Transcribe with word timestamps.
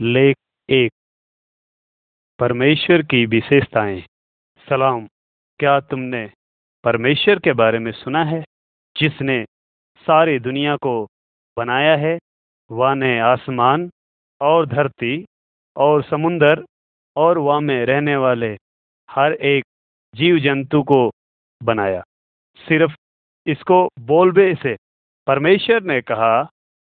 लेख 0.00 0.36
एक। 0.70 0.92
परमेश्वर 2.38 3.02
की 3.02 3.26
विशेषताएँ। 3.26 4.00
सलाम। 4.68 5.06
क्या 5.58 5.80
तुमने 5.80 6.30
परमेश्वर 6.84 7.38
के 7.38 7.52
बारे 7.52 7.78
में 7.78 7.92
सुना 7.92 8.24
है, 8.24 8.44
जिसने 8.96 9.44
सारी 9.96 10.38
दुनिया 10.38 10.76
को 10.76 11.06
बनाया 11.56 11.96
है? 11.96 12.18
वह 12.70 12.94
ने 12.94 13.20
आसमान 13.20 13.90
और 14.40 14.66
धरती 14.66 15.26
और 15.76 16.02
समुंदर 16.02 16.64
और 17.16 17.38
वहाँ 17.38 17.60
में 17.60 17.86
रहने 17.86 18.16
वाले 18.16 18.56
हर 19.10 19.32
एक 19.32 19.64
जीव 20.14 20.38
जंतु 20.38 20.82
को 20.82 21.10
बनाया। 21.62 22.02
सिर्फ़ 22.56 22.96
इसको 23.46 23.88
बोलबे 24.00 24.54
से 24.54 24.76
परमेश्वर 25.26 25.82
ने 25.82 26.00
कहा, 26.00 26.50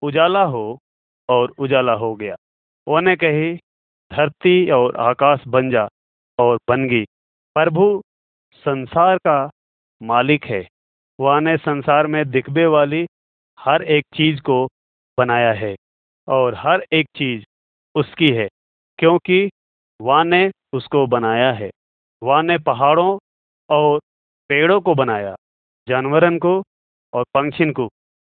उजाला 0.02 0.42
हो 0.42 0.78
और 1.28 1.52
उजाला 1.58 1.92
हो 1.92 2.14
गया। 2.14 2.36
वह 2.88 3.14
कही 3.14 3.54
धरती 4.10 4.70
और 4.70 4.96
आकाश 4.96 5.46
बन 5.48 5.70
जा 5.70 5.88
और 6.38 6.58
बन 6.68 6.88
गई। 6.88 7.04
प्रभु 7.56 8.02
संसार 8.64 9.18
का 9.18 9.50
मालिक 10.02 10.44
है। 10.44 10.66
वह 11.20 11.40
ने 11.40 11.56
संसार 11.56 12.06
में 12.06 12.30
दिखबे 12.30 12.66
वाली 12.66 13.06
हर 13.58 13.82
एक 13.82 14.04
चीज़ 14.14 14.40
को 14.40 14.66
बनाया 15.18 15.52
है 15.52 15.74
और 16.28 16.54
हर 16.54 16.84
एक 16.92 17.06
चीज़ 17.16 17.44
उसकी 17.94 18.28
है, 18.28 18.48
क्योंकि 18.98 19.50
वह 20.00 20.22
ने 20.24 20.50
उसको 20.72 21.06
बनाया 21.06 21.52
है। 21.52 21.70
वह 22.22 22.42
ने 22.42 22.58
पहाड़ों 22.58 23.18
और 23.70 23.98
पेड़ों 24.50 24.80
को 24.80 24.94
बनाया 24.94 25.34
जानवरन 25.88 26.38
को 26.38 26.62
और 27.12 27.24
पंछिन 27.34 27.72
को, 27.72 27.88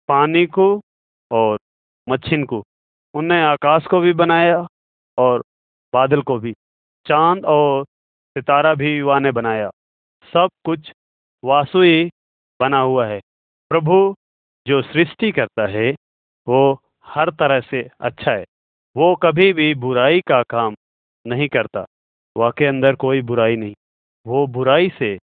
पानी 0.09 0.45
को 0.45 0.81
और 1.31 1.57
मच्छिन 2.09 2.43
को। 2.43 2.63
उनने 3.15 3.41
आकाश 3.43 3.85
को 3.85 3.99
भी 3.99 4.13
बनाया 4.13 4.67
और 5.17 5.43
बादल 5.93 6.21
को 6.21 6.39
भी। 6.39 6.53
चाँद 7.07 7.45
और 7.45 7.85
सितारा 8.29 8.73
भी 8.73 9.01
वह 9.01 9.19
ने 9.19 9.31
बनाया। 9.31 9.69
सब 10.33 10.49
कुछ 10.65 10.91
वासुई 11.43 12.11
बना 12.59 12.79
हुआ 12.79 13.05
है। 13.05 13.21
प्रभु 13.69 14.15
जो 14.67 14.81
सृष्टि 14.81 15.31
करता 15.31 15.67
है, 15.67 15.95
वो 16.47 16.81
हर 17.05 17.29
तरह 17.29 17.59
से 17.59 17.89
अच्छा 17.99 18.31
है। 18.31 18.45
वो 18.97 19.15
कभी 19.15 19.53
भी 19.53 19.75
बुराई 19.75 20.21
का 20.21 20.43
काम 20.43 20.75
नहीं 21.27 21.47
करता। 21.47 21.85
वह 22.37 22.51
के 22.51 22.65
अंदर 22.65 22.95
कोई 22.95 23.21
बुराई 23.21 23.55
नहीं। 23.55 23.73
वो 24.27 24.47
बुराई 24.47 24.89
से 24.99 25.17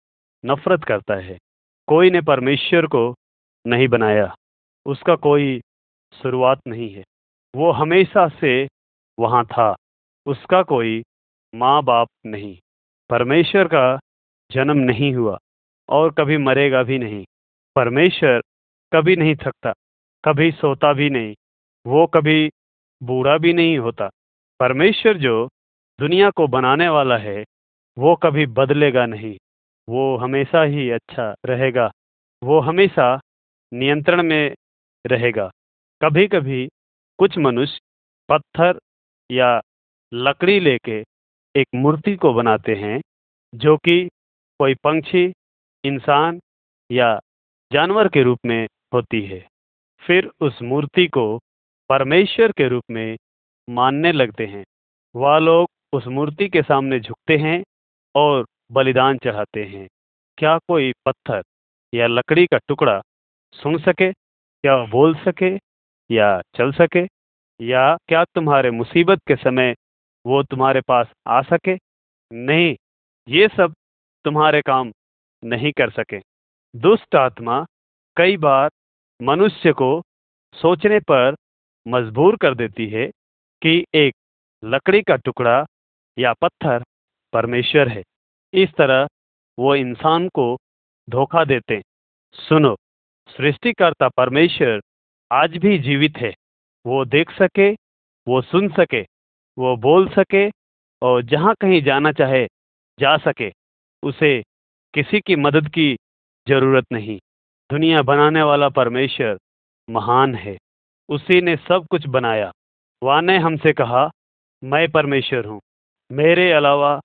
नफरत 0.46 0.84
करता 0.84 1.14
है। 1.14 1.38
कोई 1.86 2.10
ने 2.10 2.20
परमेश्वर 2.20 2.86
को 2.86 3.14
नहीं 3.66 3.88
बनाया। 3.88 4.34
उसका 4.86 5.16
कोई 5.16 5.60
शुरुआत 6.22 6.60
नहीं 6.66 6.94
है। 6.94 7.04
वो 7.58 7.70
हमेशा 7.72 8.28
से 8.28 8.68
वहाँ 9.18 9.44
था। 9.44 9.74
उसका 10.26 10.62
कोई 10.62 11.02
माँ 11.54 11.82
बाप 11.82 12.08
नहीं। 12.26 12.58
परमेश्वर 13.10 13.68
का 13.68 13.98
जन्म 14.50 14.78
नहीं 14.78 15.12
हुआ 15.14 15.38
और 15.88 16.12
कभी 16.12 16.36
मरेगा 16.36 16.82
भी 16.82 16.98
नहीं। 16.98 17.24
परमेश्वर 17.76 18.40
कभी 18.92 19.16
नहीं 19.16 19.34
थकता, 19.36 19.72
कभी 20.24 20.50
सोता 20.52 20.92
भी 20.92 21.10
नहीं, 21.10 21.34
वो 21.86 22.06
कभी 22.06 22.50
बूढ़ा 23.02 23.36
भी 23.38 23.52
नहीं 23.52 23.78
होता। 23.78 24.08
परमेश्वर 24.60 25.18
जो 25.18 25.48
दुनिया 25.98 26.30
को 26.30 26.46
बनाने 26.46 26.88
वाला 26.88 27.18
है, 27.18 27.44
वो 27.98 28.16
कभी 28.16 28.46
बदलेगा 28.46 29.06
नहीं। 29.06 29.36
वो 29.88 30.16
हमेशा 30.16 30.62
ही 30.62 30.90
अच्छा 30.90 31.34
रहेगा, 31.46 31.90
वो 32.42 32.60
हमेशा 32.60 33.20
नियंत्रण 33.72 34.22
में 34.22 34.54
रहेगा। 35.06 35.50
कभी 36.02 36.28
कभी 36.28 36.68
कुछ 37.18 37.38
मनुष्य 37.38 37.78
पत्थर 38.28 38.78
या 39.30 39.60
लकड़ी 40.14 40.60
लेके 40.60 41.04
एक 41.56 41.66
मूर्ति 41.74 42.16
को 42.16 42.34
बनाते 42.34 42.74
हैं, 42.74 43.00
जो 43.54 43.76
कि 43.76 44.08
कोई 44.58 44.74
पंछी, 44.74 45.32
इंसान 45.84 46.40
या 46.92 47.20
जानवर 47.72 48.08
के 48.08 48.22
रूप 48.22 48.38
में 48.46 48.68
होती 48.94 49.22
है। 49.22 49.48
फिर 50.00 50.30
उस 50.40 50.62
मूर्ति 50.62 51.06
को 51.06 51.38
परमेश्वर 51.88 52.52
के 52.52 52.68
रूप 52.68 52.84
में 52.90 53.16
मानने 53.70 54.12
लगते 54.12 54.46
हैं। 54.46 54.64
वह 55.16 55.38
लोग 55.38 55.68
उस 55.92 56.06
मूर्ति 56.06 56.48
के 56.48 56.62
सामने 56.62 57.00
झुकते 57.00 57.36
हैं 57.36 57.64
और 58.14 58.46
बलिदान 58.72 59.18
चढ़ाते 59.18 59.64
हैं। 59.64 59.88
क्या 60.38 60.58
कोई 60.58 60.92
पत्थर 61.06 61.42
या 61.94 62.06
लकड़ी 62.06 62.46
का 62.46 62.58
टुकड़ा 62.58 63.02
सुन 63.52 63.78
सके 63.78 64.12
क्या 64.12 64.84
बोल 64.84 65.14
सके? 65.14 65.67
या 66.10 66.40
चल 66.54 66.72
सके, 66.72 67.06
या 67.60 67.96
क्या 68.08 68.24
तुम्हारे 68.24 68.70
मुसीबत 68.70 69.20
के 69.28 69.36
समय 69.36 69.74
वो 70.26 70.42
तुम्हारे 70.42 70.80
पास 70.80 71.06
आ 71.26 71.42
सके? 71.42 71.78
नहीं, 72.32 72.76
ये 73.28 73.48
सब 73.48 73.74
तुम्हारे 74.24 74.62
काम 74.62 74.92
नहीं 75.44 75.72
कर 75.72 75.90
सके। 75.90 76.20
दुष्ट 76.76 77.16
आत्मा 77.16 77.66
कई 78.16 78.36
बार 78.36 78.70
मनुष्य 79.22 79.72
को 79.72 80.02
सोचने 80.52 81.00
पर 81.00 81.36
मजबूर 81.88 82.36
कर 82.36 82.54
देती 82.54 82.88
है 82.88 83.06
कि 83.62 83.84
एक 83.94 84.14
लकड़ी 84.64 85.02
का 85.02 85.16
टुकड़ा 85.16 85.66
या 86.18 86.32
पत्थर 86.32 86.84
परमेश्वर 87.32 87.88
है। 87.88 88.02
इस 88.52 88.74
तरह 88.74 89.08
वो 89.58 89.74
इंसान 89.74 90.28
को 90.28 90.56
धोखा 91.10 91.44
देते। 91.44 91.82
सुनो, 92.32 92.76
सृष्टिकर्ता 93.28 94.08
परमेश्वर 94.08 94.80
आज 95.32 95.56
भी 95.56 95.78
जीवित 95.78 96.16
है। 96.16 96.34
वो 96.86 97.04
देख 97.04 97.30
सके, 97.30 97.72
वो 98.28 98.42
सुन 98.42 98.68
सके, 98.68 99.02
वो 99.58 99.76
बोल 99.76 100.08
सके 100.08 100.50
और 101.02 101.22
जहाँ 101.22 101.54
कहीं 101.60 101.82
जाना 101.82 102.12
चाहे, 102.12 102.48
जा 103.00 103.16
सके। 103.16 103.52
उसे 104.02 104.42
किसी 104.94 105.20
की 105.20 105.36
मदद 105.36 105.68
की 105.68 105.96
ज़रूरत 106.48 106.84
नहीं। 106.92 107.18
दुनिया 107.70 108.02
बनाने 108.02 108.42
वाला 108.42 108.68
परमेश्वर 108.68 109.38
महान 109.90 110.34
है। 110.34 110.58
उसी 111.08 111.40
ने 111.40 111.56
सब 111.56 111.86
कुछ 111.90 112.06
बनाया। 112.06 112.52
वह 113.02 113.20
ने 113.20 113.38
हमसे 113.38 113.72
कहा, 113.72 114.10
मैं 114.64 114.90
परमेश्वर 114.90 115.44
हूँ। 115.44 115.60
मेरे 116.12 116.52
अलावा 116.52 117.00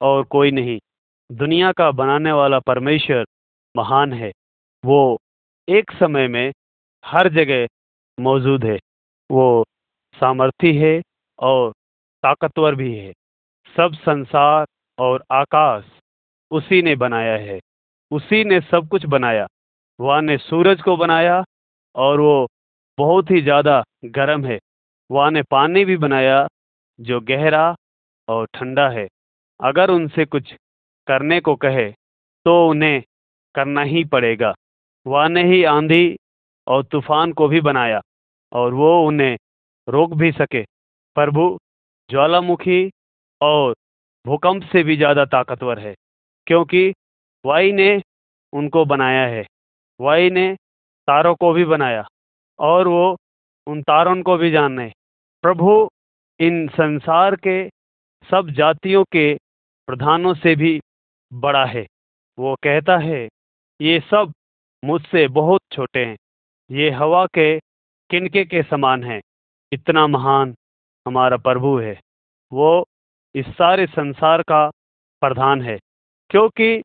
और 0.00 0.24
कोई 0.24 0.50
नहीं। 0.50 0.78
दुनिया 1.32 1.72
का 1.72 1.90
बनाने 1.90 2.32
वाला 2.32 2.58
परमेश्वर 2.58 3.24
महान 3.76 4.12
है। 4.12 4.32
वो 4.84 5.18
एक 5.68 5.90
समय 5.90 6.28
में 6.28 6.52
हर 7.04 7.28
जगह 7.28 7.66
मौजूद 8.18 8.64
है। 8.64 8.78
वो 9.30 9.64
सामर्थी 10.14 10.76
है 10.76 11.00
और 11.38 11.70
ताकतवर 12.24 12.74
भी 12.74 12.94
है। 12.96 13.12
सब 13.76 13.92
संसार 13.96 14.66
और 14.98 15.24
आकाश 15.32 15.84
उसी 16.50 16.82
ने 16.82 16.94
बनाया 16.96 17.36
है। 17.38 17.58
उसी 18.10 18.44
ने 18.44 18.60
सब 18.60 18.88
कुछ 18.88 19.04
बनाया। 19.06 19.46
वह 20.00 20.20
ने 20.20 20.36
सूरज 20.38 20.82
को 20.82 20.96
बनाया 20.96 21.42
और 21.94 22.20
वो 22.20 22.46
बहुत 22.98 23.30
ही 23.30 23.40
ज़्यादा 23.42 23.82
गर्म 24.06 24.44
है। 24.46 24.58
वह 25.10 25.30
ने 25.30 25.42
पानी 25.42 25.84
भी 25.84 25.96
बनाया 25.96 26.46
जो 26.98 27.20
गहरा 27.20 27.74
और 28.28 28.46
ठंडा 28.54 28.88
है। 28.88 29.06
अगर 29.60 29.90
उनसे 29.90 30.24
कुछ 30.24 30.54
करने 31.06 31.40
को 31.40 31.54
कहे 31.56 31.90
तो 32.46 32.68
उन्हें 32.68 33.02
करना 33.54 33.82
ही 33.82 34.04
पड़ेगा। 34.04 34.54
वह 35.06 35.28
ने 35.28 35.42
ही 35.44 35.62
आंधी 35.64 36.16
और 36.68 36.82
तूफ़ान 36.84 37.32
को 37.32 37.48
भी 37.48 37.60
बनाया, 37.60 38.00
और 38.52 38.74
वो 38.74 39.06
उन्हें 39.06 39.36
रोक 39.88 40.14
भी 40.14 40.30
सके। 40.32 40.62
प्रभु, 41.16 41.56
ज्वालामुखी 42.10 42.90
और 43.40 43.74
भूकंप 44.24 44.62
से 44.62 44.82
भी 44.82 44.96
ज़्यादा 44.96 45.24
ताकतवर 45.26 45.78
है, 45.78 45.94
क्योंकि 46.46 46.92
वाई 47.44 47.72
ने 47.72 47.90
उनको 48.52 48.84
बनाया 48.84 49.26
है। 49.26 49.44
वाई 50.00 50.30
ने 50.30 50.54
तारों 51.08 51.34
को 51.34 51.52
भी 51.52 51.64
बनाया, 51.64 52.06
और 52.58 52.88
वो 52.88 53.16
उन 53.66 53.82
तारों 53.82 54.22
को 54.22 54.36
भी 54.36 54.50
जाने। 54.50 54.90
प्रभु, 55.44 55.88
इन 56.40 56.66
संसार 56.68 57.36
के 57.36 57.68
सब 58.28 58.50
जातियों 58.50 59.04
के 59.04 59.34
प्रधानों 59.88 60.34
से 60.34 60.54
भी 60.56 60.78
बड़ा 61.32 61.64
है। 61.64 61.86
वो 62.38 62.54
कहता 62.62 62.96
है, 62.98 63.28
ये 63.80 64.00
सब 64.00 64.32
मुझसे 64.82 65.26
बहुत 65.28 65.60
छोटे 65.72 66.04
हैं। 66.04 66.16
ये 66.70 66.90
हवा 66.90 67.26
के 67.26 67.58
किनके 68.10 68.44
के 68.44 68.62
समान 68.62 69.04
हैं? 69.04 69.20
इतना 69.72 70.06
महान 70.06 70.54
हमारा 71.06 71.36
प्रभु 71.36 71.78
है। 71.78 72.00
वो 72.52 72.86
इस 73.34 73.46
सारे 73.46 73.86
संसार 73.86 74.42
का 74.42 74.68
प्रधान 75.20 75.62
है, 75.62 75.78
क्योंकि 76.30 76.82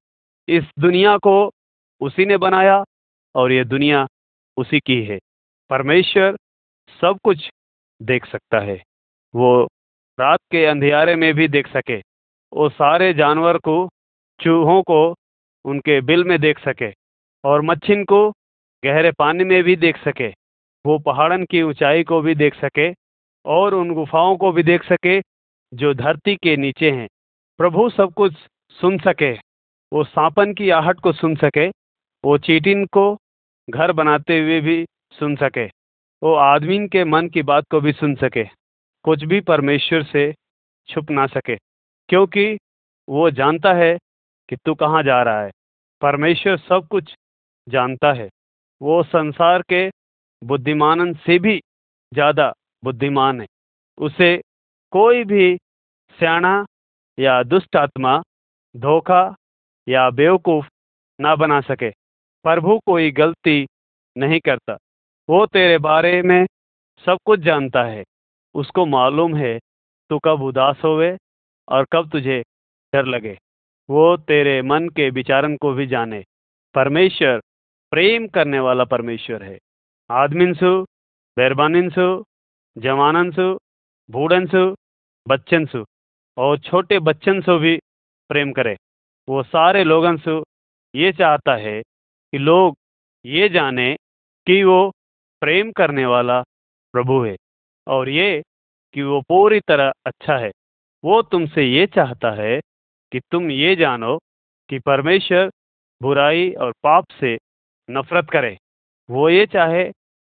इस 0.48 0.64
दुनिया 0.80 1.18
को 1.18 1.52
उसी 2.02 2.26
ने 2.26 2.38
बनाया 2.38 2.84
और 3.36 3.52
ये 3.52 3.64
दुनिया 3.66 4.08
उसी 4.58 4.80
की 4.80 5.04
है। 5.04 5.20
परमेश्वर 5.70 6.38
सब 7.02 7.20
कुछ 7.24 7.50
देख 8.02 8.26
सकता 8.26 8.60
है। 8.60 8.84
वो 9.36 9.64
रात 10.20 10.40
के 10.52 10.66
अंधियारे 10.66 11.16
में 11.16 11.34
भी 11.34 11.48
देख 11.48 11.68
सके। 11.68 11.98
वो 12.54 12.70
सारे 12.70 13.14
जानवर 13.14 13.58
को, 13.58 13.90
चूहों 14.40 14.82
को 14.84 15.16
उनके 15.66 16.02
बिल 16.02 16.24
में 16.24 16.40
देख 16.40 16.60
सके 16.60 16.94
और 17.44 17.62
मच्छिन 17.62 18.04
को 18.06 18.32
गहरे 18.84 19.12
पानी 19.12 19.44
में 19.44 19.64
भी 19.64 19.76
देख 19.76 19.98
सके, 19.98 20.28
वो 20.86 20.98
पहाड़न 21.00 21.44
की 21.46 21.62
ऊंचाई 21.62 22.04
को 22.04 22.22
भी 22.22 22.36
देख 22.36 22.56
सके 22.56 22.92
और 23.46 23.74
उन 23.74 23.94
गुफाओं 23.94 24.36
को 24.38 24.52
भी 24.52 24.64
देख 24.64 24.84
सके 24.84 25.20
जो 25.74 25.94
धरती 25.94 26.36
के 26.36 26.56
नीचे 26.58 26.92
हैं। 26.92 27.08
प्रभु 27.60 27.90
सब 27.90 28.14
कुछ 28.14 28.34
सुन 28.82 28.98
सके, 28.98 29.32
वो 29.92 30.04
सांपन 30.04 30.54
की 30.54 30.70
आहट 30.70 31.00
को 31.00 31.14
सुन 31.14 31.36
सके, 31.36 31.68
वो 32.24 32.38
चीटिन 32.38 32.86
को 32.86 33.06
घर 33.70 33.92
बनाते 33.92 34.40
हुए 34.40 34.60
भी 34.62 34.86
सुन 35.20 35.36
सके, 35.36 35.66
वो 36.22 36.34
आदमी 36.34 36.88
के 36.88 37.04
मन 37.04 37.28
की 37.28 37.42
बात 37.42 37.66
को 37.72 37.82
भी 37.82 37.94
सुन 37.94 38.16
सके, 38.16 38.44
कुछ 39.06 39.24
भी 39.24 39.40
परमेश्वर 39.42 40.04
से 40.04 40.34
छुप 40.88 41.12
ना 41.12 41.28
सके, 41.28 41.56
क्योंकि 42.10 42.58
वो 43.08 43.30
जानता 43.32 43.74
है 43.74 43.98
कि 44.50 44.56
तू 44.56 44.74
कहाँ 44.76 45.04
जा 45.04 45.22
रहा 45.24 45.44
है। 45.44 45.52
परमेश्वर 46.02 46.58
सब 46.58 46.88
कुछ 46.88 47.16
जानता 47.68 48.14
है। 48.14 48.30
वो 48.84 49.04
संसार 49.04 49.62
के 49.62 49.90
बुद्धिमानन 50.42 51.14
से 51.14 51.40
भी 51.40 51.60
ज़्यादा 52.14 52.54
बुद्धिमान 52.84 53.42
है। 53.42 53.48
उसे 53.98 54.36
कोई 54.94 55.24
भी 55.24 55.58
सियाणा 56.20 56.66
या 57.18 57.44
दुष्ट 57.44 57.76
आत्मा, 57.76 58.22
धोखा 58.76 59.24
या 59.88 60.10
बेवकूफ़ 60.10 60.68
ना 61.20 61.36
बना 61.36 61.62
सके। 61.62 61.90
प्रभु 62.46 62.80
कोई 62.86 63.12
गलती 63.12 63.66
नहीं 64.16 64.40
करता। 64.40 64.78
वो 65.30 65.46
तेरे 65.46 65.78
बारे 65.78 66.22
में 66.22 66.46
सब 67.06 67.18
कुछ 67.26 67.40
जानता 67.40 67.84
है। 67.84 68.04
उसको 68.56 68.86
मालूम 68.86 69.36
है, 69.36 69.60
तू 70.10 70.20
कब 70.20 70.42
उदास 70.42 70.82
होवे 70.84 71.18
और 71.68 71.86
कब 71.94 72.10
तुझे 72.10 72.42
डर 72.94 73.06
लगे। 73.06 73.38
वो 73.90 74.18
तेरे 74.18 74.62
मन 74.62 74.90
के 74.90 75.10
विचारन 75.10 75.56
को 75.58 75.74
भी 75.74 75.88
जाने। 75.88 76.24
परमेश्वर 76.76 77.42
प्रेम 77.94 78.28
करने 78.28 78.60
वाला 78.60 78.84
परमेश्वर 78.84 79.44
है। 79.44 79.58
आदमिनसु, 80.10 80.70
बैरबानिनसु, 81.38 82.06
जवाननसु, 82.78 83.60
बूढ़नसु, 84.10 84.76
बच्चनसु 85.28 85.86
और 86.38 86.58
छोटे 86.60 87.00
बच्चन 87.00 87.42
से 87.42 87.58
भी 87.58 87.78
प्रेम 88.30 88.52
करे। 88.52 88.76
वो 89.28 89.44
सारे 89.44 89.84
लोगन 89.84 90.18
से 90.18 90.40
ये 90.96 91.12
चाहता 91.12 91.56
है 91.56 91.82
कि 91.82 92.38
लोग 92.38 92.78
ये 93.26 93.50
जाने 93.50 93.96
कि 94.48 94.64
वो 94.64 94.90
प्रेम 95.42 95.72
करने 95.72 96.06
वाला 96.06 96.42
प्रभु 96.94 97.24
है 97.26 97.38
और 97.88 98.10
ये 98.10 98.44
कि 98.94 99.02
वो 99.02 99.22
पूरी 99.22 99.60
तरह 99.60 99.94
अच्छा 100.06 100.38
है। 100.38 100.52
वो 101.04 101.22
तुमसे 101.22 101.64
ये 101.64 101.88
चाहता 101.88 102.32
है 102.32 102.60
कि 103.12 103.20
तुम 103.20 103.52
ये 103.52 103.76
जानो 103.76 104.18
कि 104.70 104.80
परमेश्वर 104.80 105.52
बुराई 106.02 106.52
और 106.54 106.72
पाप 106.84 107.06
से 107.20 107.38
नफरत 107.90 108.30
करे। 108.30 108.58
वो 109.10 109.30
ये 109.30 109.46
चाहे 109.46 109.84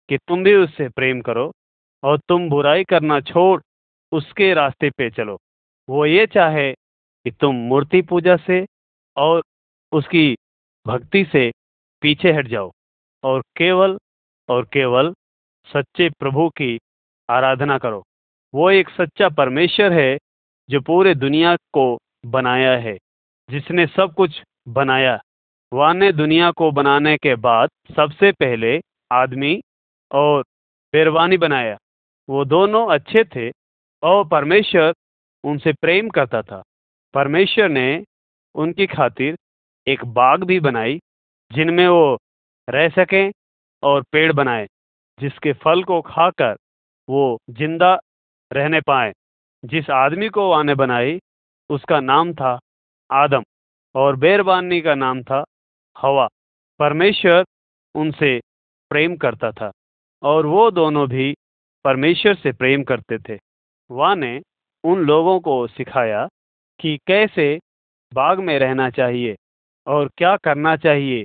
कि 0.10 0.18
तुम 0.18 0.44
भी 0.44 0.54
उससे 0.56 0.88
प्रेम 0.90 1.22
करो 1.22 1.52
और 2.04 2.18
तुम 2.20 2.50
बुराई 2.50 2.84
करना 2.84 3.20
छोड़ 3.22 3.62
उसके 4.12 4.54
रास्ते 4.54 4.90
पे 4.90 5.10
चलो। 5.10 5.38
वो 5.90 6.06
ये 6.06 6.26
चाहे 6.28 6.72
कि 6.74 7.32
तुम 7.32 7.56
मूर्ति 7.70 8.02
पूजा 8.02 8.36
से 8.38 8.66
और 9.18 9.42
उसकी 9.92 10.36
भक्ति 10.86 11.24
से 11.26 11.50
पीछे 12.02 12.32
हट 12.32 12.48
जाओ 12.48 12.72
और 13.24 13.42
केवल 13.58 13.98
और 14.50 14.66
केवल 14.66 15.14
सच्चे 15.70 16.10
प्रभु 16.10 16.50
की 16.50 16.78
आराधना 17.30 17.78
करो। 17.78 18.04
वो 18.54 18.70
एक 18.72 18.90
सच्चा 18.90 19.30
परमेश्वर 19.30 19.94
है 19.94 20.18
जो 20.70 20.80
पूरे 20.82 21.14
दुनिया 21.16 21.56
को 21.74 21.98
बनाया 22.26 22.72
है, 22.78 22.98
जिसने 23.50 23.86
सब 23.88 24.14
कुछ 24.14 24.42
बनाया 24.68 25.20
वह 25.72 25.94
ने 25.94 26.12
दुनिया 26.12 26.50
को 26.52 26.72
बनाने 26.72 27.16
के 27.18 27.36
बाद 27.36 27.70
सबसे 27.96 28.32
पहले 28.32 28.80
आदमी 29.12 29.60
और 30.12 30.42
बेरवानी 30.94 31.38
बनाया। 31.38 31.78
वो 32.30 32.46
दोनों 32.46 32.86
अच्छे 32.92 33.24
थे 33.26 33.50
और 34.04 34.28
परमेश्वर 34.28 34.94
उनसे 35.44 35.74
प्रेम 35.74 36.10
करता 36.10 36.42
था। 36.42 36.62
परमेश्वर 37.14 37.70
ने 37.70 38.04
उनकी 38.56 38.88
खातिर 38.88 39.38
एक 39.88 40.06
बाग 40.06 40.44
भी 40.44 40.60
बनाई, 40.60 41.00
जिनमें 41.52 41.88
वो 41.88 42.18
रह 42.68 42.90
सकें 42.90 43.32
और 43.84 44.02
पेड़ 44.12 44.32
बनाए, 44.34 44.68
जिसके 45.20 45.54
फल 45.54 45.84
को 45.84 46.02
खाकर 46.02 46.56
वो 47.10 47.38
ज़िंदा 47.50 47.94
रहने 48.52 48.82
पाए। 48.82 49.14
जिस 49.64 49.90
आदमी 49.90 50.30
को 50.30 50.50
वाने 50.50 50.76
बनाई, 50.76 51.20
उसका 51.70 52.00
नाम 52.00 52.34
था 52.34 52.60
आदम, 53.10 53.44
और 53.96 54.16
बेरबानी 54.16 54.82
का 54.82 54.96
नाम 54.96 55.24
था 55.24 55.44
हवा। 56.00 56.28
परमेश्वर 56.80 57.44
उनसे 57.96 58.40
प्रेम 58.92 59.16
करता 59.16 59.52
था 59.52 59.72
और 60.24 60.46
वो 60.46 60.70
दोनों 60.72 61.08
भी 61.10 61.34
परमेश्वर 61.86 62.36
से 62.36 62.52
प्रेम 62.52 62.84
करते 62.84 63.18
थे। 63.20 63.40
वह 63.92 64.16
ने 64.16 64.42
उन 64.84 65.00
लोगों 65.00 65.40
को 65.40 65.68
सिखाया 65.68 66.28
कि 66.80 66.98
कैसे 67.08 67.60
बाग 68.14 68.40
में 68.40 68.58
रहना 68.60 68.90
चाहिए 68.90 69.36
और 69.88 70.10
क्या 70.18 70.36
करना 70.38 70.76
चाहिए 70.78 71.24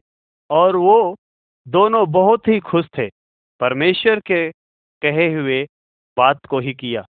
और 0.51 0.77
वो 0.77 1.17
दोनों 1.69 2.11
बहुत 2.13 2.49
ही 2.49 2.59
खुश 2.61 2.87
थे। 2.99 3.09
परमेश्वर 3.61 4.21
के 4.21 4.51
कहे 5.03 5.33
हुए 5.35 5.67
बात 6.17 6.47
को 6.47 6.59
ही 6.59 6.75
किया 6.75 7.05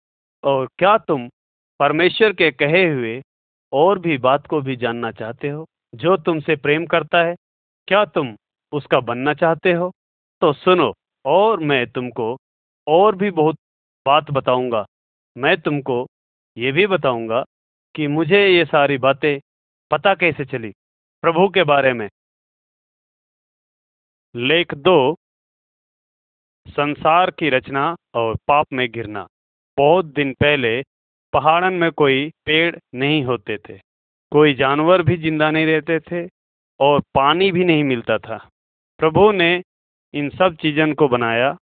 और 0.45 0.69
क्या 0.79 0.97
तुम 0.99 1.29
परमेश्वर 1.81 2.33
के 2.33 2.51
कहे 2.51 2.85
हुए 2.87 3.23
और 3.73 3.99
भी 3.99 4.19
बात 4.19 4.47
को 4.47 4.61
भी 4.61 4.77
जानना 4.77 5.11
चाहते 5.13 5.49
हो 5.49 5.67
जो 5.95 6.17
तुमसे 6.17 6.57
प्रेम 6.57 6.87
करता 6.87 7.23
है? 7.23 7.35
क्या 7.89 8.05
तुम 8.05 8.37
उसका 8.73 9.01
बनना 9.01 9.35
चाहते 9.35 9.73
हो? 9.73 9.91
तो 10.43 10.53
सुनो, 10.53 10.93
और 11.25 11.61
मैं 11.61 11.87
तुमको 11.87 12.37
और 12.87 13.17
भी 13.17 13.31
बहुत 13.31 13.57
बात 14.07 14.31
बताऊँगा। 14.31 14.85
मैं 15.37 15.57
तुमको 15.61 16.07
ये 16.57 16.73
भी 16.73 16.87
बताऊँगा 16.87 17.43
कि 17.95 18.07
मुझे 18.07 18.47
ये 18.49 18.65
सारी 18.65 18.99
बातें 18.99 19.39
पता 19.91 20.15
कैसे 20.15 20.45
चली 20.45 20.73
प्रभु 21.25 21.49
के 21.49 21.63
बारे 21.65 21.93
में। 21.93 22.09
लेख 24.35 24.75
दो। 24.75 25.15
संसार 26.67 27.31
की 27.31 27.49
रचना 27.51 27.95
और 28.15 28.37
पाप 28.49 28.67
में 28.73 28.91
गिरना 28.93 29.27
बहुत 29.79 30.05
दिन 30.07 30.33
पहले 30.33 30.83
पहाड़न 31.33 31.75
में 31.75 31.91
कोई 31.93 32.29
पेड़ 32.47 32.77
नहीं 32.95 33.23
होते 33.25 33.57
थे। 33.59 33.79
कोई 34.33 34.55
जानवर 34.55 35.03
भी 35.03 35.17
ज़िंदा 35.17 35.51
नहीं 35.51 35.67
रहते 35.67 35.99
थे। 36.01 36.27
और 36.81 37.01
पानी 37.01 37.53
भी 37.53 37.65
नहीं 37.65 37.85
मिलता 37.85 38.19
था। 38.19 38.49
प्रभु 38.99 39.33
ने 39.33 39.63
इन 40.15 40.31
सब 40.31 40.57
चीज़ों 40.57 40.95
को 40.95 41.09
बनाया 41.09 41.57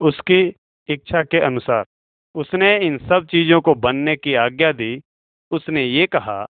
उसकी 0.00 0.54
इच्छा 0.88 1.22
के 1.22 1.40
अनुसार। 1.40 1.84
उसने 2.34 2.78
इन 2.78 2.98
सब 2.98 3.26
चीज़ों 3.26 3.60
को 3.60 3.74
बनने 3.74 4.16
की 4.16 4.34
आज्ञा 4.34 4.72
दी। 4.72 5.00
उसने 5.50 5.84
ये 5.84 6.06
कहा, 6.06 6.46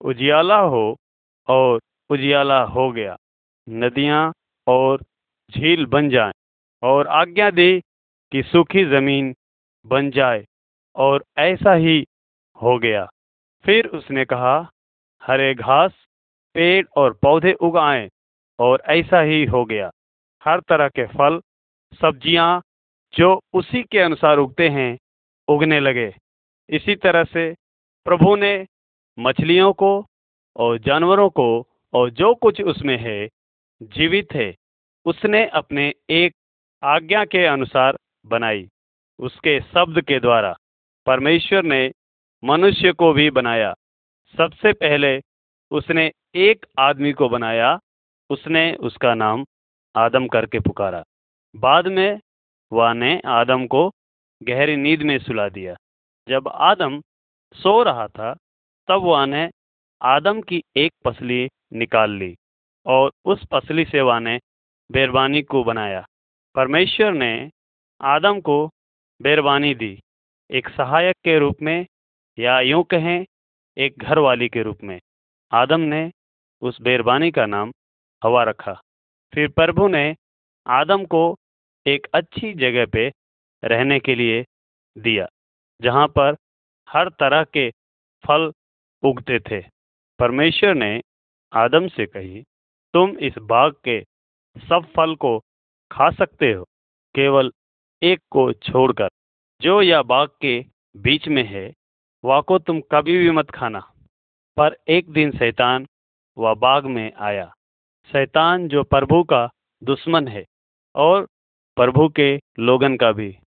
उजियाला 0.00 0.58
हो 0.58 0.96
और 1.48 1.80
उजियाला 2.10 2.62
हो 2.62 2.92
गया। 2.92 3.16
नदियाँ 3.68 4.32
और 4.66 5.02
झील 5.50 5.86
बन 5.86 6.08
जाएँ 6.08 6.32
और 6.82 7.06
आज्ञा 7.06 7.50
दी 7.50 7.80
कि 8.32 8.42
सूखी 8.42 8.84
ज़मीन 8.84 9.34
बन 9.86 10.10
जाए 10.10 10.46
और 10.96 11.24
ऐसा 11.38 11.72
ही 11.72 12.06
हो 12.62 12.78
गया। 12.78 13.08
फिर 13.64 13.86
उसने 13.86 14.24
कहा, 14.24 14.70
हरे 15.22 15.54
घास 15.54 16.07
पेड़ 16.54 16.86
और 16.96 17.12
पौधे 17.12 17.52
उगाएँ 17.52 18.08
और 18.58 18.82
ऐसा 18.86 19.20
ही 19.20 19.44
हो 19.44 19.64
गया। 19.64 19.90
हर 20.44 20.60
तरह 20.60 20.88
के 20.88 21.06
फल, 21.06 21.40
सब्ज़ियाँ 22.00 22.62
जो 23.14 23.40
उसी 23.52 23.82
के 23.82 23.98
अनुसार 23.98 24.38
उगते 24.38 24.68
हैं, 24.68 24.98
उगने 25.48 25.80
लगे। 25.80 26.14
इसी 26.70 26.94
तरह 26.96 27.24
से 27.24 27.54
प्रभु 28.04 28.36
ने 28.36 28.66
मछलियों 29.18 29.72
को 29.72 30.06
और 30.56 30.78
जानवरों 30.78 31.28
को 31.30 31.66
और 31.94 32.10
जो 32.10 32.34
कुछ 32.34 32.60
उसमें 32.62 32.98
है, 32.98 33.28
जीवित 33.82 34.32
है, 34.32 34.54
उसने 35.04 35.46
अपने 35.46 35.94
एक 36.10 36.34
आज्ञा 36.82 37.24
के 37.24 37.44
अनुसार 37.46 37.96
बनाई, 38.26 38.68
उसके 39.18 39.60
शब्द 39.60 40.00
के 40.00 40.20
द्वारा। 40.20 40.54
परमेश्वर 41.06 41.62
ने 41.62 41.92
मनुष्य 42.44 42.92
को 42.92 43.12
भी 43.12 43.30
बनाया। 43.30 43.74
सबसे 44.36 44.72
पहले 44.72 45.20
उसने 45.70 46.12
एक 46.34 46.66
आदमी 46.78 47.12
को 47.12 47.28
बनाया, 47.28 47.78
उसने 48.30 48.74
उसका 48.74 49.14
नाम 49.14 49.44
आदम 49.96 50.26
करके 50.28 50.60
पुकारा। 50.60 51.04
बाद 51.56 51.86
में 51.86 52.20
वह 52.72 52.92
ने 52.92 53.20
आदम 53.26 53.66
को 53.66 53.90
गहरी 54.42 54.76
नींद 54.76 55.02
में 55.02 55.18
सुला 55.18 55.48
दिया। 55.48 55.76
जब 56.28 56.48
आदम 56.48 57.02
सो 57.52 57.82
रहा 57.82 58.08
था, 58.08 58.34
तब 58.88 59.02
वह 59.02 59.26
ने 59.26 59.50
आदम 60.02 60.40
की 60.40 60.62
एक 60.76 60.92
पसली 61.04 61.48
निकाल 61.72 62.10
ली 62.10 62.36
और 62.86 63.12
उस 63.24 63.46
पसली 63.46 63.84
से 63.84 64.00
वह 64.00 64.18
ने 64.18 64.40
बेरबानी 64.90 65.42
को 65.42 65.64
बनाया। 65.64 66.06
परमेश्वर 66.54 67.12
ने 67.12 67.50
आदम 68.00 68.40
को 68.40 68.70
बेरबानी 69.22 69.74
दी, 69.74 70.00
एक 70.50 70.68
सहायक 70.68 71.16
के 71.24 71.38
रूप 71.38 71.56
में 71.62 71.86
या 72.38 72.60
यूँ 72.60 72.82
कहें, 72.84 73.26
एक 73.78 73.98
घरवाली 73.98 74.48
के 74.48 74.62
रूप 74.62 74.78
में। 74.82 75.00
आदम 75.52 75.80
ने 75.80 76.10
उस 76.62 76.80
बेरबानी 76.80 77.30
का 77.30 77.46
नाम 77.46 77.72
हवा 78.22 78.42
रखा। 78.42 78.72
फिर 79.32 79.48
प्रभु 79.48 79.88
ने 79.88 80.16
आदम 80.66 81.04
को 81.04 81.36
एक 81.86 82.06
अच्छी 82.14 82.52
जगह 82.54 82.86
पे 82.86 83.12
रहने 83.62 83.98
के 84.00 84.14
लिए 84.14 84.44
दिया, 84.96 85.26
जहाँ 85.80 86.06
पर 86.08 86.36
हर 86.88 87.08
तरह 87.10 87.44
के 87.44 87.70
फल 88.24 88.52
उगते 89.02 89.38
थे। 89.40 89.60
परमेश्वर 90.18 90.74
ने 90.74 91.00
आदम 91.52 91.88
से 91.88 92.06
कही, 92.06 92.42
तुम 92.94 93.16
इस 93.18 93.38
बाग 93.38 93.74
के 93.84 94.00
सब 94.56 94.86
फल 94.96 95.14
को 95.16 95.38
खा 95.90 96.10
सकते 96.10 96.52
हो, 96.52 96.64
केवल 97.14 97.52
एक 98.02 98.20
को 98.30 98.52
छोड़कर। 98.52 99.08
जो 99.60 99.80
यह 99.82 100.02
बाग 100.02 100.28
के 100.40 100.64
बीच 100.96 101.28
में 101.28 101.44
है 101.44 101.72
वह 102.24 102.40
को 102.40 102.58
तुम 102.58 102.80
कभी 102.92 103.16
भी 103.18 103.30
मत 103.30 103.50
खाना। 103.50 103.80
पर 104.58 104.76
एक 104.88 105.10
दिन 105.10 105.30
शैतान 105.30 105.86
वह 106.38 106.54
बाग 106.54 106.86
में 106.86 107.12
आया। 107.12 107.54
शैतान 108.12 108.68
जो 108.68 108.82
प्रभु 108.84 109.22
का 109.24 109.48
दुश्मन 109.82 110.28
है 110.28 110.44
और 110.94 111.26
प्रभु 111.76 112.08
के 112.08 112.40
लोगन 112.58 112.96
का 112.96 113.12
भी, 113.12 113.38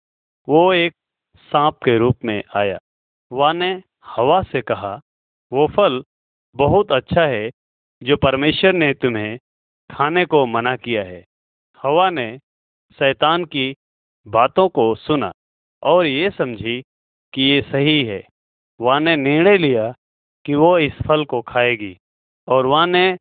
वो 0.49 0.73
एक 0.73 0.93
सांप 1.37 1.79
के 1.85 1.99
रूप 1.99 2.25
में 2.25 2.43
आया। 2.57 2.79
वह 3.33 3.53
ने 3.53 3.83
हवा 4.07 4.43
से 4.43 4.63
कहा, 4.63 5.01
वो 5.53 5.67
फल 5.67 6.05
बहुत 6.55 6.93
अच्छा 6.93 7.27
है 7.27 7.51
जो 8.03 8.17
परमेश्वर 8.17 8.73
ने 8.73 8.95
तुम्हें 8.95 9.39
खाने 9.91 10.25
को 10.25 10.47
मना 10.47 10.77
किया 10.77 11.03
है। 11.05 11.25
हवा 11.83 12.11
ने 12.11 12.39
शैतान 12.99 13.45
की 13.45 13.75
बातों 14.27 14.69
को 14.69 14.95
सुना 14.95 15.33
और 15.83 16.07
ये 16.07 16.31
समझी 16.31 16.83
कि 17.33 17.43
ये 17.43 17.63
सही 17.63 18.05
है। 18.05 18.27
वह 18.81 18.99
ने 18.99 19.17
निर्णय 19.17 19.59
लिया 19.59 19.95
कि 20.51 20.55
वो 20.55 20.79
इस 20.79 20.93
फल 21.09 21.25
को 21.25 21.43
खाएगी। 21.43 21.99
और 22.49 22.67
वह 22.67 22.87
ने 22.87 23.19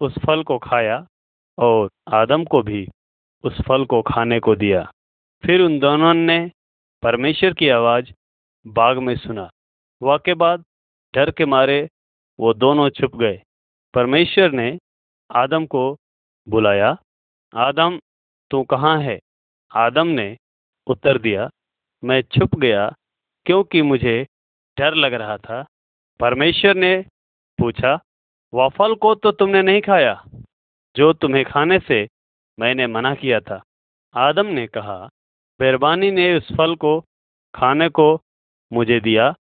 उस 0.00 0.14
फल 0.26 0.42
को 0.42 0.58
खाया 0.58 1.06
और 1.58 1.90
आदम 2.12 2.44
को 2.44 2.62
भी 2.62 2.88
उस 3.44 3.60
फल 3.68 3.84
को 3.84 4.02
खाने 4.02 4.40
को 4.40 4.56
दिया। 4.56 4.92
फिर 5.42 5.60
उन 5.60 5.78
दोनों 5.78 6.14
ने 6.14 6.50
परमेश्वर 7.02 7.52
की 7.52 7.68
आवाज़ 7.68 8.12
बाग 8.66 8.98
में 8.98 9.16
सुना। 9.16 9.50
वह 10.02 10.18
के 10.18 10.34
बाद 10.34 10.64
डर 11.14 11.30
के 11.30 11.44
मारे 11.44 11.88
वो 12.40 12.54
दोनों 12.54 12.88
छुप 12.88 13.16
गए। 13.16 13.42
परमेश्वर 13.94 14.50
ने 14.50 14.78
आदम 15.30 15.66
को 15.66 15.96
बुलाया, 16.48 16.96
आदम, 17.54 18.00
तू 18.50 18.62
कहाँ 18.62 19.00
है? 19.02 19.20
आदम 19.74 20.06
ने 20.06 20.36
उत्तर 20.86 21.18
दिया, 21.18 21.50
मैं 22.04 22.22
छुप 22.22 22.54
गया 22.54 22.94
क्योंकि 23.46 23.82
मुझे 23.82 24.26
डर 24.78 24.94
लग 24.94 25.14
रहा 25.14 25.38
था 25.38 25.64
परमेश्वर 26.22 26.74
ने 26.74 27.04
पूछा 27.58 28.00
वह 28.54 28.68
फल 28.68 28.94
को 28.94 29.14
तो 29.14 29.30
तुमने 29.32 29.62
नहीं 29.62 29.80
खाया? 29.82 30.24
जो 30.96 31.12
तुम्हें 31.12 31.44
खाने 31.44 31.78
से 31.78 32.08
मैंने 32.58 32.86
मना 32.86 33.14
किया 33.14 33.40
था। 33.40 33.62
आदम 34.14 34.46
ने 34.46 34.66
कहा, 34.66 35.08
मेहरबानी 35.60 36.10
ने 36.10 36.36
उस 36.36 36.52
फल 36.56 36.74
को 36.74 37.00
खाने 37.54 37.88
को 37.88 38.22
मुझे 38.72 39.00
दिया 39.00 39.34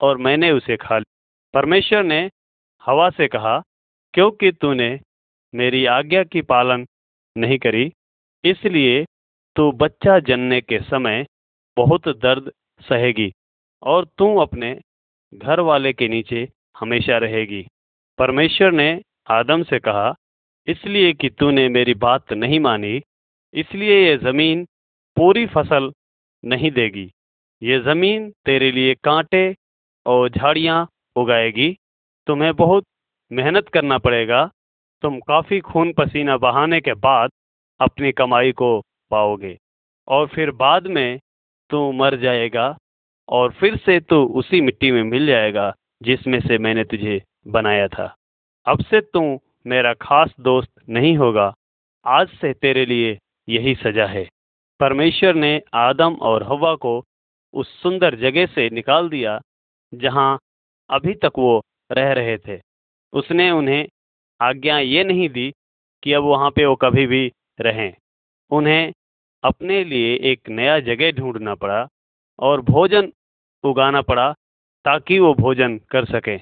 और 0.00 0.16
मैंने 0.16 0.50
उसे 0.50 0.76
खा 0.76 0.98
लिया। 0.98 1.14
परमेश्वर 1.54 2.02
ने 2.02 2.30
हवा 2.82 3.10
से 3.10 3.28
कहा, 3.28 3.62
क्योंकि 4.14 4.52
तूने 4.52 5.00
मेरी 5.54 5.86
आज्ञा 5.86 6.24
की 6.24 6.42
पालन 6.42 6.86
नहीं 7.38 7.58
करी, 7.58 7.92
इसलिए 8.44 9.04
तू 9.56 9.72
बच्चा 9.72 10.18
जनने 10.18 10.60
के 10.60 10.80
समय 10.80 11.26
बहुत 11.76 12.08
दर्द 12.08 12.52
सहेगी 12.80 13.32
और 13.82 14.04
तू 14.18 14.36
अपने 14.36 14.80
घर 15.32 15.60
वाले 15.60 15.92
के 15.92 16.08
नीचे 16.08 16.48
हमेशा 16.78 17.18
रहेगी। 17.18 17.66
परमेश्वर 18.18 18.72
ने 18.72 18.88
आदम 19.30 19.62
से 19.62 19.78
कहा, 19.78 20.14
इसलिए 20.68 21.12
कि 21.12 21.28
तूने 21.30 21.68
मेरी 21.68 21.94
बात 21.94 22.32
नहीं 22.32 22.60
मानी, 22.60 23.00
इसलिए 23.54 23.98
ये 24.06 24.16
ज़मीन 24.18 24.64
पूरी 25.16 25.46
फ़सल 25.46 25.92
नहीं 26.44 26.70
देगी। 26.70 27.10
ये 27.62 27.78
ज़मीन 27.80 28.30
तेरे 28.44 28.70
लिए 28.72 28.94
कांटे 28.94 29.54
और 30.06 30.28
झाड़ियाँ 30.28 30.86
उगाएगी। 31.16 31.76
तुम्हें 32.26 32.54
बहुत 32.56 32.84
मेहनत 33.30 33.68
करना 33.68 33.98
पड़ेगा। 33.98 34.44
तुम 35.02 35.18
काफ़ी 35.20 35.60
खून 35.60 35.92
पसीना 35.92 36.36
बहाने 36.36 36.80
के 36.80 36.92
बाद 36.94 37.30
अपनी 37.80 38.12
कमाई 38.12 38.52
को 38.52 38.80
पाओगे 39.10 39.56
और 40.08 40.26
फिर 40.26 40.50
बाद 40.50 40.86
में 40.86 41.18
तू 41.70 41.90
मर 41.92 42.16
जाएगा। 42.16 42.76
और 43.28 43.52
फिर 43.52 43.76
से 43.76 44.00
तू 44.00 44.24
उसी 44.24 44.60
मिट्टी 44.60 44.92
में 44.92 45.02
मिल 45.02 45.26
जाएगा, 45.26 45.74
जिसमें 46.02 46.40
से 46.40 46.58
मैंने 46.58 46.84
तुझे 46.84 47.22
बनाया 47.46 47.88
था। 47.88 48.16
अब 48.66 48.84
से 48.84 49.00
तू 49.00 49.40
मेरा 49.66 49.94
खास 49.94 50.34
दोस्त 50.40 50.70
नहीं 50.88 51.16
होगा। 51.16 51.54
आज 52.06 52.28
से 52.28 52.52
तेरे 52.52 52.86
लिए 52.86 53.18
यही 53.48 53.74
सजा 53.74 54.06
है। 54.06 54.28
परमेश्वर 54.80 55.34
ने 55.34 55.62
आदम 55.74 56.14
और 56.14 56.42
हवा 56.42 56.74
को 56.74 57.04
उस 57.52 57.82
सुंदर 57.82 58.14
जगह 58.14 58.46
से 58.46 58.70
निकाल 58.70 59.08
दिया, 59.08 59.40
जहाँ 59.94 60.38
अभी 60.90 61.14
तक 61.14 61.32
वो 61.38 61.62
रह 61.92 62.12
रहे 62.12 62.38
थे। 62.38 62.60
उसने 63.12 63.50
उन्हें 63.50 63.88
आज्ञा 64.40 64.78
ये 64.78 65.04
नहीं 65.04 65.28
दी 65.28 65.52
कि 66.02 66.12
अब 66.12 66.22
वहाँ 66.22 66.50
पे 66.50 66.66
वो 66.66 66.76
कभी 66.76 67.06
भी 67.06 67.32
रहें। 67.60 67.94
उन्हें 68.50 68.92
अपने 69.44 69.84
लिए 69.84 70.16
एक 70.16 70.48
नया 70.48 70.80
जगह 70.80 71.12
ढूंढना 71.12 71.54
पड़ा 71.54 71.88
और 72.38 72.60
भोजन 72.60 73.12
उगाना 73.64 74.02
पड़ा 74.02 74.32
ताकि 74.84 75.18
वो 75.18 75.34
भोजन 75.34 75.78
कर 75.78 76.04
सकें। 76.04 76.40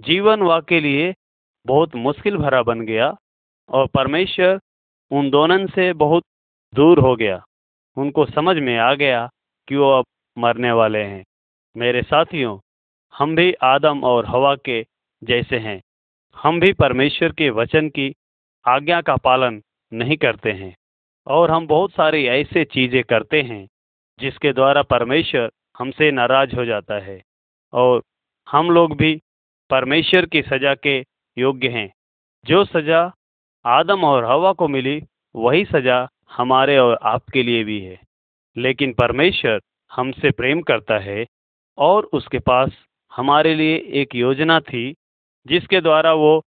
जीवन 0.00 0.42
वाके 0.42 0.80
लिए 0.80 1.14
बहुत 1.66 1.94
मुश्किल 1.94 2.36
भरा 2.36 2.62
बन 2.62 2.80
गया 2.80 3.16
और 3.68 3.86
परमेश्वर 3.86 4.60
उन 5.10 5.30
दोनों 5.30 5.66
से 5.66 5.92
बहुत 5.92 6.24
दूर 6.74 6.98
हो 6.98 7.16
गया। 7.16 7.44
उनको 7.96 8.26
समझ 8.26 8.56
में 8.56 8.78
आ 8.78 8.94
गया 8.94 9.30
कि 9.68 9.76
वो 9.76 9.90
अब 9.90 10.04
मरने 10.38 10.72
वाले 10.72 11.02
हैं। 11.02 11.24
मेरे 11.76 12.02
साथियों, 12.02 12.58
हम 13.14 13.36
भी 13.36 13.52
आदम 13.52 14.04
और 14.04 14.26
हवा 14.26 14.56
के 14.56 14.86
जैसे 15.24 15.58
हैं। 15.58 15.82
हम 16.36 16.60
भी 16.60 16.72
परमेश्वर 16.72 17.32
के 17.32 17.50
वचन 17.50 17.88
की 17.88 18.14
आज्ञा 18.66 19.00
का 19.00 19.16
पालन 19.16 19.62
नहीं 19.92 20.16
करते 20.16 20.52
हैं 20.52 20.76
और 21.26 21.50
हम 21.50 21.66
बहुत 21.66 21.92
सारी 21.92 22.24
ऐसे 22.26 22.64
चीज़ें 22.64 23.04
करते 23.04 23.42
हैं 23.42 23.68
जिसके 24.20 24.52
द्वारा 24.52 24.82
परमेश्वर 24.82 25.50
हमसे 25.78 26.10
नाराज़ 26.10 26.56
हो 26.56 26.64
जाता 26.64 26.94
है 26.94 27.22
और 27.72 28.02
हम 28.50 28.70
लोग 28.70 28.96
भी 28.96 29.22
परमेश्वर 29.70 30.26
की 30.26 30.42
सज़ा 30.42 30.74
के 30.74 31.04
योग्य 31.38 31.68
हैं। 31.68 31.92
जो 32.44 32.64
सज़ा 32.64 33.12
आदम 33.66 34.04
और 34.04 34.24
हवा 34.24 34.52
को 34.52 34.68
मिली, 34.68 35.02
वही 35.36 35.64
सज़ा 35.64 36.08
हमारे 36.32 36.78
और 36.78 36.98
आपके 37.02 37.42
लिए 37.42 37.64
भी 37.64 37.80
है। 37.80 38.00
लेकिन 38.56 38.92
परमेश्वर 38.92 39.60
हमसे 39.92 40.30
प्रेम 40.30 40.60
करता 40.60 40.98
है 40.98 41.26
और 41.78 42.04
उसके 42.04 42.38
पास 42.38 42.72
हमारे 43.16 43.54
लिए 43.54 43.76
एक 43.76 44.14
योजना 44.14 44.60
थी, 44.60 44.94
जिसके 45.46 45.80
द्वारा 45.80 46.12
वो 46.12 46.44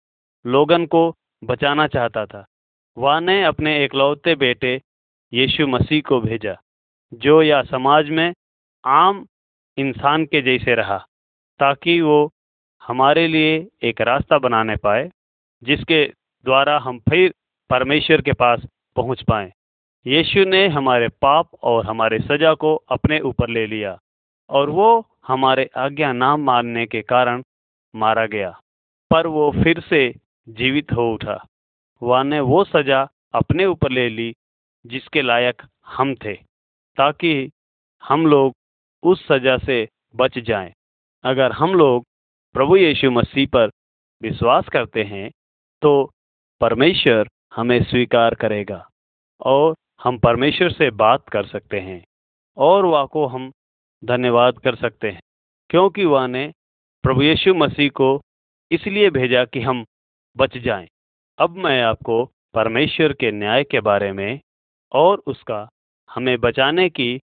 लोगन 0.46 0.86
को 0.86 1.14
बचाना 1.44 1.86
चाहता 1.86 2.26
था। 2.26 2.46
वह 2.98 3.20
ने 3.20 3.44
अपने 3.44 3.84
एकलौते 3.84 4.34
बेटे 4.34 4.82
यीशु 5.32 5.66
मसीह 5.66 6.02
को 6.02 6.20
भेजा। 6.20 6.56
जो 7.14 7.42
या 7.42 7.62
समाज 7.62 8.10
में 8.10 8.34
आम 8.84 9.26
इंसान 9.76 10.24
के 10.24 10.42
जैसे 10.42 10.74
रहा, 10.74 11.06
ताकि 11.60 12.00
वो 12.00 12.32
हमारे 12.86 13.26
लिए 13.28 13.68
एक 13.82 14.00
रास्ता 14.00 14.38
बनाने 14.38 14.76
पाए, 14.76 15.10
जिसके 15.62 16.12
द्वारा 16.44 16.78
हम 16.78 16.98
फिर 16.98 17.34
परमेश्वर 17.70 18.20
के 18.20 18.32
पास 18.32 18.66
पहुँच 18.96 19.22
पाएँ। 19.22 19.52
यीशु 20.06 20.44
ने 20.44 20.68
हमारे 20.68 21.08
पाप 21.08 21.48
और 21.62 21.86
हमारे 21.86 22.18
सजा 22.18 22.54
को 22.54 22.74
अपने 22.76 23.20
ऊपर 23.20 23.48
ले 23.48 23.66
लिया, 23.66 23.98
और 24.50 24.70
वो 24.70 25.06
हमारे 25.26 25.70
आज्ञा 25.76 26.12
नाम 26.12 26.40
मानने 26.40 26.86
के 26.86 27.02
कारण 27.02 27.42
मारा 27.94 28.26
गया, 28.26 28.60
पर 29.10 29.26
वो 29.26 29.50
फिर 29.50 29.80
से 29.80 30.14
जीवित 30.48 30.92
हो 30.92 31.12
उठा। 31.14 31.46
वह, 32.02 32.22
ने 32.22 32.40
वो 32.40 32.64
सजा 32.64 33.08
अपने 33.34 33.66
ऊपर 33.66 33.90
ले 33.90 34.08
ली, 34.08 34.34
जिसके 34.86 35.22
लायक 35.22 35.62
हम 35.86 36.14
थे। 36.14 36.53
ताकि 36.96 37.50
हम 38.02 38.26
लोग 38.26 38.52
उस 39.02 39.26
सजा 39.26 39.56
से 39.58 39.86
बच 40.14 40.38
जाएँ। 40.38 40.72
अगर 41.24 41.52
हम 41.52 41.74
लोग 41.74 42.04
प्रभु 42.54 42.76
यीशु 42.76 43.10
मसीह 43.10 43.46
पर 43.46 43.70
विश्वास 44.22 44.68
करते 44.68 45.02
हैं 45.04 45.30
तो 45.82 45.92
परमेश्वर 46.60 47.28
हमें 47.54 47.82
स्वीकार 47.84 48.34
करेगा 48.34 48.86
और 49.40 49.74
हम 50.00 50.18
परमेश्वर 50.18 50.70
से 50.72 50.90
बात 50.92 51.28
कर 51.28 51.46
सकते 51.46 51.80
हैं 51.80 52.02
और 52.56 52.84
वह 52.84 53.04
को 53.06 53.26
हम 53.26 53.50
धन्यवाद 54.02 54.58
कर 54.58 54.74
सकते 54.74 55.10
हैं, 55.10 55.20
क्योंकि 55.70 56.04
वह 56.04 56.26
ने 56.26 56.46
प्रभु 57.04 57.22
यीशु 57.22 57.54
मसीह 57.54 57.90
को 57.90 58.20
इसलिए 58.70 59.10
भेजा 59.10 59.44
कि 59.44 59.60
हम 59.60 59.84
बच 60.36 60.56
जाएँ। 60.58 60.86
अब 61.38 61.56
मैं 61.56 61.80
आपको 61.82 62.24
परमेश्वर 62.54 63.12
के 63.12 63.30
न्याय 63.32 63.64
के 63.64 63.80
बारे 63.80 64.12
में 64.12 64.40
और 64.92 65.22
उसका 65.26 65.66
हमें 66.10 66.38
बचाने 66.40 66.88
की 66.88 67.20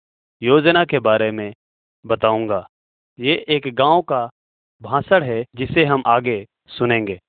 योजना 0.42 0.86
के 0.86 1.00
बारे 1.00 1.32
में 1.32 1.54
बताऊँगा। 2.06 2.68
ये 3.20 3.46
एक 3.50 3.76
गाँव 3.76 4.02
का 4.02 4.30
भाषण 4.82 5.24
है, 5.24 5.46
जिसे 5.56 5.86
हम 5.86 6.04
आगे 6.08 6.46
सुनेंगे। 6.68 7.20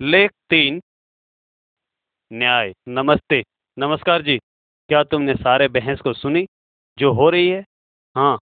लेख 0.00 0.30
तीन। 0.50 0.80
न्याय। 2.32 2.72
नमस्ते। 2.88 3.42
नमस्कार 3.78 4.22
जी। 4.22 4.38
क्या 4.88 5.02
तुमने 5.04 5.34
सारे 5.34 5.68
बहस 5.68 6.00
को 6.00 6.12
सुनी, 6.12 6.46
जो 6.98 7.12
हो 7.12 7.30
रही 7.30 7.48
है? 7.48 7.64
हाँ 8.16 8.38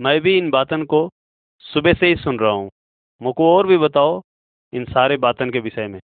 मैं 0.00 0.20
भी 0.20 0.38
इन 0.38 0.50
बातन 0.50 0.84
को 0.84 1.08
सुबह 1.58 1.92
से 1.92 2.06
ही 2.06 2.16
सुन 2.16 2.38
रहा 2.38 2.50
हूँ। 2.50 2.70
मुझको 3.22 3.56
और 3.56 3.66
भी 3.66 3.78
बताओ 3.78 4.22
इन 4.72 4.84
सारे 4.84 5.16
बातन 5.16 5.50
के 5.50 5.60
विषय 5.60 5.86
में। 5.86 6.00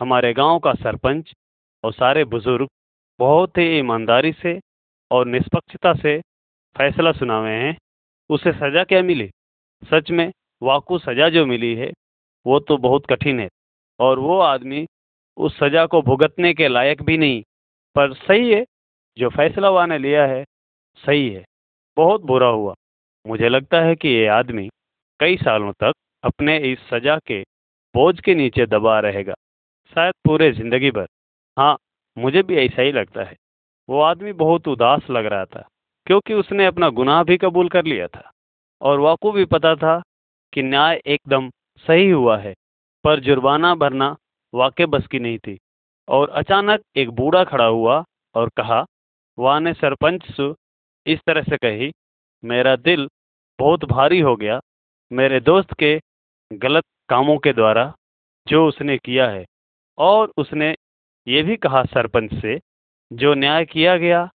हमारे 0.00 0.32
गाँव 0.32 0.58
का 0.58 0.72
सरपंच 0.74 1.32
और 1.84 1.92
सारे 1.92 2.24
बुज़ुर्ग 2.24 2.68
बहुत 3.20 3.58
ही 3.58 3.78
ईमानदारी 3.78 4.32
से 4.32 4.58
और 5.10 5.26
निष्पक्षता 5.26 5.92
से 5.94 6.20
फैसला 6.76 7.12
सुनावे 7.12 7.50
हैं। 7.50 7.76
उसे 8.30 8.52
सजा 8.52 8.84
क्या 8.84 9.02
मिली? 9.02 9.30
सच 9.82 10.10
में 10.10 10.30
वाकू 10.62 10.98
सजा 10.98 11.28
जो 11.28 11.44
मिली 11.46 11.74
है, 11.74 11.92
वो 12.46 12.58
तो 12.60 12.76
बहुत 12.78 13.06
कठिन 13.06 13.40
है 13.40 13.48
और 14.00 14.18
वो 14.18 14.38
आदमी 14.38 14.86
उस 15.36 15.58
सजा 15.58 15.86
को 15.86 16.02
भुगतने 16.02 16.52
के 16.54 16.68
लायक 16.68 17.02
भी 17.02 17.16
नहीं, 17.18 17.42
पर 17.96 18.12
सही 18.14 18.52
है, 18.52 18.64
जो 19.18 19.28
फैसला 19.28 19.70
वहाँ 19.70 19.86
ने 19.86 19.98
लिया 19.98 20.26
है, 20.26 20.44
सही 21.04 21.28
है। 21.30 21.44
बहुत 21.96 22.22
बुरा 22.22 22.48
हुआ। 22.48 22.74
मुझे 23.26 23.48
लगता 23.48 23.80
है 23.80 23.94
कि 23.96 24.08
ये 24.08 24.26
आदमी 24.28 24.68
कई 25.20 25.36
सालों 25.36 25.72
तक 25.72 25.92
अपने 26.24 26.56
इस 26.72 26.78
सजा 26.90 27.18
के 27.26 27.42
बोझ 27.94 28.20
के 28.20 28.34
नीचे 28.34 28.66
दबा 28.66 28.98
रहेगा। 29.00 29.34
शायद 29.92 30.14
पूरे 30.24 30.50
ज़िंदगी 30.52 30.90
भर। 30.90 31.06
हाँ 31.56 31.76
मुझे 32.18 32.42
भी 32.42 32.56
ऐसा 32.56 32.82
ही 32.82 32.92
लगता 32.92 33.22
है। 33.22 33.36
वो 33.88 34.00
आदमी 34.00 34.32
बहुत 34.34 34.68
उदास 34.68 35.08
लग 35.10 35.26
रहा 35.26 35.44
था, 35.44 35.68
क्योंकि 36.06 36.34
उसने 36.34 36.66
अपना 36.66 36.88
गुनाह 36.90 37.22
भी 37.22 37.36
कबूल 37.36 37.68
कर 37.68 37.84
लिया 37.84 38.06
था। 38.08 38.30
और 38.82 38.98
वाकू 39.00 39.32
भी 39.32 39.44
पता 39.46 39.74
था 39.76 40.00
कि 40.52 40.62
न्याय 40.62 41.00
एकदम 41.06 41.50
सही 41.86 42.08
हुआ 42.10 42.36
है, 42.38 42.54
पर 43.04 43.20
जुर्माना 43.20 43.74
भरना 43.74 44.16
वाकई 44.54 44.86
बस 44.86 45.06
की 45.06 45.18
नहीं 45.18 45.38
थी। 45.38 45.58
और 46.08 46.28
अचानक 46.30 46.82
एक 46.96 47.10
बूढ़ा 47.10 47.42
खड़ा 47.44 47.64
हुआ 47.66 48.04
और 48.34 48.48
कहा, 48.48 48.84
वहाँ 49.38 49.60
ने 49.60 49.72
सरपंच 49.74 50.54
इस 51.06 51.20
तरह 51.26 51.42
से 51.42 51.56
कही, 51.56 51.92
मेरा 52.42 52.74
दिल 52.78 53.08
बहुत 53.58 53.84
भारी 53.84 54.20
हो 54.20 54.34
गया। 54.36 54.60
मेरे 55.10 55.40
दोस्त 55.40 55.72
के 55.74 56.00
गलत 56.50 56.84
कामों 57.08 57.36
के 57.38 57.52
द्वारा 57.52 57.92
जो 58.46 58.66
उसने 58.68 58.96
किया 58.98 59.28
है, 59.30 59.44
और 59.98 60.32
उसने 60.36 60.74
ये 61.28 61.42
भी 61.42 61.56
कहा 61.56 61.82
सरपंच 61.84 62.34
से, 62.34 62.58
जो 63.10 63.34
न्याय 63.34 63.64
किया 63.64 63.96
गया, 63.96 64.28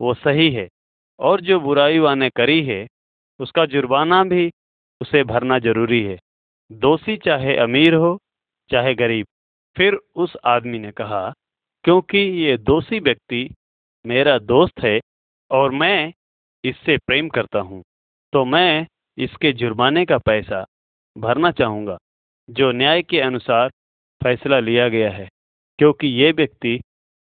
वो 0.00 0.14
सही 0.14 0.50
है, 0.50 0.68
और 1.18 1.40
जो 1.40 1.58
बुराई 1.60 1.98
वाने 1.98 2.28
करी 2.30 2.62
है, 2.64 2.86
उसका 3.40 3.64
जुर्माना 3.66 4.22
भी 4.24 4.50
उसे 5.00 5.22
भरना 5.24 5.58
ज़रूरी 5.58 6.02
है। 6.02 6.18
दोषी 6.70 7.16
चाहे 7.16 7.56
अमीर 7.56 7.94
हो, 7.94 8.18
चाहे 8.70 8.94
गरीब। 8.94 9.26
फिर 9.76 9.98
उस 10.16 10.36
आदमी 10.46 10.78
ने 10.78 10.90
कहा, 10.92 11.32
क्योंकि 11.84 12.18
ये 12.18 12.56
दोषी 12.58 12.98
व्यक्ति 13.00 13.48
मेरा 14.04 14.38
दोस्त 14.40 14.80
है, 14.80 14.98
और 15.50 15.70
मैं 15.72 16.12
इससे 16.64 16.96
प्रेम 16.98 17.28
करता 17.28 17.60
हूँ 17.60 17.82
तो 18.32 18.44
मैं 18.44 18.86
इसके 19.18 19.52
जुर्माने 19.52 20.04
का 20.04 20.18
पैसा 20.20 20.64
भरना 21.16 21.50
चाहूँगा, 21.52 21.96
जो 22.48 22.70
न्याय 22.72 23.02
के 23.02 23.20
अनुसार 23.20 23.68
फैसला 24.20 24.58
लिया 24.60 24.88
गया 24.88 25.10
है। 25.10 25.28
क्योंकि 25.78 26.06
ये 26.22 26.30
व्यक्ति 26.32 26.78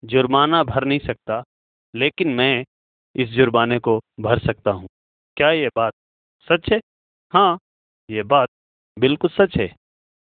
जुर्माना 0.03 0.63
भर 0.63 0.85
नहीं 0.85 0.99
सकता, 0.99 1.43
लेकिन 1.93 2.29
मैं 2.29 2.63
इस 3.15 3.29
जुर्माने 3.29 3.79
को 3.79 3.99
भर 4.19 4.39
सकता 4.39 4.71
हूँ। 4.71 4.87
क्या 5.37 5.51
ये 5.51 5.67
बात 5.75 5.93
सच 6.47 6.71
है? 6.71 6.79
हाँ 7.33 7.57
ये 8.09 8.23
बात 8.25 8.49
बिल्कुल 8.97 9.29
सच 9.29 9.57
है। 9.57 9.73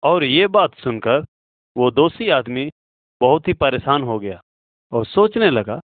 और 0.03 0.25
ये 0.25 0.47
बात 0.49 0.75
सुनकर 0.75 1.25
वो 1.77 1.91
दोषी 1.91 2.29
आदमी 2.31 2.71
बहुत 3.21 3.49
ही 3.49 3.53
परेशान 3.55 4.03
हो 4.03 4.19
गया 4.19 4.41
और 4.93 5.07
सोचने 5.07 5.51
लगा, 5.51 5.81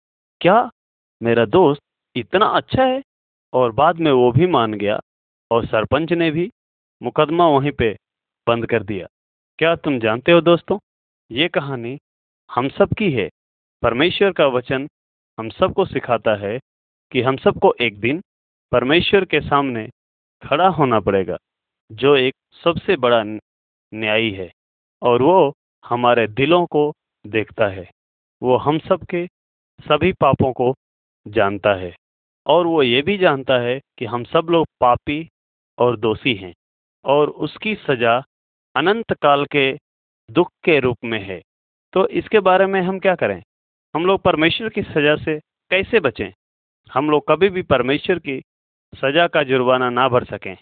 क्या 0.41 0.71
मेरा 1.21 1.45
दोस्त 1.47 1.83
इतना 2.17 2.47
अच्छा 2.49 2.85
है? 2.85 3.03
और 3.53 3.73
बाद 3.73 3.99
में 3.99 4.11
वो 4.13 4.31
भी 4.33 4.47
मान 4.49 4.75
गया 4.75 4.99
और 5.51 5.67
सरपंच 5.67 6.13
ने 6.13 6.31
भी 6.31 6.51
मुकदमा 7.01 7.47
वहीं 7.49 7.73
पे 7.73 7.91
बंद 8.47 8.67
कर 8.67 8.83
दिया। 8.83 9.07
क्या 9.59 9.75
तुम 9.77 9.99
जानते 10.01 10.33
हो 10.33 10.41
दोस्तों, 10.41 10.79
ये 11.31 11.49
कहानी 11.49 11.99
हम 12.51 12.69
सब 12.69 12.93
की 12.99 13.11
है। 13.13 13.29
परमेश्वर 13.83 14.33
का 14.33 14.47
वचन 14.47 14.87
हम 15.39 15.49
सबको 15.51 15.85
सिखाता 15.85 16.35
है 16.37 16.59
कि 17.13 17.23
हम 17.23 17.37
सबको 17.37 17.75
एक 17.81 17.99
दिन 18.01 18.21
परमेश्वर 18.73 19.25
के 19.25 19.41
सामने 19.41 19.89
खड़ा 20.43 20.69
होना 20.69 21.01
पड़ेगा, 21.01 21.37
जो 21.91 22.17
एक 22.17 22.35
सबसे 22.65 22.97
बड़ा 22.97 23.23
न्यायी 23.25 24.31
है, 24.31 24.51
और 25.03 25.23
वो 25.23 25.53
हमारे 25.85 26.27
दिलों 26.27 26.65
को 26.67 26.93
देखता 27.25 27.69
है। 27.69 27.89
वो 28.43 28.57
हम 28.57 28.79
सब 28.79 29.05
के 29.05 29.27
सभी 29.81 30.13
पापों 30.13 30.53
को 30.53 30.75
जानता 31.27 31.75
है, 31.75 31.95
और 32.47 32.67
वो 32.67 32.83
ये 32.83 33.03
भी 33.03 33.17
जानता 33.19 33.59
है 33.59 33.81
कि 33.99 34.05
हम 34.05 34.25
सब 34.25 34.47
लोग 34.51 34.67
पापी 34.81 35.29
और 35.79 35.97
दोषी 35.97 36.35
हैं, 36.35 36.55
और 37.05 37.31
उसकी 37.31 37.75
सजा 37.75 38.23
अनंत 38.77 39.13
काल 39.13 39.45
के 39.47 39.73
दुख 40.29 40.51
के 40.65 40.79
रूप 40.81 40.99
में 41.05 41.21
है। 41.21 41.43
तो 41.95 42.07
इसके 42.09 42.41
बारे 42.41 42.67
में 42.67 42.81
हम 42.81 42.99
क्या 42.99 43.15
करें? 43.15 43.43
हम 43.95 44.07
लोग 44.07 44.23
परमेश्वर 44.23 44.69
की 44.69 44.83
सजा 44.83 45.17
से 45.17 45.39
कैसे 45.71 46.01
बचें? 46.01 46.31
हम 46.93 47.11
लोग 47.11 47.25
कभी 47.29 47.49
भी 47.49 47.63
परमेश्वर 47.63 48.19
की 48.19 48.43
सजा 48.95 49.27
का 49.27 49.43
जुर्माना 49.43 49.91
ना 49.91 50.09
भर 50.09 50.25
सकें। 50.25 50.57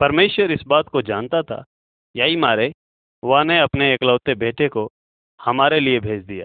परमेश्वर 0.00 0.50
इस 0.50 0.62
बात 0.66 0.88
को 0.88 1.02
जानता 1.02 1.42
था, 1.42 1.64
यही 2.16 2.36
मारे, 2.36 2.72
वह 3.24 3.44
ने 3.44 3.58
अपने 3.58 3.92
एकलौते 3.94 4.34
बेटे 4.34 4.68
को 4.68 4.88
हमारे 5.40 5.80
लिए 5.80 6.00
भेज 6.00 6.24
दिया, 6.24 6.44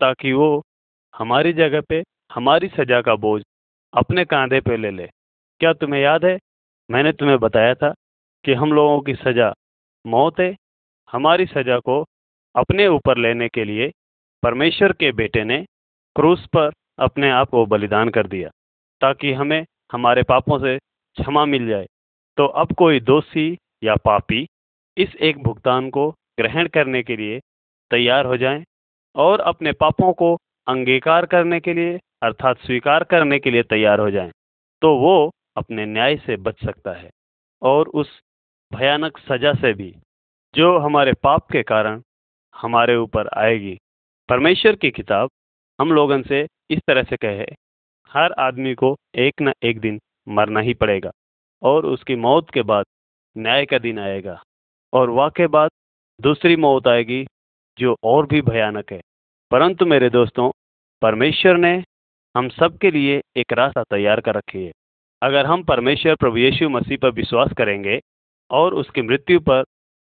ताकि 0.00 0.32
वो 0.32 0.62
हमारी 1.14 1.52
जगह 1.52 1.80
पे 1.80 2.02
हमारी 2.32 2.68
सजा 2.68 3.00
का 3.00 3.14
बोझ 3.14 3.42
अपने 3.94 4.24
कांधे 4.24 4.60
पे 4.60 4.76
ले 4.76 4.90
ले। 4.90 5.06
क्या 5.60 5.72
तुम्हें 5.72 6.00
याद 6.00 6.24
है? 6.24 6.38
मैंने 6.90 7.12
तुम्हें 7.12 7.38
बताया 7.38 7.74
था 7.74 7.94
कि 8.44 8.52
हम 8.52 8.72
लोगों 8.72 9.00
की 9.00 9.14
सजा 9.14 9.54
मौत 10.06 10.40
है। 10.40 10.56
हमारी 11.12 11.46
सजा 11.46 11.78
को 11.78 12.04
अपने 12.56 12.86
ऊपर 12.88 13.18
लेने 13.18 13.48
के 13.48 13.64
लिए 13.64 13.90
परमेश्वर 14.42 14.92
के 14.92 15.10
बेटे 15.12 15.44
ने 15.44 15.64
क्रूस 16.16 16.46
पर 16.46 16.70
अपने 16.98 17.30
आप 17.30 17.48
को 17.50 17.64
बलिदान 17.66 18.08
कर 18.08 18.26
दिया, 18.26 18.48
ताकि 19.00 19.32
हमें 19.32 19.64
हमारे 19.92 20.22
पापों 20.22 20.58
से 20.58 20.76
क्षमा 20.78 21.44
मिल 21.44 21.66
जाए। 21.68 21.86
तो 22.38 22.46
अब 22.54 22.72
कोई 22.72 23.00
दोषी 23.00 23.56
या 23.84 23.94
पापी 23.96 24.46
इस 24.96 25.14
एक 25.20 25.42
भुगतान 25.42 25.90
को 25.90 26.10
ग्रहण 26.38 26.68
करने 26.68 27.02
के 27.02 27.16
लिए 27.16 27.40
तैयार 27.90 28.26
हो 28.26 28.36
जाएँ 28.36 28.64
और 29.16 29.40
अपने 29.40 29.72
पापों 29.72 30.12
को 30.12 30.34
अंगीकार 30.66 31.26
करने 31.26 31.60
के 31.60 31.74
लिए 31.74 31.98
अर्थात 32.22 32.58
स्वीकार 32.58 33.04
करने 33.04 33.38
के 33.38 33.50
लिए 33.50 33.62
तैयार 33.62 34.00
हो 34.00 34.10
जाएँ 34.10 34.30
तो 34.82 34.94
वो 34.98 35.30
अपने 35.56 35.86
न्याय 35.86 36.16
से 36.16 36.36
बच 36.36 36.64
सकता 36.64 36.92
है 36.92 37.10
और 37.62 37.88
उस 37.88 38.08
भयानक 38.72 39.18
सजा 39.18 39.52
से 39.54 39.72
भी, 39.72 39.94
जो 40.54 40.78
हमारे 40.78 41.12
पाप 41.12 41.50
के 41.50 41.62
कारण 41.62 42.02
हमारे 42.62 42.96
ऊपर 42.96 43.28
आएगी। 43.28 43.78
परमेश्वर 44.28 44.76
की 44.76 44.90
किताब 44.90 45.30
हम 45.80 45.92
लोगन 45.92 46.22
से 46.22 46.46
इस 46.70 46.78
तरह 46.86 47.02
से 47.02 47.16
कहे, 47.16 47.46
हर 48.10 48.32
आदमी 48.32 48.74
को 48.74 48.96
एक 49.14 49.42
न 49.42 49.52
एक 49.62 49.80
दिन 49.80 50.00
मरना 50.28 50.60
ही 50.60 50.74
पड़ेगा 50.74 51.10
और 51.62 51.86
उसकी 51.86 52.14
मौत 52.16 52.50
के 52.50 52.62
बाद 52.62 52.84
न्याय 53.36 53.66
का 53.66 53.78
दिन 53.78 53.98
आएगा 53.98 54.42
और 54.92 55.10
वाह 55.10 55.28
के 55.28 55.46
बाद 55.46 55.70
दूसरी 56.20 56.56
मौत 56.56 56.86
आएगी 56.88 57.26
जो 57.78 57.96
और 58.02 58.26
भी 58.26 58.40
भयानक 58.42 58.92
है। 58.92 59.00
परंतु 59.50 59.86
मेरे 59.86 60.10
दोस्तों, 60.10 60.50
परमेश्वर 61.02 61.56
ने 61.56 61.84
हम 62.36 62.48
सब 62.48 62.78
के 62.78 62.90
लिए 62.90 63.20
एक 63.36 63.52
रास्ता 63.52 63.82
तैयार 63.82 64.20
कर 64.20 64.34
रखी 64.34 64.64
है। 64.64 64.72
अगर 65.22 65.46
हम 65.46 65.62
परमेश्वर 65.64 66.14
प्रभु 66.14 66.36
यीशु 66.36 66.68
मसीह 66.68 66.98
पर 66.98 67.10
विश्वास 67.10 67.52
करेंगे 67.58 68.00
और 68.50 68.74
उसकी 68.74 69.02
मृत्यु 69.02 69.40
पर 69.40 69.62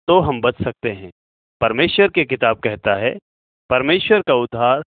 तो 0.08 0.20
हम 0.20 0.42
बच 0.42 0.64
सकते 0.64 0.92
हैं। 0.92 1.12
परमेश्वर 1.62 2.08
की 2.08 2.24
किताब 2.26 2.60
कहता 2.60 2.96
है, 2.96 3.18
परमेश्वर 3.70 4.22
का 4.22 4.34
उद्धार 4.34 4.84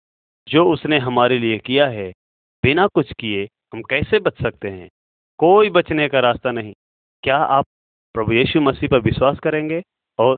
जो 0.49 0.65
उसने 0.73 0.99
हमारे 0.99 1.39
लिए 1.39 1.59
किया 1.59 1.87
है, 1.87 2.11
बिना 2.63 2.87
कुछ 2.87 3.13
किए 3.13 3.45
हम 3.45 3.83
कैसे 3.83 4.19
बच 4.19 4.43
सकते 4.43 4.69
हैं? 4.69 4.89
कोई 5.39 5.71
बचने 5.71 6.09
का 6.09 6.21
रास्ता 6.21 6.51
नहीं। 6.51 6.73
क्या 7.23 7.37
आप 7.37 7.65
प्रभु 8.15 8.33
यीशु 8.33 8.61
मसीह 8.61 8.89
पर 8.89 9.01
विश्वास 9.01 9.39
करेंगे 9.39 9.83
और 10.19 10.37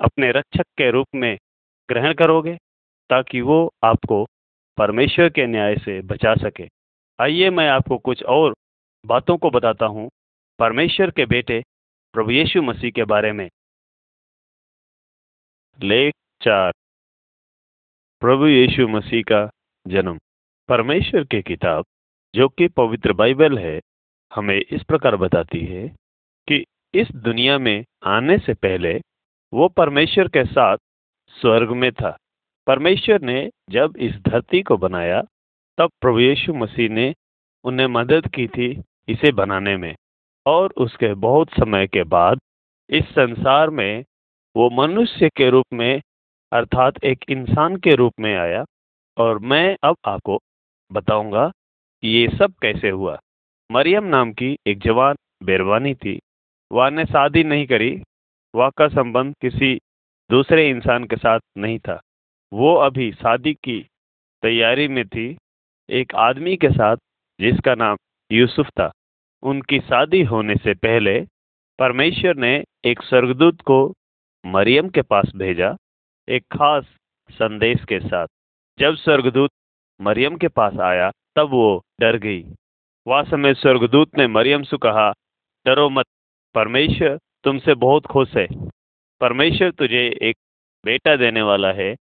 अपने 0.00 0.30
रक्षक 0.32 0.64
के 0.78 0.90
रूप 0.90 1.06
में 1.14 1.36
ग्रहण 1.88 2.14
करोगे, 2.14 2.56
ताकि 3.10 3.40
वो 3.40 3.70
आपको 3.84 4.24
परमेश्वर 4.78 5.28
के 5.28 5.46
न्याय 5.46 5.76
से 5.76 6.00
बचा 6.02 6.34
सके? 6.34 6.68
आइए 7.20 7.50
मैं 7.50 7.68
आपको 7.68 7.98
कुछ 7.98 8.22
और 8.22 8.54
बातों 9.06 9.36
को 9.38 9.50
बताता 9.50 9.86
हूँ, 9.86 10.08
परमेश्वर 10.58 11.10
के 11.10 11.26
बेटे 11.26 11.62
प्रभु 12.14 12.30
यीशु 12.30 12.62
मसीह 12.62 12.90
के 12.90 13.04
बारे 13.04 13.32
में। 13.32 13.48
लेख 15.82 16.14
चार। 16.42 16.72
प्रभु 18.20 18.46
यीशु 18.46 18.88
मसीह 18.88 19.22
का 19.22 19.50
जन्म। 19.86 20.18
परमेश्वर 20.68 21.24
की 21.24 21.42
किताब, 21.42 21.84
जो 22.34 22.48
कि 22.48 22.68
पवित्र 22.68 23.12
बाइबल 23.12 23.58
है, 23.58 23.80
हमें 24.34 24.62
इस 24.70 24.82
प्रकार 24.82 25.16
बताती 25.16 25.60
है 25.60 25.88
कि 26.48 26.64
इस 26.94 27.12
दुनिया 27.12 27.58
में 27.58 27.84
आने 28.04 28.38
से 28.38 28.54
पहले 28.54 29.00
वो 29.52 29.68
परमेश्वर 29.68 30.28
के 30.28 30.44
साथ 30.44 30.76
स्वर्ग 31.28 31.70
में 31.70 31.92
था। 31.92 32.18
परमेश्वर 32.66 33.20
ने 33.20 33.50
जब 33.70 33.94
इस 33.96 34.14
धरती 34.14 34.62
को 34.62 34.76
बनाया, 34.76 35.22
तब 35.78 35.90
प्रभु 36.00 36.20
यीशु 36.20 36.54
मसीह 36.54 36.88
ने 36.88 37.14
उन्हें 37.64 37.86
मदद 37.86 38.26
की 38.26 38.48
थी 38.48 38.82
इसे 39.08 39.32
बनाने 39.32 39.76
में। 39.76 39.96
और 40.46 40.72
उसके 40.76 41.14
बहुत 41.14 41.50
समय 41.50 41.86
के 41.86 42.02
बाद 42.02 42.38
इस 42.90 43.04
संसार 43.04 43.70
में 43.70 44.04
वो 44.56 44.70
मनुष्य 44.70 45.28
के 45.28 45.50
रूप 45.50 45.64
में, 45.72 46.02
अर्थात 46.52 47.04
एक 47.04 47.24
इंसान 47.28 47.76
के 47.76 47.94
रूप 47.94 48.12
में 48.20 48.36
आया 48.36 48.64
और 49.18 49.38
मैं 49.38 49.76
अब 49.82 49.96
आपको 50.04 50.40
बताऊँगा 50.92 51.48
कि 52.02 52.08
ये 52.08 52.28
सब 52.28 52.54
कैसे 52.62 52.90
हुआ। 52.90 53.20
मरियम 53.70 54.04
नाम 54.04 54.32
की 54.32 54.56
एक 54.66 54.78
जवान 54.78 55.16
बेरवानी 55.42 55.94
थी। 55.94 56.20
वह 56.72 56.90
ने 56.90 57.04
शादी 57.04 57.44
नहीं 57.44 57.66
करी। 57.66 58.02
वह 58.54 58.70
का 58.70 58.88
संबंध 58.88 59.34
किसी 59.40 59.80
दूसरे 60.30 60.70
इंसान 60.70 61.04
के 61.04 61.16
साथ 61.16 61.40
नहीं 61.58 61.78
था। 61.78 62.00
वो 62.52 62.74
अभी 62.74 63.12
शादी 63.12 63.54
की 63.54 63.86
तैयारी 64.42 64.88
में 64.88 65.08
थी। 65.08 65.38
एक 65.90 66.14
आदमी 66.14 66.56
के 66.56 66.68
साथ, 66.68 66.96
जिसका 67.40 67.74
नाम 67.74 67.96
यूसुफ 68.32 68.68
था। 68.68 68.92
उनकी 69.42 69.80
शादी 69.80 70.22
होने 70.22 70.56
से 70.56 70.74
पहले 70.74 71.26
परमेश्वर 71.78 72.36
ने 72.36 72.64
एक 72.84 73.02
स्वर्गदूत 73.02 73.60
को 73.60 73.92
मरियम 74.46 74.88
के 74.88 75.02
पास 75.02 75.32
भेजा 75.36 75.76
एक 76.28 76.42
खास 76.42 76.84
संदेश 77.30 77.84
के 77.84 78.00
साथ। 78.00 78.26
जब 78.78 78.94
स्वर्गदूत 78.94 79.50
मरियम 80.00 80.36
के 80.36 80.48
पास 80.48 80.74
आया, 80.76 81.10
तब 81.36 81.48
वो 81.50 81.82
डर 82.00 82.16
गई। 82.16 82.44
वह 83.06 83.22
समय 83.22 83.54
स्वर्गदूत 83.54 84.18
ने 84.18 84.26
मरियम 84.26 84.62
से 84.62 84.76
कहा, 84.76 85.14
डरो 85.66 85.90
मत, 85.90 86.06
परमेश्वर 86.54 87.18
तुमसे 87.44 87.74
बहुत 87.74 88.06
खुश 88.06 88.36
है। 88.36 88.46
परमेश्वर 89.20 89.70
तुझे 89.70 90.18
एक 90.22 90.36
बेटा 90.84 91.16
देने 91.16 91.42
वाला 91.42 91.72
है। 91.72 91.96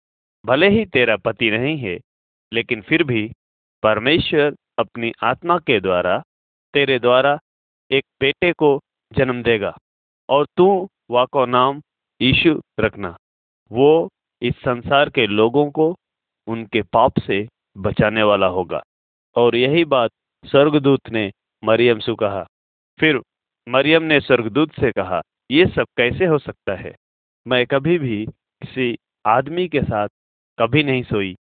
भले 0.46 0.70
ही 0.70 0.86
तेरा 0.86 1.18
पति 1.18 1.52
नहीं 1.52 1.78
है, 1.78 2.00
लेकिन 2.54 2.82
फिर 2.82 3.04
भी 3.04 3.32
परमेश्वर 3.84 4.56
अपनी 4.80 5.12
आत्मा 5.24 5.58
के 5.58 5.80
द्वारा, 5.80 6.24
तेरे 6.74 7.00
द्वारा 7.00 7.40
एक 7.92 8.04
बेटे 8.22 8.54
को 8.54 8.82
जन्म 9.14 9.44
देगा। 9.44 9.78
और 10.30 10.48
तू 10.58 10.90
वा 11.10 11.26
को 11.26 11.46
नाम 11.46 11.82
यीशु 12.22 12.62
रखना। 12.80 13.18
वो 13.72 14.10
इस 14.42 14.56
संसार 14.56 15.10
के 15.10 15.28
लोगों 15.28 15.72
को 15.72 15.96
उनके 16.48 16.82
पाप 16.82 17.14
से 17.20 17.48
बचाने 17.78 18.24
वाला 18.24 18.48
होगा। 18.48 18.84
और 19.36 19.56
यही 19.56 19.86
बात 19.86 20.12
स्वर्गदूत 20.46 21.10
ने 21.10 21.32
मरियम 21.64 22.00
से 22.00 22.16
कहा। 22.16 22.48
फिर 23.00 23.22
मरियम 23.70 24.04
ने 24.04 24.20
स्वर्गदूत 24.20 24.72
से 24.72 24.92
कहा, 24.92 25.22
ये 25.52 25.66
सब 25.66 25.86
कैसे 25.98 26.26
हो 26.26 26.38
सकता 26.38 26.76
है? 26.76 26.96
मैं 27.48 27.68
कभी 27.68 28.00
भी 28.00 28.26
किसी 28.62 28.98
आदमी 29.26 29.68
के 29.68 29.82
साथ 29.82 30.10
कभी 30.60 30.84
नहीं 30.84 31.04
सोई। 31.04 31.36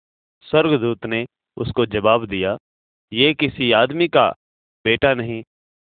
स्वर्गदूत 0.42 1.06
ने 1.06 1.26
उसको 1.56 1.86
जवाब 1.86 2.26
दिया, 2.26 2.58
ये 3.12 3.34
किसी 3.34 3.72
आदमी 3.72 4.08
का 4.08 4.34
बेटा 4.84 5.14
नहीं। 5.14 5.42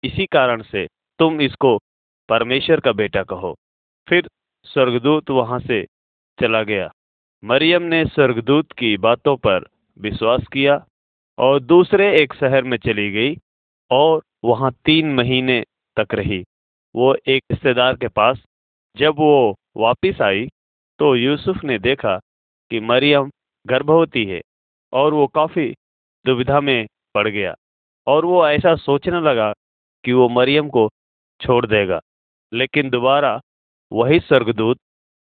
इसी 0.04 0.26
कारण 0.26 0.62
से 0.62 0.88
तुम 1.18 1.40
इसको 1.40 1.78
परमेश्वर 2.28 2.80
का 2.80 2.92
बेटा 2.92 3.22
कहो। 3.22 3.56
फिर 4.08 4.28
स्वर्गदूत 4.66 5.30
वहाँ 5.30 5.58
से 5.60 5.82
चला 6.38 6.62
गया। 6.62 6.90
मरियम 7.42 7.82
ने 7.84 8.04
स्वर्गदूत 8.06 8.72
की 8.72 8.96
बातों 8.98 9.36
पर 9.36 9.66
विश्वास 9.98 10.46
किया 10.52 10.84
और 11.38 11.60
दूसरे 11.62 12.14
एक 12.20 12.34
शहर 12.34 12.64
में 12.64 12.76
चली 12.78 13.10
गई 13.10 13.36
और 13.90 14.22
वहाँ 14.44 14.70
तीन 14.84 15.14
महीने 15.14 15.62
तक 15.96 16.14
रही। 16.14 16.42
वो 16.94 17.14
एक 17.26 17.42
रिश्तेदार 17.50 17.96
के 17.96 18.08
पास 18.08 18.42
जब 18.96 19.14
वो 19.18 19.54
वापिस 19.76 20.20
आई 20.22 20.46
तो 21.00 21.14
यूसुफ 21.16 21.64
ने 21.64 21.78
देखा 21.78 22.16
कि 22.70 22.80
मरियम 22.80 23.30
गर्भवती 23.66 24.24
है 24.24 24.40
और 24.92 25.14
वो 25.14 25.26
काफ़ी 25.26 25.72
दुविधा 26.24 26.60
में 26.60 26.86
पड़ 27.14 27.28
गया 27.28 27.54
और 28.06 28.24
वो 28.24 28.46
ऐसा 28.48 28.74
सोचने 28.76 29.20
लगा 29.20 29.52
कि 30.04 30.12
वो 30.12 30.28
मरियम 30.28 30.68
को 30.68 30.88
छोड़ 31.40 31.64
देगा, 31.66 32.00
लेकिन 32.52 32.90
दोबारा 32.90 33.40
वही 33.92 34.20
स्वर्गदूत 34.20 34.78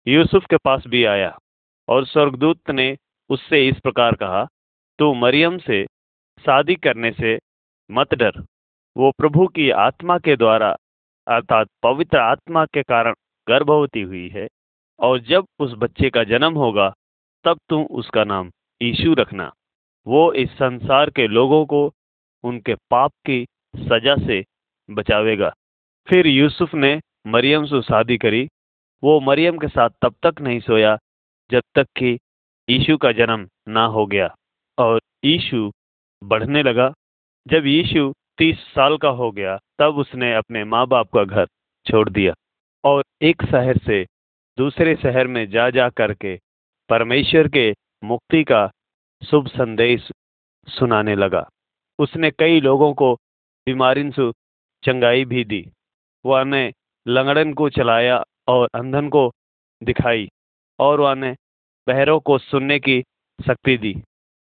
यूसुफ 0.07 0.44
के 0.50 0.57
पास 0.57 0.85
भी 0.87 1.05
आया 1.05 1.37
और 1.88 2.07
स्वर्गदूत 2.07 2.70
ने 2.70 2.96
उससे 3.31 3.68
इस 3.68 3.81
प्रकार 3.81 4.14
कहा, 4.14 4.44
तू 4.98 5.14
मरियम 5.14 5.59
से 5.59 5.85
शादी 6.44 6.74
करने 6.74 7.11
से 7.12 7.38
मत 7.90 8.14
डर। 8.14 8.44
वो 8.96 9.11
प्रभु 9.11 9.46
की 9.46 9.70
आत्मा 9.70 10.18
के 10.18 10.37
द्वारा, 10.37 10.77
अर्थात 11.27 11.68
पवित्र 11.83 12.18
आत्मा 12.18 12.64
के 12.64 12.83
कारण 12.83 13.14
गर्भवती 13.48 14.00
हुई 14.00 14.29
है 14.29 14.46
और 14.98 15.18
जब 15.20 15.46
उस 15.59 15.72
बच्चे 15.72 16.11
का 16.11 16.24
जन्म 16.24 16.55
होगा, 16.55 16.94
तब 17.44 17.59
तुम 17.68 17.85
उसका 17.85 18.24
नाम 18.24 18.50
यीशु 18.83 19.14
रखना। 19.14 19.53
वो 20.07 20.33
इस 20.33 20.50
संसार 20.50 21.11
के 21.11 21.27
लोगों 21.27 21.64
को 21.66 21.92
उनके 22.44 22.74
पाप 22.74 23.12
की 23.27 23.44
सजा 23.77 24.16
से 24.27 24.44
बचावेगा। 24.90 25.53
फिर 26.07 26.27
यूसुफ 26.27 26.74
ने 26.74 27.00
मरियम 27.27 27.64
से 27.64 27.83
शादी 27.83 28.18
करी 28.18 28.48
वो 29.04 29.20
मरियम 29.20 29.58
के 29.58 29.68
साथ 29.68 29.90
तब 30.02 30.14
तक 30.22 30.40
नहीं 30.40 30.60
सोया 30.60 30.98
जब 31.50 31.62
तक 31.74 31.86
कि 31.96 32.18
यीशु 32.70 32.96
का 32.96 33.12
जन्म 33.12 33.48
ना 33.68 33.84
हो 33.84 34.06
गया। 34.06 34.34
और 34.78 35.00
यीशु 35.24 35.72
बढ़ने 36.24 36.62
लगा। 36.62 36.94
जब 37.46 37.66
यीशु 37.66 38.14
तीस 38.38 38.58
साल 38.58 38.96
का 38.96 39.08
हो 39.08 39.30
गया, 39.30 39.58
तब 39.78 39.98
उसने 39.98 40.34
अपने 40.34 40.64
माँ 40.64 40.86
बाप 40.86 41.08
का 41.08 41.24
घर 41.24 41.46
छोड़ 41.90 42.10
दिया 42.10 42.34
और 42.84 43.04
एक 43.22 43.42
शहर 43.42 43.78
से 43.78 44.06
दूसरे 44.58 44.96
शहर 44.96 45.26
में 45.26 45.50
जा 45.50 45.70
जा 45.70 45.88
करके 45.88 46.40
परमेश्वर 46.88 47.48
के 47.48 47.74
मुक्ति 48.04 48.44
का 48.44 48.70
शुभ 49.30 49.46
संदेश 49.46 50.12
सुनाने 50.68 51.14
लगा। 51.14 51.48
उसने 51.98 52.30
कई 52.30 52.60
लोगों 52.60 52.94
को 52.94 53.14
बीमारी 53.66 54.10
से 54.10 54.32
चंगाई 54.82 55.24
भी 55.24 55.44
दी। 55.44 55.72
वह 56.26 56.44
ने 56.44 56.72
लंगड़न 57.08 57.54
को 57.54 57.68
चलाया 57.68 58.24
और 58.48 58.68
अंधन 58.74 59.09
को 59.09 59.33
दिखाई 59.83 60.28
और 60.78 61.16
ने 61.16 61.37
बहरों 61.88 62.20
को 62.20 62.38
सुनने 62.38 62.78
की 62.78 63.04
शक्ति 63.46 63.76
दी 63.76 64.02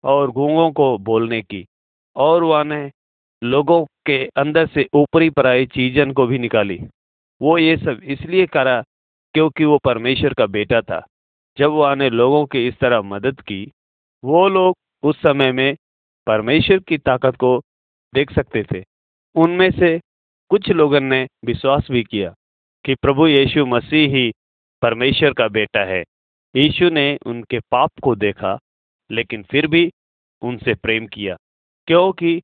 और 0.03 0.31
गूंगों 0.31 0.71
को 0.71 0.97
बोलने 0.97 1.41
की 1.41 1.65
और 2.15 2.43
वह 2.43 2.91
लोगों 3.43 3.85
के 3.85 4.25
अंदर 4.25 4.67
से 4.67 4.89
ऊपरी 4.93 5.29
पराई 5.29 5.65
चीजन 5.65 6.11
को 6.11 6.27
भी 6.27 6.37
निकाली। 6.37 6.79
वो 7.41 7.57
ये 7.57 7.77
सब 7.77 8.01
इसलिए 8.03 8.45
करा 8.45 8.83
क्योंकि 9.33 9.65
वो 9.65 9.77
परमेश्वर 9.77 10.33
का 10.33 10.45
बेटा 10.45 10.81
था। 10.81 11.07
जब 11.57 11.71
वह 11.71 11.95
ने 11.95 12.09
लोगों 12.09 12.45
की 12.45 12.67
इस 12.67 12.79
तरह 12.79 13.01
मदद 13.01 13.41
की, 13.41 13.71
वो 14.23 14.47
लोग 14.47 14.75
उस 15.03 15.17
समय 15.17 15.51
में 15.51 15.75
परमेश्वर 16.27 16.79
की 16.79 16.97
ताकत 16.97 17.35
को 17.35 17.61
देख 18.13 18.31
सकते 18.31 18.63
थे। 18.63 18.83
उनमें 19.35 19.71
से 19.71 19.99
कुछ 20.49 20.69
लोगों 20.69 20.99
ने 20.99 21.27
विश्वास 21.45 21.87
भी 21.91 22.03
किया। 22.03 22.33
कि 22.85 22.95
प्रभु 22.95 23.27
यीशु 23.27 23.65
मसीह 23.65 24.09
ही 24.09 24.31
परमेश्वर 24.81 25.33
का 25.33 25.47
बेटा 25.47 25.83
है। 25.83 26.03
यीशु 26.55 26.89
ने 26.89 27.17
उनके 27.25 27.59
पाप 27.59 27.91
को 28.03 28.15
देखा, 28.15 28.57
लेकिन 29.11 29.43
फिर 29.43 29.67
भी 29.67 29.91
उनसे 30.41 30.73
प्रेम 30.73 31.07
किया, 31.07 31.35
क्योंकि 31.87 32.41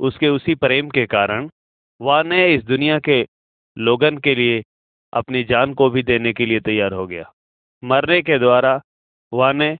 उसके 0.00 0.28
उसी 0.28 0.54
प्रेम 0.54 0.88
के 0.90 1.06
कारण 1.06 1.48
वह 2.00 2.22
ने 2.22 2.54
इस 2.54 2.64
दुनिया 2.64 2.98
के 2.98 3.26
लोगन 3.78 4.18
के 4.18 4.34
लिए, 4.34 4.62
अपनी 5.12 5.44
जान 5.44 5.74
को 5.74 5.90
भी 5.90 6.02
देने 6.02 6.32
के 6.32 6.46
लिए 6.46 6.60
तैयार 6.60 6.92
हो 6.92 7.06
गया। 7.06 7.32
मरने 7.84 8.22
के 8.22 8.38
द्वारा 8.38 8.80
वह 9.32 9.52
ने 9.52 9.76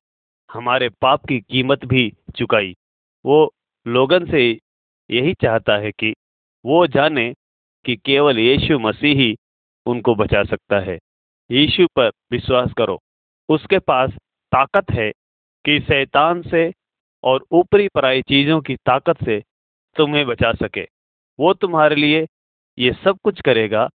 हमारे 0.51 0.89
पाप 0.89 1.27
की 1.27 1.41
कीमत 1.41 1.85
भी 1.85 2.13
चुकाई। 2.37 2.75
वो 3.25 3.55
लोगन 3.87 4.31
से 4.31 4.59
यही 5.11 5.35
चाहता 5.35 5.77
है 5.77 5.91
कि 5.93 6.15
वो 6.65 6.87
जाने 6.87 7.33
कि 7.85 7.97
केवल 7.97 8.39
यीशु 8.39 8.79
मसीह 8.79 9.17
ही 9.17 9.37
उनको 9.87 10.15
बचा 10.15 10.43
सकता 10.45 10.81
है। 10.81 10.99
यीशु 11.51 11.87
पर 11.97 12.11
विश्वास 12.31 12.73
करो, 12.79 12.99
उसके 13.49 13.79
पास 13.79 14.11
ताकत 14.53 14.91
है 14.91 15.11
कि 15.65 15.81
शैतान 15.81 16.43
से 16.43 16.73
और 17.25 17.45
ऊपरी 17.53 17.89
पराई 17.89 18.23
चीज़ों 18.23 18.61
की 18.61 18.77
ताकत 18.77 19.25
से 19.25 19.43
तुम्हें 19.97 20.27
बचा 20.27 20.53
सके। 20.53 20.87
वो 21.41 21.53
तुम्हारे 21.55 21.97
लिए 21.97 22.27
ये 22.79 22.93
सब 22.93 23.19
कुछ 23.25 23.41
करेगा 23.41 23.89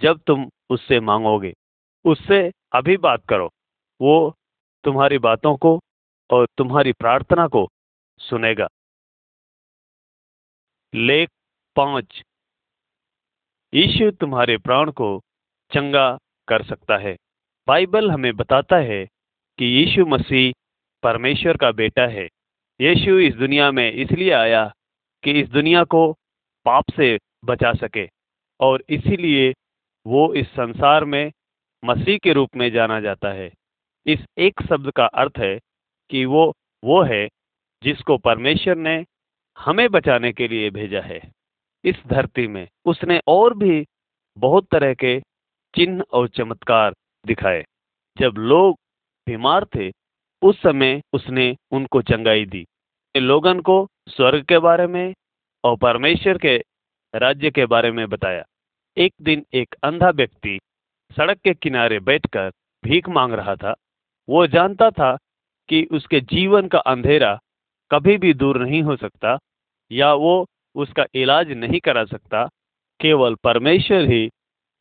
जब 0.00 0.20
तुम 0.26 0.50
उससे 0.70 1.00
मांगोगे। 1.00 1.52
उससे 2.04 2.50
अभी 2.72 2.96
बात 2.96 3.24
करो, 3.28 3.50
वो 4.00 4.34
तुम्हारी 4.84 5.18
बातों 5.18 5.56
को 5.56 5.80
और 6.30 6.46
तुम्हारी 6.58 6.92
प्रार्थना 6.92 7.46
को 7.46 7.68
सुनेगा। 8.18 8.68
लेख 10.94 11.28
पाँच। 11.76 12.22
यीशु 13.74 14.10
तुम्हारे 14.10 14.56
प्राण 14.58 14.90
को 14.90 15.20
चंगा 15.74 16.18
कर 16.48 16.62
सकता 16.62 16.96
है। 16.96 17.16
बाइबल 17.68 18.10
हमें 18.10 18.34
बताता 18.36 18.76
है 18.76 19.04
कि 19.58 19.64
यीशु 19.64 20.06
मसीह 20.06 20.52
परमेश्वर 21.02 21.56
का 21.56 21.70
बेटा 21.72 22.06
है। 22.06 22.28
यीशु 22.80 23.18
इस 23.18 23.34
दुनिया 23.34 23.70
में 23.72 23.92
इसलिए 23.92 24.30
आया 24.32 24.64
कि 25.22 25.30
इस 25.30 25.48
दुनिया 25.48 25.84
को 25.84 26.12
पाप 26.66 26.84
से 26.96 27.18
बचा 27.44 27.72
सके 27.72 28.08
और 28.60 28.84
इसीलिए 28.88 29.52
वो 30.06 30.32
इस 30.34 30.48
संसार 30.48 31.04
में 31.04 31.32
मसीह 31.84 32.18
के 32.18 32.32
रूप 32.32 32.56
में 32.56 32.70
जाना 32.72 33.00
जाता 33.00 33.32
है। 33.32 33.50
इस 34.06 34.24
एक 34.38 34.62
शब्द 34.68 34.90
का 34.90 35.06
अर्थ 35.06 35.38
है 35.38 35.58
कि 36.10 36.24
वो 36.24 36.52
वो 36.84 37.02
है 37.02 37.28
जिसको 37.82 38.16
परमेश्वर 38.18 38.76
ने 38.76 39.04
हमें 39.58 39.88
बचाने 39.88 40.32
के 40.32 40.48
लिए 40.48 40.70
भेजा 40.70 41.00
है। 41.00 41.20
इस 41.84 42.02
धरती 42.06 42.46
में 42.46 42.68
उसने 42.84 43.20
और 43.28 43.54
भी 43.54 43.84
बहुत 44.38 44.66
तरह 44.70 44.94
के 44.94 45.22
चिन्ह 45.74 46.04
और 46.12 46.28
चमत्कार 46.28 46.94
दिखाए। 47.26 47.64
जब 48.18 48.34
लोग 48.38 48.76
बीमार 49.26 49.64
थे, 49.64 49.90
उस 50.42 50.62
समय 50.62 51.02
उसने 51.12 51.56
उनको 51.70 52.02
चंगाई 52.02 52.44
दी। 52.44 52.66
लोगन 53.16 53.60
को 53.60 53.88
स्वर्ग 54.08 54.44
के 54.44 54.58
बारे 54.58 54.86
में 54.86 55.14
और 55.64 55.76
परमेश्वर 55.76 56.38
के 56.38 56.56
राज्य 57.14 57.50
के 57.50 57.66
बारे 57.66 57.90
में 57.90 58.08
बताया। 58.08 58.44
एक 58.96 59.14
दिन 59.22 59.46
एक 59.54 59.74
अंधा 59.82 60.10
व्यक्ति 60.10 60.58
सड़क 61.16 61.38
के 61.38 61.54
किनारे 61.54 62.00
बैठकर 62.00 62.52
भीख 62.84 63.08
मांग 63.08 63.32
रहा 63.32 63.56
था। 63.56 63.74
वो 64.28 64.46
जानता 64.46 64.90
था 64.90 65.16
कि 65.68 65.84
उसके 65.92 66.20
जीवन 66.20 66.68
का 66.68 66.78
अंधेरा 66.78 67.38
कभी 67.90 68.18
भी 68.18 68.34
दूर 68.34 68.58
नहीं 68.58 68.82
हो 68.82 68.96
सकता 68.96 69.38
या 69.92 70.14
वो 70.14 70.46
उसका 70.74 71.06
इलाज 71.14 71.50
नहीं 71.50 71.80
करा 71.80 72.04
सकता। 72.04 72.48
केवल 73.00 73.34
परमेश्वर 73.34 74.00
ही 74.00 74.30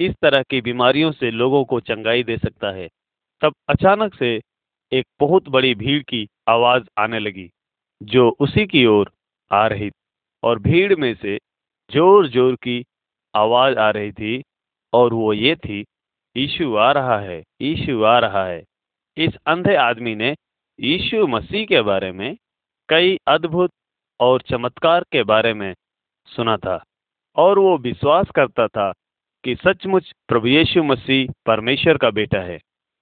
इस 0.02 0.14
तरह 0.22 0.42
की 0.42 0.62
बीमारियों 0.62 1.12
से 1.12 1.32
लोगों 1.32 1.64
को 1.66 1.80
चंगाई 1.80 2.24
दे 2.24 2.38
सकता 2.38 2.72
है। 2.72 2.88
तब 3.42 3.54
अचानक 3.70 4.16
से 4.16 4.40
एक 4.92 5.06
बहुत 5.20 5.50
बड़ी 5.50 5.74
भीड़ 5.76 6.02
की 6.04 6.28
आवाज़ 6.50 6.84
आने 7.00 7.20
लगी, 7.20 7.50
जो 8.02 8.30
उसी 8.40 8.66
की 8.68 8.86
ओर 8.86 9.12
आ 9.52 9.66
रही 9.68 9.90
थी 9.90 10.00
और 10.44 10.60
भीड़ 10.60 10.96
में 10.96 11.14
से 11.16 11.38
ज़ोर 11.92 12.28
ज़ोर 12.28 12.56
की 12.56 12.84
आवाज़ 13.34 13.78
आ 13.78 13.90
रही 13.90 14.12
थी 14.12 14.42
और 14.94 15.14
वो 15.14 15.34
ये 15.34 15.56
थी, 15.56 15.80
यीशु 16.36 16.76
आ 16.76 16.92
रहा 16.92 17.20
है, 17.20 17.40
यीशु 17.62 18.04
आ 18.04 18.18
रहा 18.20 18.46
है। 18.46 18.64
इस 19.18 19.36
अंधे 19.48 19.76
आदमी 19.76 20.16
ने 20.16 20.36
यीशु 20.80 21.28
मसीह 21.28 21.66
के 21.66 21.82
बारे 21.82 22.12
में 22.12 22.36
कई 22.90 23.18
अद्भुत 23.28 23.72
और 24.20 24.42
चमत्कार 24.42 25.04
के 25.12 25.24
बारे 25.24 25.54
में 25.54 25.74
सुना 26.28 26.58
था 26.58 26.84
और 27.36 27.60
वो 27.60 27.78
विश्वास 27.78 28.30
करता 28.36 28.68
था 28.68 28.92
कि 29.44 29.56
सचमुच 29.58 30.12
प्रभु 30.28 30.48
यीशु 30.48 30.84
मसीह 30.84 31.32
परमेश्वर 31.46 31.98
का 31.98 32.10
बेटा 32.12 32.40
है, 32.42 32.60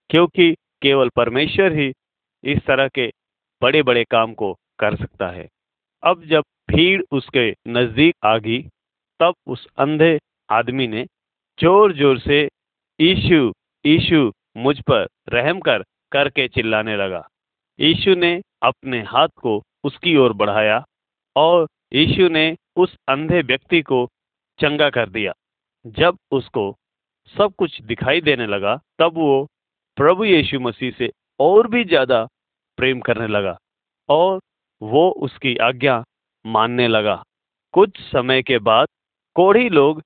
क्योंकि 0.10 0.54
केवल 0.82 1.10
परमेश्वर 1.16 1.74
ही 1.74 1.92
इस 2.44 2.60
तरह 2.68 2.88
के 2.88 3.08
बड़े 3.62 3.82
बड़े 3.84 4.04
काम 4.12 4.34
को 4.34 4.54
कर 4.80 4.96
सकता 4.96 5.30
है। 5.30 5.48
अब 6.04 6.24
जब 6.26 6.44
भीड़ 6.72 7.02
उसके 7.12 7.50
नज़दीक 7.68 8.16
आ 8.26 8.38
गई, 8.38 8.62
तब 9.20 9.34
उस 9.48 9.66
अंधे 9.78 10.18
आदमी 10.50 10.88
ने 10.88 11.06
ज़ोर 11.58 11.94
ज़ोर 11.94 12.20
से 12.20 12.48
ईशु 13.00 13.52
ईशु 13.86 14.32
मुझ 14.58 14.80
पर 14.82 15.08
रहम 15.30 15.60
कर, 15.60 15.84
करके 16.12 16.48
चिल्लाने 16.48 16.96
लगा। 16.98 17.28
यीशु 17.80 18.16
ने 18.16 18.32
अपने 18.64 19.02
हाथ 19.04 19.28
को 19.38 19.62
उसकी 19.84 20.16
ओर 20.18 20.34
बढ़ाया 20.34 20.84
और 21.36 21.68
यीशु 21.94 22.28
ने 22.30 22.56
उस 22.76 22.96
अंधे 23.10 23.42
व्यक्ति 23.42 23.82
को 23.82 24.06
चंगा 24.60 24.90
कर 24.90 25.10
दिया। 25.10 25.34
जब 25.90 26.18
उसको 26.32 26.76
सब 27.36 27.54
कुछ 27.58 27.82
दिखाई 27.82 28.22
देने 28.22 28.46
लगा, 28.48 28.76
तब 29.00 29.18
वो 29.18 29.48
प्रभु 29.98 30.24
यीशु 30.24 30.60
मसीह 30.60 30.92
से 30.92 31.10
और 31.40 31.68
भी 31.68 31.84
ज़्यादा 31.84 32.26
प्रेम 32.78 33.00
करने 33.00 33.28
लगा 33.28 33.58
और 34.10 34.40
वो 34.82 35.10
उसकी 35.20 35.56
आज्ञा 35.58 36.04
मानने 36.46 36.88
लगा। 36.88 37.22
कुछ 37.74 38.00
समय 38.02 38.42
के 38.42 38.58
बाद 38.60 38.88
कोढ़ी 39.36 39.70
लोग 39.70 40.02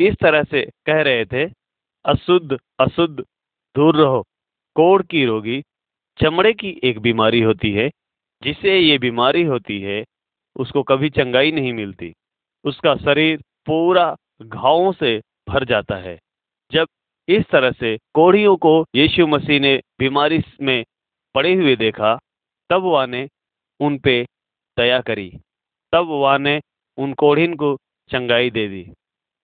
इस 0.00 0.14
तरह 0.14 0.42
से 0.44 0.62
कह 0.86 1.00
रहे 1.02 1.24
थे, 1.24 1.44
अशुद्ध 2.04 2.58
अशुद्ध, 2.80 3.20
दूर 3.20 3.96
रहो। 3.96 4.22
कोढ़ 4.76 5.02
की 5.02 5.24
रोगी 5.24 5.62
चमड़े 6.18 6.52
की 6.52 6.68
एक 6.84 6.98
बीमारी 6.98 7.40
होती 7.40 7.72
है, 7.72 7.88
जिसे 8.42 8.78
ये 8.78 8.98
बीमारी 8.98 9.42
होती 9.42 9.80
है, 9.80 10.04
उसको 10.56 10.82
कभी 10.82 11.10
चंगाई 11.10 11.52
नहीं 11.52 11.72
मिलती। 11.72 12.12
उसका 12.64 12.94
शरीर 12.96 13.40
पूरा 13.66 14.14
घावों 14.42 14.92
से 14.92 15.22
भर 15.48 15.64
जाता 15.64 15.94
है। 15.94 16.18
जब 16.72 16.86
इस 17.28 17.44
तरह 17.50 17.70
से 17.70 17.98
कोढ़ियों 18.14 18.56
को 18.56 18.86
यीशु 18.94 19.26
मसीह 19.26 19.60
ने 19.60 19.82
बीमारी 19.98 20.44
में 20.62 20.84
पड़े 21.34 21.54
हुए 21.54 21.76
देखा, 21.76 22.18
तब 22.70 22.82
वह 22.82 23.06
ने 23.06 23.28
उन 23.80 23.98
पे 23.98 24.26
दया 24.78 25.00
करी। 25.00 25.40
तब 25.92 26.06
वह 26.06 26.38
ने 26.38 26.60
उन 26.96 27.14
कोढ़िन 27.14 27.54
को 27.54 27.78
चंगाई 28.08 28.50
दे 28.50 28.68
दी। 28.68 28.92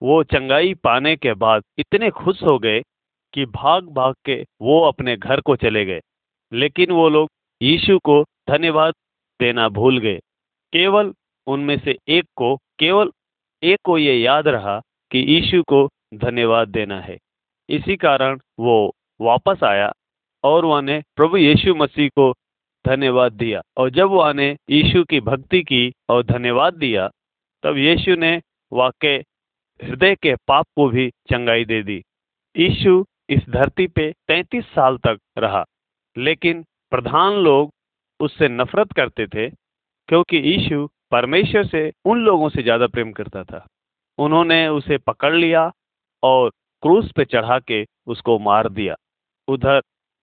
वो 0.02 0.22
चंगाई 0.22 0.74
पाने 0.74 1.16
के 1.16 1.32
बाद 1.32 1.62
इतने 1.78 2.10
खुश 2.10 2.42
हो 2.42 2.58
गए 2.58 2.82
कि 3.32 3.46
भाग 3.46 3.88
भाग 3.88 4.14
के 4.24 4.46
वो 4.60 4.80
अपने 4.80 5.16
घर 5.16 5.40
को 5.40 5.56
चले 5.56 5.84
गए। 5.84 6.00
लेकिन 6.52 6.90
वो 6.90 7.08
लोग 7.08 7.30
यीशु 7.62 7.98
को 7.98 8.22
धन्यवाद 8.22 8.94
देना 9.40 9.68
भूल 9.68 9.98
गए। 9.98 10.18
केवल 10.72 11.14
उनमें 11.46 11.78
से 11.78 11.98
एक 12.08 12.24
को, 12.36 12.56
केवल 12.56 13.10
एक 13.62 13.78
को 13.84 13.96
ये 13.98 14.16
याद 14.16 14.48
रहा 14.48 14.80
कि 15.10 15.18
यीशु 15.18 15.62
को 15.62 15.88
धन्यवाद 16.14 16.68
देना 16.68 17.00
है। 17.00 17.18
इसी 17.68 17.96
कारण 17.96 18.38
वो 18.58 18.94
वापस 19.20 19.62
आया 19.64 19.92
और 20.44 20.64
वह 20.64 20.80
ने 20.82 21.02
प्रभु 21.16 21.36
यीशु 21.36 21.74
मसीह 21.74 22.08
को 22.08 22.32
धन्यवाद 22.84 23.32
दिया। 23.32 23.60
और 23.76 23.90
जब 23.90 24.10
वह 24.10 24.32
ने 24.32 24.56
यीशु 24.70 25.04
की 25.04 25.20
भक्ति 25.20 25.62
की 25.62 25.92
और 26.08 26.22
धन्यवाद 26.24 26.74
दिया, 26.74 27.08
तब 27.64 27.76
यीशु 27.76 28.16
ने 28.16 28.40
वाक्य 28.72 29.24
हृदय 29.80 30.14
के 30.14 30.34
पाप 30.48 30.66
को 30.76 30.88
भी 30.88 31.08
चंगाई 31.30 31.64
दे 31.64 31.82
दी। 31.82 32.02
यीशु 32.56 33.04
इस 33.28 33.48
धरती 33.50 33.86
पे 33.86 34.12
तैतीस 34.28 34.64
साल 34.64 34.96
तक 34.96 35.18
रहा, 35.38 35.64
लेकिन 36.16 36.64
प्रधान 36.90 37.32
लोग 37.32 37.70
उससे 38.20 38.48
नफरत 38.48 38.92
करते 38.92 39.26
थे, 39.26 39.48
क्योंकि 40.08 40.36
यीशु 40.36 40.88
परमेश्वर 41.12 41.66
से 41.66 41.90
उन 42.04 42.18
लोगों 42.20 42.48
से 42.48 42.62
ज़्यादा 42.62 42.86
प्रेम 42.88 43.12
करता 43.12 43.42
था। 43.44 43.66
उन्होंने 44.18 44.66
उसे 44.70 44.98
पकड़ 45.00 45.34
लिया 45.34 45.70
और 46.22 46.50
क्रूस 46.82 47.10
पे 47.16 47.24
चढ़ा 47.24 47.58
के 47.60 47.84
उसको 48.06 48.38
मार 48.40 48.68
दिया। 48.70 48.94
उधर 49.48 49.80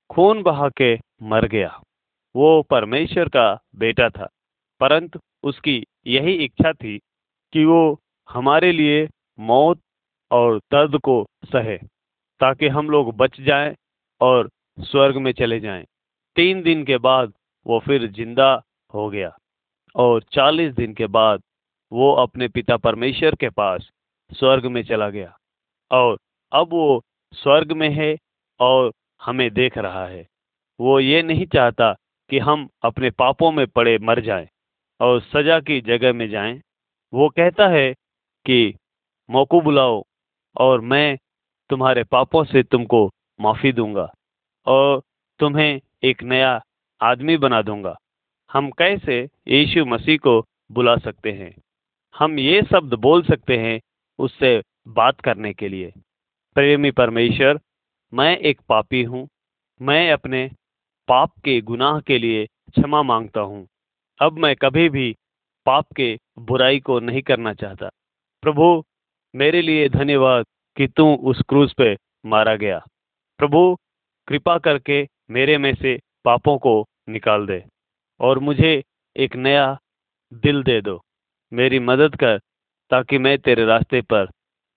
खून 0.10 0.41
बहा 0.43 0.69
के 0.71 0.93
मर 1.23 1.47
गया। 1.47 1.80
वो 2.36 2.62
परमेश्वर 2.69 3.30
का 3.30 3.54
बेटा 3.75 4.10
था, 4.10 4.28
परंतु 4.82 5.19
उसकी 5.43 5.84
यही 6.08 6.34
इच्छा 6.45 6.71
थी 6.73 6.97
कि 7.54 7.65
वो 7.65 7.99
हमारे 8.30 8.71
लिए 8.71 9.08
मौत 9.39 9.80
और 10.32 10.58
दर्द 10.71 10.97
को 10.99 11.25
सहे, 11.45 11.78
ताकि 12.41 12.67
हम 12.69 12.89
लोग 12.89 13.15
बच 13.17 13.39
जाएँ 13.41 13.75
और 14.21 14.49
स्वर्ग 14.78 15.17
में 15.17 15.32
चले 15.34 15.60
जाएँ। 15.60 15.86
तीन 16.36 16.62
दिन 16.63 16.84
के 16.86 16.97
बाद 16.99 17.34
वो 17.65 17.80
फिर 17.80 18.08
ज़िंदा 18.12 18.52
हो 18.93 19.10
गया। 19.10 19.36
और 19.95 20.23
चालीस 20.23 20.73
दिन 20.73 20.93
के 20.93 21.08
बाद 21.08 21.41
वो 21.91 22.13
अपने 22.13 22.47
पिता 22.47 22.78
परमेश्वर 22.78 23.36
के 23.36 23.49
पास 23.49 23.89
स्वर्ग 24.34 24.65
में 24.65 24.84
चला 24.84 25.10
गया। 25.10 25.38
और 25.91 26.17
अब 26.54 26.67
वो 26.71 27.04
स्वर्ग 27.34 27.71
में 27.71 27.89
है 27.89 28.17
और 28.60 28.91
हमें 29.21 29.52
देख 29.52 29.78
रहा 29.78 30.06
है। 30.06 30.28
वो 30.80 30.99
ये 30.99 31.23
नहीं 31.23 31.45
चाहता 31.45 31.95
कि 32.30 32.39
हम 32.39 32.69
अपने 32.84 33.10
पापों 33.10 33.52
में 33.52 33.67
पड़े 33.67 33.97
मर 33.97 34.19
जाएँ 34.19 34.47
और 35.02 35.21
सजा 35.21 35.60
की 35.60 35.82
जगह 35.82 36.13
में 36.13 36.30
जाएँ। 36.30 36.62
वो 37.13 37.30
कहता 37.30 37.67
है 37.67 37.93
कि, 38.45 38.75
मौकू 39.30 39.62
बुलाओ 39.62 40.04
और 40.58 40.82
मैं 40.82 41.17
तुम्हारे 41.69 42.04
पापों 42.04 42.43
से 42.43 42.63
तुमको 42.63 43.12
माफ़ी 43.41 43.71
दूँगा 43.71 44.13
और 44.65 45.02
तुम्हें 45.39 45.82
एक 46.04 46.23
नया 46.23 46.62
आदमी 47.02 47.38
बना 47.38 47.62
दूँगा। 47.62 47.97
हम 48.54 48.72
कैसे 48.72 49.30
यीशु 49.48 49.86
मसीह 49.86 50.18
को 50.18 50.46
बुला 50.72 50.98
सकते 50.98 51.32
हैं? 51.32 51.56
हम 52.18 52.40
ये 52.40 52.62
शब्द 52.62 52.94
बोल 52.94 53.24
सकते 53.24 53.58
हैं 53.58 53.82
उससे 54.20 54.64
बात 54.88 55.22
करने 55.22 55.54
के 55.54 55.70
लिए। 55.70 55.94
प्रेमी 56.56 56.92
परमेश्वर, 56.92 57.60
मैं 58.14 58.38
एक 58.38 58.62
पापी 58.70 59.04
हूँ। 59.04 59.28
मैं 59.82 60.12
अपने 60.12 60.52
पाप 61.08 61.32
के 61.46 61.62
गुनाह 61.62 62.00
के 62.00 62.18
लिए 62.18 62.46
क्षमा 62.46 63.04
माँगता 63.04 63.42
हूँ। 63.42 63.68
अब 64.22 64.34
मैं 64.34 64.56
कभी 64.56 64.90
भी 64.90 65.16
पाप 65.66 65.86
के 65.96 66.20
बुराई 66.40 66.80
को 66.80 67.00
नहीं 67.00 67.22
करना 67.22 67.54
चाहता। 67.54 67.90
प्रभु, 68.42 68.84
मेरे 69.36 69.62
लिए 69.62 69.90
धन्यवाद 69.90 70.46
कि 70.78 70.88
तू 70.88 71.16
उस 71.16 71.42
क्रूज 71.50 71.74
पे 71.74 71.98
मारा 72.26 72.56
गया। 72.56 72.86
प्रभु, 73.38 73.78
कृपा 74.28 74.58
करके 74.58 75.08
मेरे 75.30 75.58
में 75.58 75.76
से 75.76 76.00
पापों 76.26 76.58
को 76.58 76.86
निकाल 77.10 77.48
दे। 77.48 77.66
और 78.19 78.39
मुझे 78.39 78.84
एक 79.15 79.36
नया 79.36 79.77
दिल 80.34 80.63
दे 80.63 80.82
दो। 80.82 81.01
मेरी 81.51 81.79
मदद 81.79 82.15
कर 82.15 82.38
ताकि 82.91 83.17
मैं 83.17 83.38
तेरे 83.39 83.65
रास्ते 83.65 84.01
पर 84.01 84.29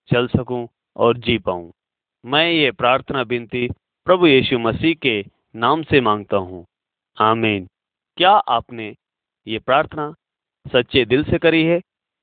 चल 0.09 0.27
सकूँ 0.27 0.67
और 0.95 1.17
जी 1.17 1.37
पाऊँ। 1.37 1.71
मैं 2.25 2.49
ये 2.51 2.71
प्रार्थना 2.71 3.21
विनती 3.21 3.67
प्रभु 4.07 4.27
यीशु 4.27 4.59
मसीह 4.59 4.95
के 4.95 5.23
नाम 5.55 5.83
से 5.83 6.01
माँगता 6.01 6.37
हूँ। 6.37 6.65
आमीन। 7.17 7.67
क्या 8.17 8.31
आपने 8.31 8.95
ये 9.47 9.59
प्रार्थना 9.59 10.13
सच्चे 10.65 11.05
दिल 11.05 11.23
से 11.23 11.37
करी 11.37 11.63
है? 11.65 11.81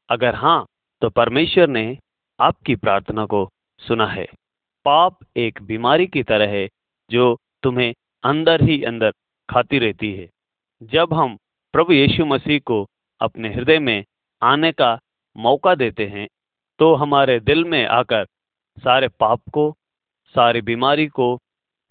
अगर 0.09 0.35
हाँ 0.35 0.66
तो 1.02 1.11
परमेश्वर 1.11 1.68
ने 1.68 1.98
आपकी 2.40 2.76
प्रार्थना 2.76 3.24
को 3.26 3.48
सुना 3.80 4.06
है। 4.06 4.26
पाप 4.85 5.18
एक 5.37 5.62
बीमारी 5.62 6.06
की 6.06 6.22
तरह 6.22 6.48
है 6.48 6.68
जो 7.11 7.37
तुम्हें 7.62 7.92
अंदर 8.24 8.62
ही 8.62 8.83
अंदर 8.85 9.12
खाती 9.48 9.78
रहती 9.78 10.12
है। 10.14 10.28
जब 10.83 11.14
हम 11.14 11.38
प्रभु 11.73 11.93
यीशु 11.93 12.27
मसीह 12.27 12.61
को 12.61 12.87
अपने 13.21 13.55
हृदय 13.55 13.79
में 13.79 14.05
आने 14.43 14.73
का 14.73 15.01
मौका 15.37 15.75
देते 15.75 16.07
हैं 16.07 16.29
तो 16.79 16.95
हमारे 16.95 17.40
दिल 17.40 17.64
में 17.64 17.87
आकर 17.87 18.27
सारे 18.79 19.09
पाप 19.09 19.40
को, 19.53 19.77
सारी 20.27 20.61
बीमारी 20.61 21.07
को 21.07 21.38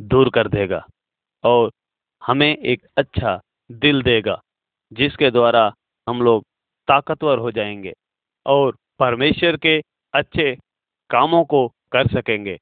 दूर 0.01 0.29
कर 0.29 0.47
देगा 0.47 0.87
और 1.43 1.71
हमें 2.23 2.57
एक 2.57 2.87
अच्छा 2.97 3.41
दिल 3.71 4.01
देगा, 4.03 4.41
जिसके 4.93 5.31
द्वारा 5.31 5.75
हम 6.09 6.21
लोग 6.21 6.43
ताकतवर 6.87 7.37
हो 7.37 7.51
जाएँगे 7.51 7.93
और 8.45 8.77
परमेश्वर 8.99 9.57
के 9.57 9.83
अच्छे 10.13 10.57
कामों 11.09 11.45
को 11.45 11.67
कर 11.67 12.07
सकेंगे। 12.07 12.59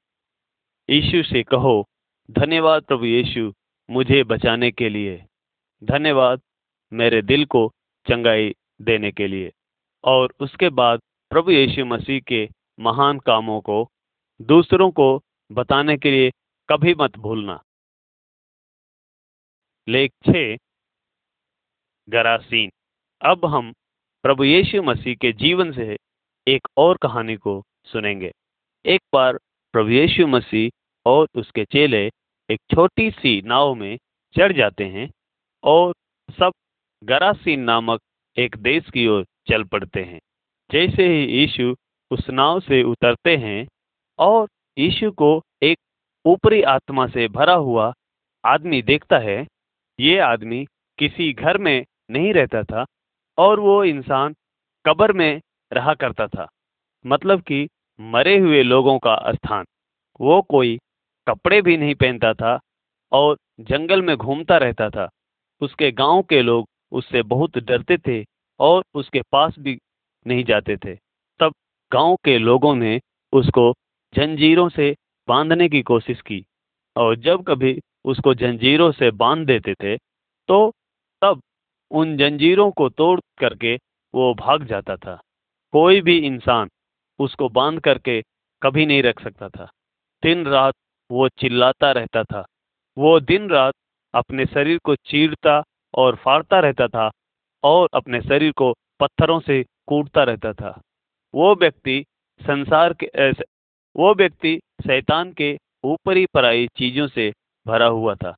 यीशु 0.90 1.22
से 1.22 1.42
कहो, 1.42 1.86
धन्यवाद 2.30 2.82
प्रभु 2.82 3.04
यीशु, 3.04 3.52
मुझे 3.90 4.24
बचाने 4.24 4.70
के 4.70 4.88
लिए। 4.88 5.24
धन्यवाद 5.84 6.40
मेरे 6.92 7.22
दिल 7.22 7.44
को 7.44 7.72
चंगाई 8.08 8.54
देने 8.80 9.12
के 9.12 9.26
लिए। 9.26 9.52
और 10.04 10.34
उसके 10.40 10.68
बाद 10.68 11.00
प्रभु 11.30 11.50
यीशु 11.50 11.84
मसीह 11.84 12.20
के 12.20 12.48
महान 12.80 13.18
कामों 13.18 13.60
को, 13.60 13.90
दूसरों 14.40 14.90
को 14.90 15.22
बताने 15.52 15.96
के 15.96 16.10
लिए 16.10 16.30
कभी 16.68 16.94
मत 16.94 17.16
भूलना। 17.16 17.64
लेख 19.88 20.12
छ, 20.26 20.58
गरासीन। 22.08 22.70
अब 23.22 23.44
हम 23.44 23.72
प्रभु 24.22 24.44
यीशु 24.44 24.82
मसीह 24.82 25.16
के 25.16 25.32
जीवन 25.32 25.72
से 25.72 25.98
एक 26.48 26.68
और 26.76 26.96
कहानी 26.96 27.36
को 27.36 27.64
सुनेंगे। 27.84 28.32
एक 28.86 29.00
बार 29.14 29.36
प्रभु 29.72 29.88
यीशु 29.88 30.26
मसीह 30.26 30.70
और 31.06 31.28
उसके 31.34 31.64
चेले 31.64 32.10
एक 32.50 32.60
छोटी 32.74 33.10
सी 33.10 33.42
नाव 33.42 33.74
में 33.74 33.98
चढ़ 34.36 34.52
जाते 34.52 34.84
हैं। 34.84 35.10
और 35.68 35.92
सब 36.30 36.52
गरासीन 37.04 37.60
नामक 37.60 38.00
एक 38.36 38.56
देश 38.56 38.90
की 38.90 39.06
ओर 39.06 39.24
चल 39.48 39.64
पड़ते 39.64 40.02
हैं। 40.02 40.20
जैसे 40.70 41.08
ही 41.08 41.24
यीशु 41.24 41.74
उस 42.10 42.28
नाव 42.30 42.60
से 42.60 42.82
उतरते 42.82 43.36
हैं 43.36 43.66
और 44.18 44.48
यीशु 44.78 45.10
को 45.10 45.42
एक 45.62 45.78
ऊपरी 46.24 46.62
आत्मा 46.62 47.06
से 47.06 47.28
भरा 47.28 47.54
हुआ 47.54 47.92
आदमी 48.44 48.82
देखता 48.82 49.18
है, 49.18 49.46
ये 50.00 50.18
आदमी 50.18 50.64
किसी 50.98 51.32
घर 51.32 51.58
में 51.58 51.84
नहीं 52.10 52.32
रहता 52.32 52.62
था 52.62 52.84
और 53.38 53.60
वो 53.60 53.84
इंसान 53.84 54.34
कब्र 54.86 55.12
में 55.12 55.40
रहा 55.72 55.94
करता 55.94 56.26
था। 56.28 56.48
मतलब 57.06 57.42
कि 57.42 57.68
मरे 58.00 58.38
हुए 58.38 58.62
लोगों 58.62 58.98
का 58.98 59.32
स्थान। 59.32 59.64
वो 60.20 60.42
कोई 60.42 60.78
कपड़े 61.28 61.62
भी 61.62 61.76
नहीं 61.76 61.94
पहनता 61.94 62.34
था 62.34 62.58
और 63.12 63.36
जंगल 63.60 64.02
में 64.02 64.16
घूमता 64.16 64.56
रहता 64.56 64.90
था। 64.90 65.08
उसके 65.60 65.90
गाँव 65.92 66.22
के 66.22 66.40
लोग 66.42 66.66
उससे 66.92 67.22
बहुत 67.24 67.58
डरते 67.58 67.98
थे 67.98 68.24
और 68.60 68.84
उसके 68.94 69.22
पास 69.32 69.54
भी 69.58 69.78
नहीं 70.26 70.44
जाते 70.44 70.76
थे। 70.76 70.94
तब 71.40 71.52
गाँव 71.92 72.16
के 72.24 72.38
लोगों 72.38 72.74
ने 72.74 73.00
उसको 73.32 73.72
जंजीरों 74.14 74.68
से 74.68 74.94
बांधने 75.28 75.68
की 75.68 75.82
कोशिश 75.82 76.20
की 76.20 76.44
और 76.96 77.16
जब 77.16 77.44
कभी 77.44 77.78
उसको 78.04 78.34
जंजीरों 78.34 78.90
से 78.92 79.10
बाँध 79.12 79.46
देते 79.46 79.74
थे 79.74 79.96
तो 80.48 80.70
तब 81.22 81.40
उन 81.90 82.16
जंजीरों 82.16 82.70
को 82.70 82.88
तोड़ 82.88 83.20
करके 83.38 83.74
वो 84.14 84.34
भाग 84.34 84.64
जाता 84.66 84.96
था। 84.96 85.20
कोई 85.74 86.00
भी 86.00 86.18
इंसान 86.18 86.68
उसको 87.18 87.48
बाँध 87.48 87.80
करके 87.80 88.20
कभी 88.62 88.86
नहीं 88.86 89.02
रख 89.02 89.22
सकता 89.22 89.48
था। 89.48 89.68
दिन 90.22 90.46
रात 90.46 90.74
वो 91.10 91.28
चिल्लाता 91.30 91.90
रहता 91.92 92.22
था। 92.24 92.44
वो 92.96 93.18
दिन 93.20 93.48
रात 93.50 93.74
अपने 94.18 94.46
शरीर 94.46 94.78
को 94.78 94.94
चीरता 94.96 95.62
और 95.94 96.16
फाड़ता 96.16 96.60
रहता 96.60 96.88
था 96.88 97.10
और 97.64 97.88
अपने 97.94 98.20
शरीर 98.20 98.52
को 98.52 98.72
पत्थरों 99.00 99.40
से 99.40 99.64
कूटता 99.86 100.22
रहता 100.22 100.52
था। 100.52 100.80
वो 101.34 101.54
व्यक्ति 101.54 102.04
संसार 102.40 102.94
के 103.04 103.30
वो 103.96 104.14
व्यक्ति 104.14 104.58
शैतान 104.86 105.32
के 105.32 105.56
ऊपरी 105.84 106.26
पराई 106.26 106.66
चीज़ों 106.76 107.06
से 107.08 107.32
भरा 107.66 107.86
हुआ 107.86 108.14
था। 108.14 108.34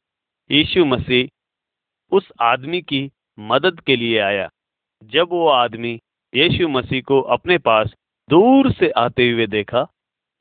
यीशु 0.50 0.84
मसीह 0.84 1.28
उस 2.10 2.30
आदमी 2.40 2.80
की 2.82 3.10
मदद 3.38 3.80
के 3.80 3.96
लिए 3.96 4.18
आया। 4.18 4.48
जब 5.04 5.28
वो 5.30 5.46
आदमी 5.48 6.00
यीशु 6.34 6.68
मसीह 6.68 7.02
को 7.02 7.20
अपने 7.20 7.58
पास 7.58 7.92
दूर 8.30 8.72
से 8.72 8.90
आते 8.90 9.30
हुए 9.30 9.46
देखा, 9.46 9.86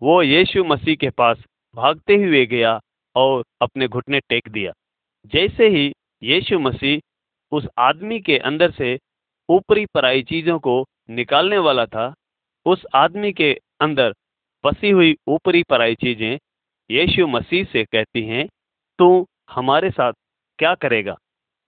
वो 0.02 0.22
यीशु 0.24 0.64
मसीह 0.64 0.96
के 0.96 1.10
पास 1.10 1.44
भागते 1.76 2.16
हुए 2.16 2.46
गया 2.46 2.80
और 3.16 3.44
अपने 3.62 3.88
घुटने 3.88 4.20
टेक 4.20 4.50
दिया। 4.50 4.74
जैसे 5.26 5.68
ही 5.68 5.92
यीशु 6.24 6.60
मसीह 6.60 7.00
उस 7.52 7.68
आदमी 7.78 8.20
के 8.20 8.38
अंदर 8.38 8.72
से 8.72 8.98
ऊपरी 9.50 9.86
पराई 9.86 10.24
चीज़ों 10.24 10.60
को 10.60 10.86
निकालने 11.10 11.58
वाला 11.58 11.86
था, 11.86 12.14
उस 12.66 12.86
आदमी 12.96 13.32
के 13.32 13.54
अंदर 13.82 14.14
बसी 14.64 14.90
हुई 14.90 15.16
ऊपरी 15.28 15.64
पराई 15.64 15.96
चीज़ें 15.96 16.38
यीशु 16.90 17.28
मसीह 17.28 17.64
से 17.64 17.84
कहती 17.84 18.22
हैं, 18.24 18.48
तू 19.00 19.26
हमारे 19.50 19.90
साथ 19.92 20.14
क्या 20.60 20.74
करेगा? 20.76 21.16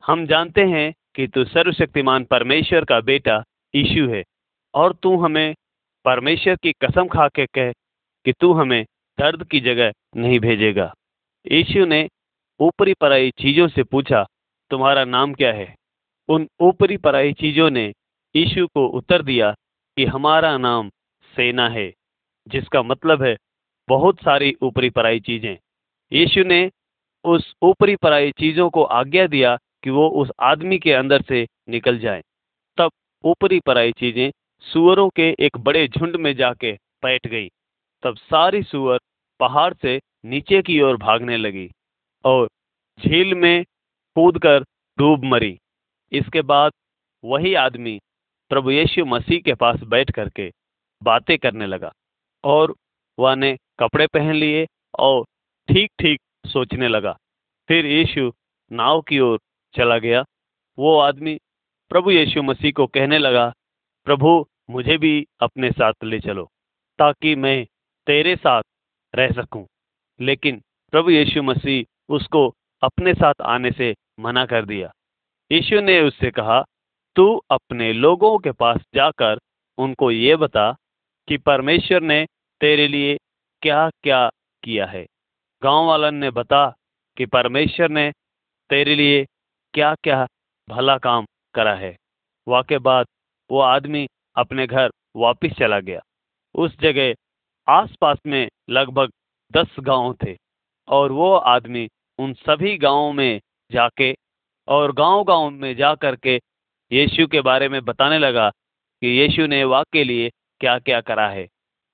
हम 0.03 0.25
जानते 0.25 0.61
हैं 0.61 0.93
कि 1.15 1.27
तू 1.27 1.43
सर्वशक्तिमान 1.45 2.23
परमेश्वर 2.23 2.85
का 2.85 2.99
बेटा 3.01 3.43
यीशु 3.75 4.07
है, 4.09 4.23
और 4.73 4.93
तू 4.93 5.15
हमें 5.17 5.55
परमेश्वर 6.05 6.55
की 6.55 6.71
कसम 6.71 7.07
खा 7.07 7.27
के 7.27 7.45
कह 7.45 7.71
कि 8.25 8.33
तू 8.33 8.53
हमें 8.53 8.83
दर्द 9.17 9.43
की 9.43 9.59
जगह 9.59 9.91
नहीं 10.15 10.39
भेजेगा। 10.39 10.93
यीशु 11.51 11.85
ने 11.85 12.07
ऊपरी 12.61 12.93
पराई 12.93 13.31
चीज़ों 13.31 13.67
से 13.67 13.83
पूछा, 13.83 14.27
तुम्हारा 14.69 15.05
नाम 15.05 15.33
क्या 15.33 15.53
है? 15.53 15.75
उन 16.29 16.47
ऊपरी 16.59 16.97
पराई 16.97 17.33
चीज़ों 17.33 17.69
ने 17.69 17.93
यीशु 18.35 18.67
को 18.67 18.87
उत्तर 18.87 19.21
दिया 19.21 19.51
कि, 19.97 20.05
हमारा 20.05 20.57
नाम 20.57 20.89
सेना 21.35 21.69
है, 21.69 21.93
जिसका 22.47 22.83
मतलब 22.83 23.23
है 23.23 23.37
बहुत 23.87 24.19
सारी 24.19 24.55
ऊपरी 24.61 24.89
पराई 24.89 25.19
चीज़ें। 25.19 25.57
यीशु 26.11 26.43
ने 26.43 26.71
उस 27.25 27.53
ऊपरी 27.61 27.95
पराई 27.95 28.31
चीज़ों 28.31 28.69
को 28.69 28.83
आज्ञा 28.83 29.27
दिया 29.27 29.57
कि 29.83 29.89
वो 29.89 30.09
उस 30.09 30.31
आदमी 30.39 30.79
के 30.79 30.93
अंदर 30.93 31.21
से 31.21 31.47
निकल 31.69 31.99
जाए। 31.99 32.21
तब 32.77 32.91
ऊपरी 33.23 33.59
पराई 33.59 33.91
चीज़ें 33.91 34.31
सुअरों 34.59 35.09
के 35.09 35.35
एक 35.39 35.57
बड़े 35.57 35.87
झुंड 35.87 36.15
में 36.15 36.35
जाके 36.35 36.73
बैठ 36.73 37.27
गई। 37.27 37.49
तब 38.03 38.15
सारी 38.15 38.63
सुअर 38.63 38.99
पहाड़ 39.39 39.73
से 39.73 40.01
नीचे 40.25 40.61
की 40.61 40.81
ओर 40.81 40.97
भागने 40.97 41.37
लगी। 41.37 41.71
और 42.25 42.47
झील 42.99 43.33
में 43.33 43.63
कूदकर 44.15 44.63
डूब 44.97 45.23
मरी। 45.23 45.57
इसके 46.11 46.41
बाद 46.41 46.71
वही 47.23 47.53
आदमी 47.55 47.99
प्रभु 48.51 48.71
यीशु 48.71 49.05
मसीह 49.05 49.41
के 49.41 49.53
पास 49.53 49.79
बैठ 49.83 50.11
करके 50.11 50.51
बातें 51.01 51.37
करने 51.37 51.65
लगा 51.65 51.91
और 52.43 52.75
वह 53.19 53.35
ने 53.35 53.55
कपड़े 53.79 54.07
पहन 54.07 54.33
लिए 54.33 54.67
और 54.99 55.23
ठीक 55.67 55.91
ठीक 55.99 56.21
सोचने 56.47 56.87
लगा। 56.87 57.17
फिर 57.67 57.85
यीशु 57.85 58.31
नाव 58.71 59.01
की 59.01 59.19
ओर 59.19 59.39
चला 59.75 59.97
गया। 59.97 60.23
वो 60.77 60.97
आदमी 60.99 61.37
प्रभु 61.91 62.11
यीशु 62.11 62.43
मसीह 62.43 62.71
को 62.71 62.87
कहने 62.87 63.17
लगा, 63.17 63.53
प्रभु, 64.05 64.45
मुझे 64.69 64.97
भी 64.97 65.27
अपने 65.41 65.71
साथ 65.71 66.03
ले 66.03 66.19
चलो 66.19 66.49
ताकि 66.99 67.35
मैं 67.35 67.65
तेरे 68.07 68.35
साथ 68.35 68.63
रह 69.15 69.31
सकूँ। 69.31 69.65
लेकिन 70.19 70.61
प्रभु 70.91 71.09
यीशु 71.09 71.43
मसीह 71.43 71.85
उसको 72.11 72.55
अपने 72.83 73.13
साथ 73.13 73.33
आने 73.41 73.71
से 73.71 73.95
मना 74.19 74.45
कर 74.45 74.65
दिया। 74.65 74.91
यीशु 75.51 75.81
ने 75.81 76.01
उससे 76.01 76.31
कहा, 76.31 76.63
तू 77.15 77.35
अपने 77.51 77.93
लोगों 77.93 78.37
के 78.39 78.51
पास 78.51 78.81
जाकर 78.95 79.39
उनको 79.77 80.11
ये 80.11 80.35
बता 80.35 80.71
कि 81.27 81.37
परमेश्वर 81.37 82.01
ने 82.01 82.25
तेरे 82.61 82.87
लिए 82.87 83.17
क्या 83.61 83.89
क्या 84.03 84.29
किया 84.63 84.85
है। 84.85 85.05
गाँव 85.63 85.85
वालन 85.85 86.15
ने 86.15 86.29
बता 86.31 86.75
कि 87.17 87.25
परमेश्वर 87.25 87.89
ने 87.89 88.11
तेरे 88.69 88.95
लिए 88.95 89.25
क्या 89.73 89.95
क्या 89.95 90.27
भला 90.69 90.97
काम 90.97 91.25
करा 91.53 91.75
है। 91.75 91.95
वाके 92.47 92.77
बाद 92.77 93.05
वो 93.51 93.59
आदमी 93.59 94.07
अपने 94.35 94.67
घर 94.67 94.91
वापस 95.15 95.49
चला 95.59 95.79
गया। 95.79 96.01
उस 96.55 96.77
जगह 96.79 97.15
आसपास 97.67 98.17
में 98.25 98.49
लगभग 98.69 99.11
दस 99.51 99.75
गाँव 99.79 100.15
थे 100.25 100.37
और 100.87 101.11
वो 101.11 101.35
आदमी 101.35 101.89
उन 102.21 102.33
सभी 102.33 102.77
गाँवों 102.77 103.13
में 103.13 103.41
जाके 103.71 104.15
और 104.67 104.91
गांव-गांव 104.91 105.49
में 105.49 105.75
जा 105.75 105.95
कर 105.95 106.15
के 106.15 106.35
यीशु 106.91 107.27
के 107.27 107.41
बारे 107.41 107.69
में 107.69 107.85
बताने 107.85 108.19
लगा 108.19 108.49
कि 109.01 109.07
यीशु 109.07 109.47
ने 109.47 109.63
वाकई 109.63 110.03
लिए 110.03 110.29
क्या-क्या 110.59 111.01
करा 111.01 111.27
है 111.27 111.47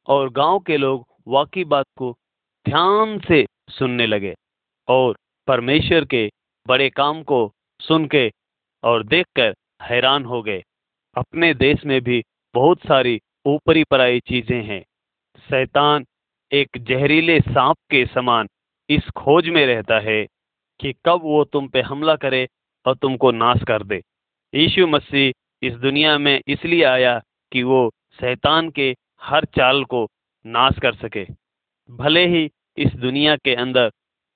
और 0.07 0.30
गाँव 0.30 0.59
के 0.59 0.78
लोग 0.78 1.07
वाकई 1.28 1.63
बात 1.63 1.86
को 1.97 2.11
ध्यान 2.65 3.19
से 3.28 3.45
सुनने 3.69 4.07
लगे 4.07 4.36
और 4.88 5.17
परमेश्वर 5.47 6.05
के 6.05 6.32
बड़े 6.67 6.89
काम 6.89 7.23
को 7.23 7.53
सुन 7.82 8.07
के 8.07 8.32
और 8.84 9.03
देखकर 9.03 9.55
हैरान 9.82 10.25
हो 10.25 10.41
गए। 10.43 10.63
अपने 11.15 11.53
देश 11.53 11.86
में 11.86 12.01
भी 12.01 12.23
बहुत 12.53 12.80
सारी 12.80 13.21
ऊपरी 13.45 13.84
पराई 13.84 14.19
चीज़ें 14.19 14.63
हैं। 14.63 14.84
शैतान 15.49 16.05
एक 16.51 16.69
जहरीले 16.78 17.39
सांप 17.39 17.78
के 17.91 18.05
समान 18.05 18.47
इस 18.89 19.09
खोज 19.17 19.47
में 19.49 19.65
रहता 19.65 19.99
है 19.99 20.25
कि 20.79 20.93
कब 21.05 21.21
वो 21.23 21.43
तुम 21.43 21.67
पे 21.67 21.81
हमला 21.81 22.15
करे 22.15 22.47
और 22.85 22.95
तुमको 22.95 23.31
नाश 23.31 23.63
कर 23.67 23.83
दे। 23.83 24.01
यीशु 24.53 24.88
मसीह 24.88 25.67
इस 25.67 25.73
दुनिया 25.75 26.17
में 26.17 26.39
इसलिए 26.47 26.83
आया 26.83 27.19
कि 27.51 27.63
वो 27.63 27.89
शैतान 28.19 28.69
के 28.69 28.93
हर 29.21 29.45
चाल 29.55 29.83
को 29.83 30.07
नाश 30.45 30.79
कर 30.81 30.95
सके। 30.95 31.25
भले 31.89 32.25
ही 32.27 32.49
इस 32.77 32.93
दुनिया 32.95 33.35
के 33.35 33.55
अंदर 33.55 33.91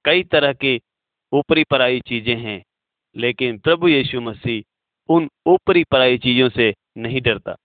कई 0.06 0.24
तरह 0.24 0.54
की 0.54 0.80
ऊपरी 1.32 1.64
पराई 1.64 2.00
चीज़ें 2.00 2.36
हैं, 2.36 2.62
लेकिन 3.16 3.58
प्रभु 3.60 3.88
यीशु 3.88 4.22
मसीह 4.22 5.14
उन 5.14 5.28
ऊपरी 5.48 5.84
पराई 5.84 6.18
चीज़ों 6.18 6.50
से 6.50 6.74
नहीं 6.98 7.22
डरता। 7.22 7.56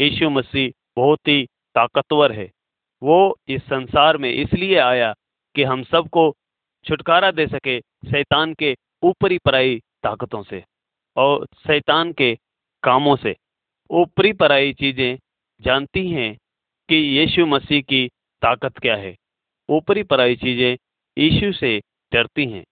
यीशु 0.00 0.30
मसीह 0.30 0.70
बहुत 0.96 1.28
ही 1.28 1.44
ताकतवर 1.74 2.32
है। 2.32 2.50
वो 3.02 3.36
इस 3.48 3.62
संसार 3.62 4.16
में 4.16 4.32
इसलिए 4.32 4.78
आया 4.78 5.12
कि 5.54 5.62
हम 5.62 5.82
सबको 5.82 6.30
छुटकारा 6.84 7.30
दे 7.30 7.46
सके 7.46 7.78
शैतान 8.10 8.54
के 8.54 8.74
ऊपरी 9.04 9.38
पराई 9.38 9.78
ताकतों 10.02 10.42
से 10.42 10.62
और 11.16 11.46
शैतान 11.66 12.12
के 12.12 12.34
कामों 12.82 13.16
से। 13.16 13.34
ऊपरी 13.90 14.32
पराई 14.32 14.72
चीज़ें 14.72 15.18
जानती 15.60 16.08
हैं 16.10 16.34
कि 16.88 16.96
यीशु 17.18 17.46
मसीह 17.46 17.80
की 17.80 18.06
ताकत 18.42 18.78
क्या 18.78 18.96
है। 18.96 19.14
ऊपरी 19.68 20.02
पराई 20.02 20.36
चीज़ें 20.36 20.76
यीशु 21.16 21.52
से 21.52 21.78
डरती 22.12 22.46
हैं। 22.50 22.64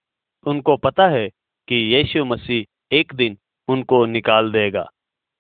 उनको 0.47 0.77
पता 0.77 1.09
है 1.09 1.29
कि 1.69 1.77
यीशु 1.95 2.25
मसीह 2.25 2.97
एक 2.97 3.15
दिन 3.15 3.37
उनको 3.69 4.05
निकाल 4.07 4.51
देगा। 4.53 4.89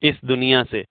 इस 0.02 0.20
दुनिया 0.24 0.62
से 0.64 0.84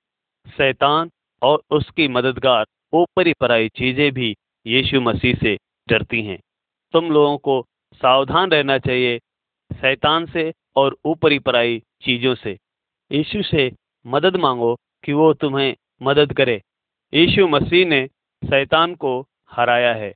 शैतान 0.48 1.10
और 1.42 1.62
उसकी 1.72 2.08
मददगार 2.08 2.66
ऊपरी 2.94 3.34
पराई 3.34 3.70
चीज़ें 3.70 4.12
भी 4.12 4.36
यीशु 4.66 5.02
मसीह 5.02 5.36
से 5.36 5.58
डरती 5.90 6.22
हैं। 6.22 6.40
तुम 6.94 7.12
लोगों 7.12 7.38
को 7.38 7.66
सावधान 7.94 8.52
रहना 8.52 8.78
चाहिए 8.78 9.20
शैतान 9.74 10.26
से 10.26 10.54
और 10.76 10.98
ऊपरी 11.06 11.40
पराई 11.40 11.84
चीज़ों 12.02 12.36
से। 12.36 12.58
यीशु 13.12 13.44
से 13.44 13.72
मदद 14.08 14.36
मांगो 14.36 14.76
कि 15.04 15.14
वो 15.14 15.34
तुम्हें 15.34 15.76
मदद 16.02 16.34
करे। 16.34 16.62
यीशु 17.14 17.48
मसीह 17.48 17.88
ने 17.88 18.08
शैतान 18.44 18.96
को 18.96 19.28
हराया 19.52 19.94
है। 19.94 20.16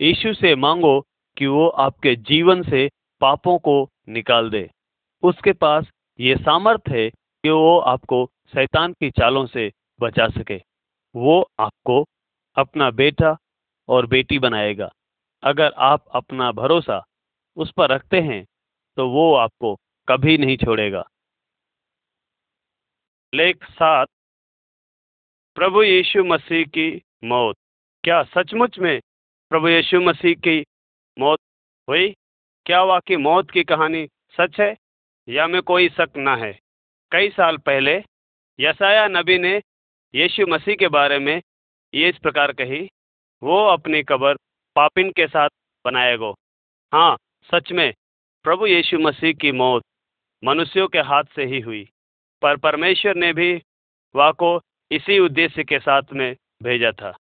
यीशु 0.00 0.34
से 0.34 0.54
मांगो 0.54 1.00
कि 1.38 1.46
वो 1.46 1.68
आपके 1.68 2.16
जीवन 2.16 2.62
से 2.62 2.90
पापों 3.20 3.58
को 3.58 3.90
निकाल 4.08 4.50
दे। 4.50 4.70
उसके 5.22 5.52
पास 5.52 5.90
ये 6.20 6.36
सामर्थ 6.36 6.82
है 6.88 7.10
कि 7.10 7.50
वो 7.50 7.78
आपको 7.78 8.30
शैतान 8.52 8.92
की 8.92 9.10
चालों 9.10 9.46
से 9.46 9.72
बचा 10.00 10.28
सके। 10.28 10.60
वो 11.16 11.50
आपको 11.58 12.04
अपना 12.56 12.90
बेटा 12.90 13.36
और 13.88 14.06
बेटी 14.06 14.38
बनाएगा। 14.38 14.92
अगर 15.42 15.72
आप 15.82 16.04
अपना 16.14 16.50
भरोसा 16.52 17.02
उस 17.56 17.72
पर 17.72 17.90
रखते 17.90 18.20
हैं 18.20 18.44
तो 18.98 19.08
वो 19.10 19.34
आपको 19.34 19.74
कभी 20.08 20.36
नहीं 20.38 20.56
छोड़ेगा। 20.56 21.02
लेख 23.32 23.64
सात, 23.64 24.08
प्रभु 25.56 25.82
यीशु 25.82 26.24
मसीह 26.24 26.64
की 26.66 27.02
मौत। 27.24 27.56
क्या 28.04 28.22
सचमुच 28.24 28.78
में 28.78 29.00
प्रभु 29.50 29.68
यीशु 29.68 30.00
मसीह 30.00 30.34
की 30.36 30.60
मौत 31.16 31.38
हुई? 31.88 32.08
क्या 32.66 32.82
वाकई 32.82 33.16
मौत 33.16 33.50
की 33.50 33.64
कहानी 33.64 34.06
सच 34.36 34.60
है 34.60 34.76
या 35.28 35.46
में 35.46 35.60
कोई 35.62 35.88
शक 35.88 36.16
न 36.16 36.36
है? 36.38 36.52
कई 37.12 37.30
साल 37.30 37.56
पहले 37.58 38.02
यसाया 38.58 39.06
नबी 39.08 39.38
ने 39.38 39.56
यीशु 40.14 40.46
मसीह 40.46 40.74
के 40.74 40.88
बारे 40.88 41.18
में 41.18 41.40
ये 41.94 42.08
इस 42.08 42.18
प्रकार 42.18 42.52
कही, 42.52 42.88
वो 43.42 43.64
अपनी 43.66 44.02
कब्र 44.02 44.36
पापिन 44.76 45.10
के 45.10 45.26
साथ 45.26 45.48
बनाएगो 45.84 46.34
हाँ 46.92 47.16
सच 47.42 47.72
में, 47.72 47.92
प्रभु 48.44 48.66
यीशु 48.66 48.98
मसीह 48.98 49.32
की 49.32 49.52
मौत 49.52 49.82
मनुष्यों 50.44 50.88
के 50.88 50.98
हाथ 50.98 51.24
से 51.34 51.44
ही 51.44 51.60
हुई, 51.60 51.88
पर 52.42 52.56
परमेश्वर 52.56 53.16
ने 53.16 53.32
भी 53.32 53.62
वह 54.16 54.30
को 54.32 54.60
इसी 54.90 55.18
उद्देश्य 55.18 55.64
के 55.64 55.78
साथ 55.78 56.02
में 56.12 56.36
भेजा 56.62 56.92
था। 56.92 57.16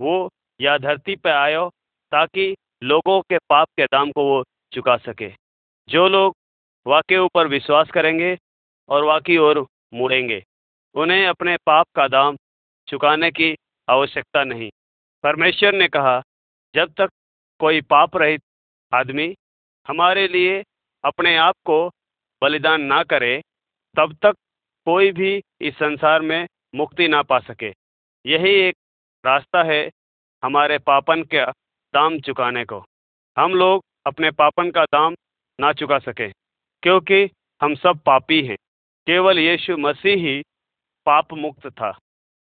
वो 0.00 0.30
या 0.60 0.78
धरती 0.78 1.16
पर 1.16 1.30
आयो 1.30 1.68
ताकि 2.12 2.54
लोगों 2.82 3.20
के 3.20 3.38
पाप 3.38 3.68
के 3.76 3.84
दाम 3.84 4.10
को 4.12 4.24
वो 4.24 4.44
चुका 4.72 4.96
सके। 4.96 5.30
जो 5.88 6.08
लोग 6.08 6.36
वाकई 6.86 7.16
ऊपर 7.16 7.46
विश्वास 7.46 7.90
करेंगे 7.90 8.36
और 8.88 9.04
वाकई 9.04 9.36
ओर 9.36 9.66
मुड़ेंगे, 9.94 10.44
उन्हें 10.94 11.26
अपने 11.26 11.56
पाप 11.56 11.86
का 11.94 12.08
दाम 12.08 12.36
चुकाने 12.88 13.30
की 13.30 13.54
आवश्यकता 13.88 14.44
नहीं। 14.44 14.70
परमेश्वर 15.22 15.74
ने 15.74 15.88
कहा 15.88 16.22
जब 16.74 16.92
तक 16.92 17.10
कोई 17.60 17.80
पाप 17.80 18.16
रहित 18.16 18.42
आदमी 18.92 19.34
हमारे 19.86 20.26
लिए 20.28 20.62
अपने 21.04 21.36
आप 21.36 21.54
को 21.64 21.88
बलिदान 22.42 22.82
ना 22.82 23.02
करे, 23.02 23.40
तब 23.96 24.16
तक 24.22 24.34
कोई 24.86 25.12
भी 25.12 25.42
इस 25.60 25.74
संसार 25.74 26.22
में 26.22 26.46
मुक्ति 26.74 27.08
ना 27.08 27.22
पा 27.22 27.38
सके। 27.38 27.72
यही 28.24 28.54
एक 28.60 28.76
रास्ता 29.24 29.62
है 29.62 29.90
हमारे 30.42 30.78
पापन 30.78 31.22
का 31.24 31.44
दाम 31.94 32.18
चुकाने 32.20 32.64
को। 32.64 32.84
हम 33.36 33.54
लोग 33.54 33.84
अपने 34.06 34.30
पापन 34.30 34.70
का 34.70 34.84
दाम 34.84 35.14
ना 35.58 35.72
चुका 35.72 35.98
सके, 35.98 36.28
क्योंकि 36.82 37.22
हम 37.60 37.74
सब 37.74 37.98
पापी 37.98 38.40
हैं। 38.46 38.56
केवल 39.06 39.38
यीशु 39.38 39.76
मसीह 39.76 40.16
ही 40.16 40.42
पाप 41.06 41.32
मुक्त 41.34 41.66
था। 41.70 41.90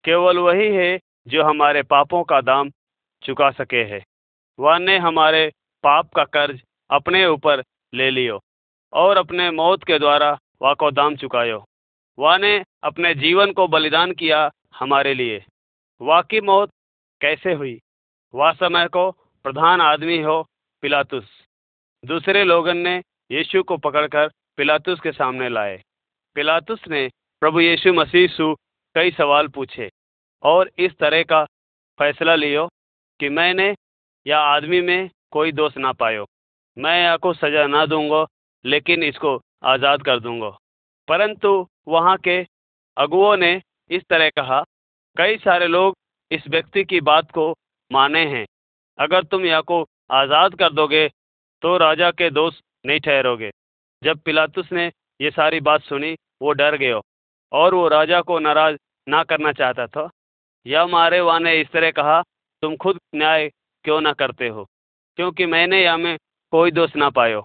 केवल 0.05 0.39
वही 0.39 0.69
है 0.69 0.99
जो 1.29 1.43
हमारे 1.43 1.83
पापों 1.83 2.23
का 2.25 2.41
दाम 2.41 2.71
चुका 3.23 3.51
सके 3.51 3.83
है। 3.85 4.03
वह 4.59 4.79
ने 4.79 4.99
हमारे 4.99 5.53
पाप 5.85 6.11
का 6.15 6.25
कर्ज 6.25 6.61
अपने 6.91 7.27
ऊपर 7.27 7.63
ले 7.95 8.11
लियो 8.11 8.41
और 8.93 9.17
अपने 9.17 9.51
मौत 9.51 9.85
के 9.85 9.99
द्वारा 9.99 10.39
वह 10.63 10.75
को 10.75 10.91
दाम 10.91 11.17
चुकायो। 11.17 11.65
वह 12.19 12.37
ने 12.39 12.65
अपने 12.83 13.15
जीवन 13.15 13.53
को 13.53 13.67
बलिदान 13.69 14.13
किया 14.13 14.51
हमारे 14.75 15.15
लिए। 15.15 15.45
वह 16.01 16.23
की 16.23 16.41
मौत 16.41 16.71
कैसे 17.21 17.53
हुई? 17.53 17.81
वह 18.35 18.53
समय 18.53 18.87
को 18.89 19.11
प्रधान 19.45 19.81
आदमी 19.81 20.19
हो 20.23 20.43
पिलातुस। 20.83 21.29
दूसरे 22.05 22.45
लोगन 22.45 22.77
ने 22.77 22.97
यीशु 23.31 23.63
को 23.63 23.77
पकड़कर 23.77 24.31
पिलातुस 24.57 25.01
के 25.01 25.13
सामने 25.13 25.49
लाए। 25.49 25.83
पिलातुस 26.37 26.89
ने 26.89 27.09
प्रभु 27.43 27.61
यीशु 27.61 27.93
मसीह 27.93 28.27
सु 28.29 28.55
कई 28.95 29.11
सवाल 29.11 29.49
पूछे 29.49 29.91
और 30.43 30.71
इस 30.79 30.97
तरह 30.99 31.23
का 31.23 31.45
फैसला 31.99 32.35
लियो 32.35 32.69
कि 33.21 33.29
मैंने 33.31 33.75
या 34.27 34.39
आदमी 34.47 34.81
में 34.81 35.11
कोई 35.33 35.53
दोष 35.53 35.77
ना 35.77 35.93
पायो। 35.95 36.27
मैं 36.77 37.07
आपको 37.07 37.33
सजा 37.35 37.67
ना 37.67 37.85
दूँगा, 37.87 38.25
लेकिन 38.65 39.03
इसको 39.05 39.41
आज़ाद 39.65 40.03
कर 40.03 40.21
दूँगा। 40.21 40.49
परंतु 41.09 41.67
वहाँ 41.89 42.17
के 42.19 42.41
अगुओं 42.97 43.37
ने 43.37 43.61
इस 43.91 44.03
तरह 44.11 44.29
कहा, 44.31 44.63
कई 45.17 45.37
सारे 45.39 45.67
लोग 45.69 45.97
इस 46.31 46.47
व्यक्ति 46.49 46.85
की 46.85 47.01
बात 47.03 47.31
को 47.31 47.53
माने 47.91 48.25
हैं। 48.27 48.45
अगर 48.99 49.25
तुम 49.25 49.45
या 49.45 49.61
को 49.63 49.85
आज़ाद 50.11 50.55
कर 50.55 50.73
दोगे 50.73 51.09
तो 51.63 51.77
राजा 51.79 52.11
के 52.11 52.31
दोस्त 52.31 52.61
नहीं 52.85 53.01
ठहरोगे। 53.01 53.51
जब 54.03 54.19
पिलातुस 54.21 54.73
ने 54.73 54.87
ये 55.21 55.31
सारी 55.31 55.61
बात 55.61 55.83
सुनी, 55.83 56.15
वो 56.43 56.53
डर 56.53 56.77
गयो, 56.77 57.01
और 57.53 57.75
वो 57.75 57.87
राजा 57.89 58.21
को 58.21 58.39
नाराज़ 58.39 58.77
ना 59.07 59.23
करना 59.25 59.53
चाहता 59.53 59.87
था। 59.87 60.09
या 60.67 60.87
मारे 60.87 61.21
वहाँ 61.21 61.41
ने 61.41 61.61
इस 61.61 61.71
तरह 61.73 61.91
कहा 61.93 62.23
तुम 62.63 62.77
खुद 62.77 63.01
न्याय 63.15 63.49
क्यों 63.85 64.01
ना 64.01 64.13
करते 64.13 64.49
हो? 64.49 64.65
क्योंकि 65.17 65.47
मैंने 65.47 65.85
या 65.85 65.97
में 65.97 66.19
कोई 66.51 66.71
दोष 66.71 66.97
ना 66.97 67.11
पायो। 67.11 67.41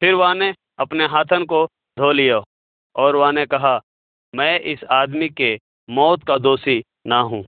फिर 0.00 0.14
वहाँ 0.14 0.34
ने 0.34 0.54
अपने 0.78 1.06
हाथन 1.06 1.44
को 1.44 1.66
धो 1.98 2.12
लियो। 2.12 2.44
और 2.96 3.16
वहाँ 3.16 3.32
ने 3.32 3.46
कहा, 3.46 3.80
मैं 4.34 4.60
इस 4.60 4.84
आदमी 4.84 5.28
के 5.28 5.58
मौत 5.90 6.24
का 6.24 6.38
दोषी 6.38 6.84
ना 7.06 7.20
हूँ। 7.20 7.44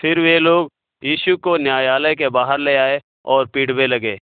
फिर 0.00 0.20
वे 0.20 0.38
लोग 0.38 0.70
यीशु 1.04 1.36
को 1.36 1.56
न्यायालय 1.56 2.14
के 2.14 2.28
बाहर 2.28 2.58
ले 2.58 2.76
आए 2.76 3.00
और 3.24 3.46
पीटवे 3.46 3.86
लगे। 3.86 4.18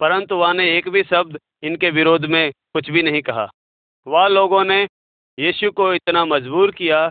परंतु 0.00 0.36
वहाँ 0.36 0.54
ने 0.54 0.78
एक 0.78 0.88
भी 0.88 1.02
शब्द 1.02 1.38
इनके 1.62 1.90
विरोध 1.90 2.24
में 2.24 2.52
कुछ 2.52 2.90
भी 2.90 3.02
नहीं 3.02 3.22
कहा। 3.22 3.50
वह 4.06 4.26
लोगों 4.26 4.64
ने 4.64 4.88
यीशु 5.38 5.70
को 5.70 5.94
इतना 5.94 6.24
मजबूर 6.24 6.70
किया 6.70 7.08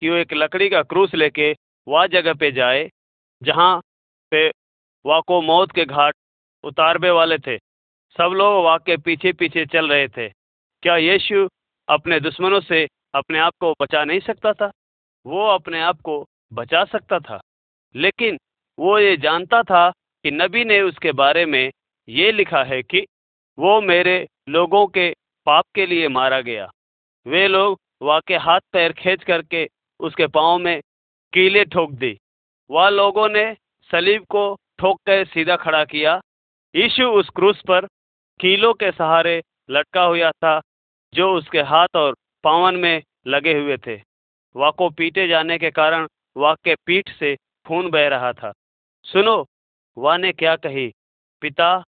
कि 0.00 0.10
वो 0.10 0.16
एक 0.16 0.32
लकड़ी 0.32 0.68
का 0.68 0.82
क्रूस 0.82 1.14
लेके 1.14 1.56
वह 1.88 2.06
जगह 2.06 2.34
पे 2.34 2.52
जाए, 2.52 2.90
जहाँ 3.42 3.80
पे 4.30 4.52
वह 5.06 5.20
को 5.20 5.42
मौत 5.42 5.72
के 5.72 5.84
घाट 5.84 6.14
उतारबे 6.64 7.10
वाले 7.10 7.38
थे। 7.38 7.56
सब 8.18 8.32
लोग 8.36 8.64
वहाँ 8.64 8.78
के 8.78 8.96
पीछे 8.96 9.32
पीछे 9.32 9.66
चल 9.66 9.88
रहे 9.88 10.08
थे। 10.08 10.28
क्या 10.82 10.96
यीशु 10.96 11.48
अपने 11.88 12.20
दुश्मनों 12.20 12.60
से 12.60 12.88
अपने 13.14 13.38
आप 13.38 13.52
को 13.60 13.74
बचा 13.82 14.04
नहीं 14.04 14.20
सकता 14.20 14.52
था? 14.52 14.70
वो 15.26 15.46
अपने 15.46 15.80
आप 15.80 16.00
को 16.00 16.26
बचा 16.52 16.84
सकता 16.84 17.18
था। 17.18 17.40
लेकिन 17.96 18.38
वो 18.78 18.98
ये 18.98 19.16
जानता 19.16 19.62
था 19.62 19.90
कि 19.90 20.30
नबी 20.30 20.64
ने 20.64 20.80
उसके 20.80 21.12
बारे 21.12 21.46
में 21.46 21.72
ये 22.08 22.32
लिखा 22.32 22.64
है 22.64 22.82
कि 22.82 23.06
वो 23.58 23.80
मेरे 23.80 24.28
लोगों 24.48 24.86
के 24.86 25.14
पाप 25.46 25.64
के 25.74 25.86
लिए 25.86 26.08
मारा 26.08 26.40
गया। 26.40 26.70
वे 27.26 27.48
लोग 27.48 27.80
वाके 28.02 28.36
हाथ 28.36 28.60
पैर 28.72 28.92
खींच 28.92 29.24
करके 29.24 29.68
उसके 30.00 30.26
पाँव 30.26 30.58
में 30.58 30.80
कीले 31.32 31.64
ठोक 31.64 31.92
दी। 31.92 32.18
वह 32.70 32.88
लोगों 32.88 33.28
ने 33.28 33.56
सलीब 33.90 34.24
को 34.24 34.56
ठोक 34.78 35.00
कर 35.06 35.24
सीधा 35.24 35.56
खड़ा 35.56 35.84
किया। 35.84 36.20
यीशु 36.76 37.02
उस 37.02 37.28
क्रूस 37.28 37.62
पर 37.68 37.86
कीलों 38.40 38.74
के 38.74 38.92
सहारे 38.92 39.42
लटका 39.70 40.02
हुआ 40.02 40.30
था, 40.30 40.60
जो 41.14 41.34
उसके 41.34 41.60
हाथ 41.60 41.88
और 41.96 42.16
पावन 42.44 42.76
में 42.76 43.02
लगे 43.26 43.58
हुए 43.58 43.76
थे। 43.76 44.02
वह 44.56 44.70
को 44.70 44.90
पीटे 44.90 45.28
जाने 45.28 45.58
के 45.58 45.70
कारण 45.70 46.08
वह 46.36 46.54
के 46.54 46.74
पीठ 46.74 47.18
से 47.18 47.36
खून 47.66 47.90
बह 47.90 48.08
रहा 48.08 48.32
था। 48.32 48.52
सुनो, 49.04 49.46
वह 49.98 50.16
ने 50.16 50.32
क्या 50.32 50.56
कही? 50.56 50.94
पिता, 51.40 51.84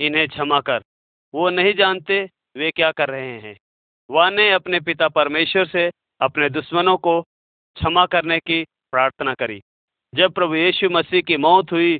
इन्हें 0.00 0.28
क्षमा 0.28 0.60
कर। 0.60 0.82
वो 1.34 1.50
नहीं 1.50 1.74
जानते 1.74 2.30
वे 2.56 2.70
क्या 2.70 2.92
कर 2.92 3.08
रहे 3.08 3.40
हैं। 3.40 3.58
वह 4.10 4.30
ने 4.30 4.50
अपने 4.50 4.80
पिता 4.80 5.08
परमेश्वर 5.08 5.66
से 5.66 5.90
अपने 6.20 6.50
दुश्मनों 6.50 6.96
को 6.96 7.22
क्षमा 7.74 8.06
करने 8.06 8.38
की 8.38 8.64
प्रार्थना 8.64 9.34
करी। 9.34 9.62
जब 10.12 10.32
प्रभु 10.32 10.54
यीशु 10.54 10.88
मसीह 10.90 11.20
की 11.20 11.36
मौत 11.36 11.72
हुई 11.72 11.98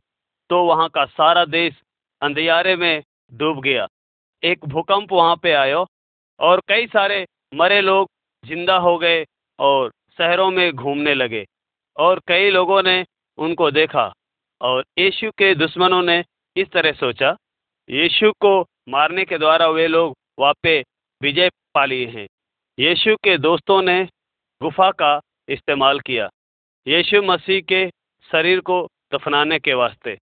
तो 0.50 0.62
वहाँ 0.64 0.88
का 0.88 1.04
सारा 1.06 1.44
देश 1.46 1.80
अंधियारे 2.22 2.74
में 2.76 3.02
डूब 3.32 3.60
गया। 3.62 3.86
एक 4.42 4.64
भूकंप 4.66 5.12
वहाँ 5.12 5.36
पे 5.36 5.52
आयो 5.54 5.86
और 6.40 6.60
कई 6.68 6.86
सारे 6.86 7.24
मरे 7.54 7.80
लोग 7.80 8.08
ज़िंदा 8.44 8.76
हो 8.78 8.96
गए 8.98 9.24
और 9.58 9.90
शहरों 10.18 10.50
में 10.50 10.72
घूमने 10.72 11.14
लगे 11.14 11.44
और 11.96 12.20
कई 12.28 12.50
लोगों 12.50 12.82
ने 12.82 13.04
उनको 13.38 13.70
देखा 13.70 14.12
और 14.60 14.84
यीशु 14.98 15.30
के 15.30 15.54
दुश्मनों 15.54 16.02
ने 16.02 16.22
इस 16.56 16.70
तरह 16.72 16.92
सोचा, 16.92 17.36
यीशु 17.88 18.32
को 18.40 18.60
मारने 18.88 19.24
के 19.24 19.38
द्वारा 19.38 19.68
वे 19.68 19.86
लोग 19.88 20.16
वहाँ 20.38 20.52
पे 20.62 20.80
विजय 21.20 21.48
पा 21.74 21.84
लिए 21.84 22.06
हैं। 22.08 22.26
यीशु 22.78 23.14
के 23.16 23.36
दोस्तों 23.38 23.80
ने 23.82 24.02
गुफा 24.60 24.90
का 24.92 25.18
इस्तेमाल 25.48 26.00
किया। 26.00 26.28
यीशु 26.86 27.22
मसीह 27.22 27.60
के 27.62 27.84
शरीर 28.28 28.60
को 28.60 28.86
दफनाने 29.14 29.58
के 29.58 29.74
वास्ते, 29.74 30.16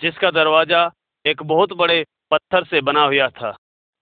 जिसका 0.00 0.30
दरवाज़ा 0.30 0.90
एक 1.24 1.42
बहुत 1.42 1.72
बड़े 1.72 2.04
पत्थर 2.30 2.64
से 2.64 2.80
बना 2.80 3.04
हुआ 3.04 3.28
था। 3.30 3.56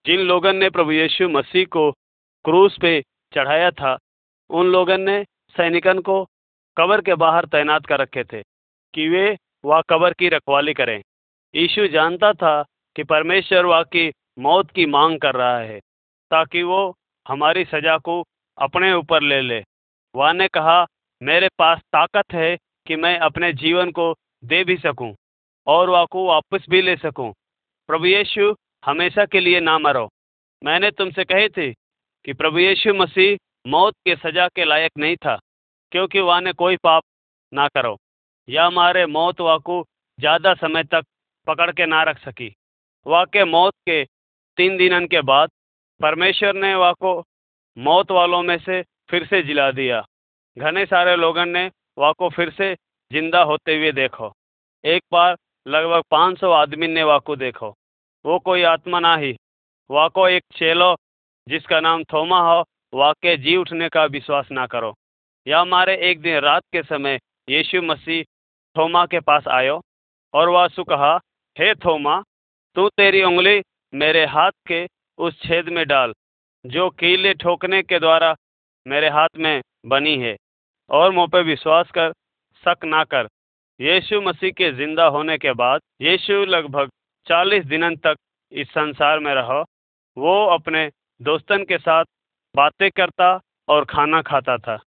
जिन 0.04 0.20
लोगों 0.20 0.52
ने 0.52 0.70
प्रभु 0.70 0.92
यीशु 0.92 1.28
मसीह 1.28 1.64
को 1.66 1.90
क्रूस 2.44 2.76
पे 2.80 3.00
चढ़ाया 3.32 3.70
था, 3.70 3.96
उन 4.50 4.66
लोगों 4.66 4.98
ने 4.98 5.22
सैनिकन 5.56 5.98
को 5.98 6.24
कबर 6.76 7.00
के 7.00 7.14
बाहर 7.14 7.44
तैनात 7.44 7.86
कर 7.86 8.00
रखे 8.00 8.24
थे 8.24 8.42
कि 8.94 9.08
वे 9.08 9.36
वह 9.64 9.80
कबर 9.80 10.12
की 10.12 10.28
रखवाली 10.28 10.74
करें। 10.74 11.00
यीशु 11.54 11.86
जानता 11.88 12.32
था 12.32 12.62
कि 12.96 13.04
परमेश्वर 13.04 13.66
वह 13.66 13.82
की 13.82 14.12
मौत 14.38 14.70
की 14.70 14.86
मांग 14.86 15.18
कर 15.20 15.34
रहा 15.34 15.58
है, 15.58 15.78
ताकि 16.30 16.62
वो 16.62 16.94
हमारी 17.26 17.64
सजा 17.64 17.96
को 17.98 18.22
अपने 18.58 18.92
ऊपर 18.92 19.22
ले 19.22 19.40
ले। 19.40 19.62
वह 20.14 20.32
ने 20.32 20.48
कहा, 20.48 20.86
मेरे 21.22 21.48
पास 21.58 21.80
ताकत 21.92 22.32
है 22.32 22.56
कि 22.86 22.96
मैं 22.96 23.18
अपने 23.20 23.52
जीवन 23.54 23.90
को 23.90 24.12
दे 24.44 24.62
भी 24.64 24.76
सकूँ 24.76 25.14
और 25.66 25.90
वह 25.90 26.04
को 26.04 26.26
वापस 26.26 26.66
भी 26.70 26.82
ले 26.82 26.96
सकूँ। 26.96 27.32
प्रभु 27.88 28.06
यीशु, 28.06 28.54
हमेशा 28.84 29.24
के 29.24 29.40
लिए 29.40 29.60
ना 29.60 29.78
मरो। 29.78 30.08
मैंने 30.62 30.90
तुमसे 30.90 31.24
कहे 31.24 31.48
थे 31.48 31.72
कि 32.24 32.32
प्रभु 32.32 32.58
यीशु 32.58 32.94
मसीह 32.94 33.36
मौत 33.66 33.94
के 34.04 34.14
सजा 34.16 34.46
के 34.48 34.64
लायक 34.64 34.92
नहीं 34.98 35.16
था, 35.16 35.38
क्योंकि 35.92 36.20
वह 36.20 36.40
ने 36.40 36.52
कोई 36.52 36.76
पाप 36.76 37.02
ना 37.52 37.66
करो। 37.68 37.96
या 38.48 38.66
हमारे 38.66 39.06
मौत 39.06 39.40
वह 39.40 39.58
को 39.58 39.82
ज़्यादा 40.18 40.54
समय 40.54 40.84
तक 40.84 41.04
पकड़ 41.46 41.70
के 41.70 41.86
ना 41.86 42.02
रख 42.02 42.18
सकी। 42.18 42.54
वह 43.06 43.24
के 43.24 43.44
मौत 43.44 43.74
के 43.88 44.04
तीन 44.58 44.76
दिनन 44.76 45.06
के 45.06 45.20
बाद 45.22 45.50
परमेश्वर 46.00 46.54
ने 46.54 46.74
वह 46.74 46.92
को 46.92 47.22
मौत 47.76 48.10
वालों 48.10 48.42
में 48.42 48.56
से 48.58 48.82
फिर 49.10 49.26
से 49.26 49.42
जिला 49.42 49.70
दिया। 49.70 50.00
घने 50.56 50.84
सारे 50.86 51.16
लोगों 51.16 51.44
ने 51.46 51.68
वह 51.98 52.12
को 52.12 52.28
फिर 52.28 52.50
से 52.50 52.74
ज़िंदा 53.10 53.42
होते 53.42 53.76
हुए 53.76 53.92
देखो। 53.92 54.32
एक 54.84 55.02
बार 55.12 55.36
लगभग 55.66 56.02
500 56.10 56.50
आदमी 56.52 56.88
ने 56.88 57.02
वह 57.02 57.18
को 57.18 57.36
देखो। 57.36 57.74
वो 58.24 58.38
कोई 58.38 58.62
आत्मा 58.64 59.00
ना 59.00 59.16
ही 59.16 59.36
वह 59.90 60.08
को 60.08 60.28
एक 60.28 60.42
चेलो, 60.54 60.94
जिसका 61.46 61.80
नाम 61.80 62.04
थोमा 62.04 62.40
हो 62.42 62.64
वाक्य 62.92 63.36
जी 63.36 63.56
उठने 63.56 63.88
का 63.88 64.04
विश्वास 64.04 64.48
ना 64.52 64.66
करो। 64.66 64.94
या 65.46 65.60
हमारे 65.60 65.96
एक 66.10 66.20
दिन 66.20 66.38
रात 66.40 66.62
के 66.72 66.82
समय 66.82 67.18
यीशु 67.48 67.82
मसीह 67.82 68.22
थोमा 68.76 69.04
के 69.06 69.20
पास 69.20 69.46
आयो 69.48 69.80
और 70.34 70.48
वह 70.48 70.66
सु 70.68 70.84
कहा, 70.84 71.14
हे 71.56 71.74
थोमा, 71.74 72.20
तू 72.76 72.88
तेरी 72.88 73.22
उंगली 73.22 73.62
मेरे 73.92 74.24
हाथ 74.26 74.52
के 74.68 74.86
उस 75.18 75.40
छेद 75.42 75.68
में 75.68 75.86
डाल, 75.86 76.12
जो 76.64 76.88
कीले 76.90 77.32
ठोकने 77.34 77.82
के 77.82 77.98
द्वारा 77.98 78.34
मेरे 78.86 79.08
हाथ 79.08 79.36
में 79.36 79.62
बनी 79.86 80.16
है। 80.18 80.36
और 80.90 81.12
मुँह 81.12 81.26
पे 81.26 81.42
विश्वास 81.42 81.90
कर, 81.90 82.12
शक 82.64 82.84
ना 82.84 83.02
कर। 83.04 83.28
यीशु 83.80 84.20
मसीह 84.20 84.50
के 84.50 84.70
ज़िंदा 84.72 85.04
होने 85.06 85.36
के 85.38 85.52
बाद, 85.52 85.80
यीशु 86.00 86.44
लगभग 86.44 86.90
चालीस 87.26 87.64
दिनों 87.64 87.94
तक 87.96 88.16
इस 88.52 88.68
संसार 88.68 89.18
में 89.18 89.34
रहो। 89.34 89.62
वो 90.16 90.44
अपने 90.46 90.88
दोस्तन 91.20 91.64
के 91.64 91.78
साथ 91.78 92.04
बातें 92.54 92.90
करता 92.90 93.28
और 93.68 93.84
खाना 93.84 94.20
खाता 94.22 94.56
था। 94.58 94.78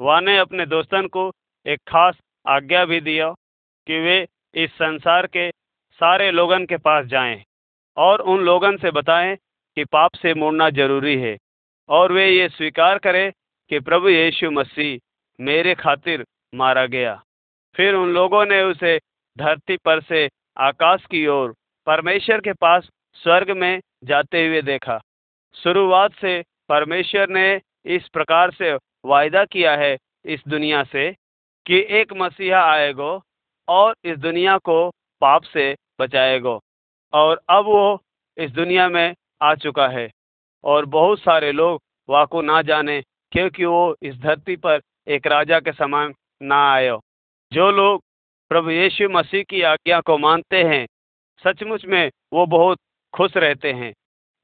वह 0.00 0.20
ने 0.20 0.36
अपने 0.38 0.66
दोस्तन 0.66 1.06
को 1.06 1.30
एक 1.66 1.80
खास 1.88 2.18
आज्ञा 2.46 2.84
भी 2.84 3.00
दिया 3.00 3.30
कि 3.86 3.98
वे 4.00 4.26
इस 4.54 4.70
संसार 4.72 5.26
के 5.26 5.50
सारे 6.00 6.30
लोगन 6.30 6.64
के 6.66 6.76
पास 6.76 7.06
जाएँ 7.06 7.42
और 7.96 8.20
उन 8.20 8.40
लोगन 8.40 8.76
से 8.76 8.90
बताएँ 8.90 9.36
कि 9.76 9.84
पाप 9.84 10.14
से 10.14 10.34
मुड़ना 10.34 10.68
ज़रूरी 10.70 11.16
है 11.16 11.36
और 11.88 12.12
वे 12.12 12.28
ये 12.30 12.48
स्वीकार 12.48 12.98
करें 12.98 13.30
कि 13.70 13.80
प्रभु 13.80 14.08
यीशु 14.08 14.50
मसीह 14.50 14.98
मेरे 15.40 15.74
खातिर 15.74 16.24
मारा 16.54 16.86
गया। 16.86 17.22
फिर 17.74 17.94
उन 17.94 18.12
लोगों 18.12 18.44
ने 18.46 18.62
उसे 18.62 18.98
धरती 19.38 19.76
पर 19.76 20.00
से 20.00 20.28
आकाश 20.58 21.06
की 21.10 21.26
ओर, 21.26 21.54
परमेश्वर 21.86 22.40
के 22.40 22.52
पास 22.52 22.88
स्वर्ग 23.14 23.50
में 23.50 23.80
जाते 24.04 24.46
हुए 24.46 24.62
देखा। 24.62 25.00
शुरुआत 25.54 26.14
से 26.14 26.42
परमेश्वर 26.68 27.28
ने 27.28 27.60
इस 27.84 28.08
प्रकार 28.08 28.50
से 28.50 28.74
वायदा 29.04 29.44
किया 29.44 29.76
है 29.76 29.96
इस 30.24 30.42
दुनिया 30.48 30.82
से 30.84 31.10
कि 31.66 31.86
एक 31.90 32.12
मसीहा 32.12 32.62
आएगो 32.72 33.22
और 33.68 33.94
इस 34.04 34.18
दुनिया 34.18 34.58
को 34.58 34.90
पाप 35.20 35.42
से 35.42 35.74
बचाएगो। 36.00 36.60
और 37.12 37.40
अब 37.48 37.64
वो 37.64 38.02
इस 38.36 38.50
दुनिया 38.50 38.88
में 38.88 39.14
आ 39.42 39.54
चुका 39.54 39.88
है 39.88 40.10
और 40.64 40.84
बहुत 40.84 41.18
सारे 41.18 41.52
लोग 41.52 41.80
वह 42.08 42.24
को 42.24 42.42
ना 42.42 42.62
जाने 42.62 43.02
क्योंकि 43.32 43.64
वो 43.64 43.96
इस 44.02 44.20
धरती 44.20 44.56
पर 44.56 44.80
एक 45.10 45.26
राजा 45.26 45.60
के 45.60 45.72
समान 45.72 46.14
ना 46.42 46.72
आयो। 46.72 47.00
जो 47.52 47.70
लोग 47.70 48.02
प्रभु 48.48 48.70
यीशु 48.70 49.08
मसीह 49.08 49.42
की 49.42 49.62
आज्ञा 49.62 50.00
को 50.00 50.18
मानते 50.18 50.62
हैं, 50.64 50.86
सचमुच 51.44 51.84
में 51.84 52.10
वो 52.32 52.46
बहुत 52.46 52.78
खुश 53.14 53.36
रहते 53.36 53.72
हैं। 53.72 53.92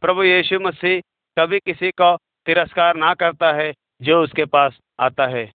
प्रभु 0.01 0.23
यीशु 0.23 0.61
मसीह 0.61 1.01
कभी 1.39 1.59
किसी 1.59 1.91
का 1.91 2.17
तिरस्कार 2.17 2.97
ना 2.97 3.15
करता 3.15 3.53
है, 3.53 3.73
जो 4.03 4.23
उसके 4.23 4.45
पास 4.45 4.79
आता 5.01 5.27
है। 5.27 5.53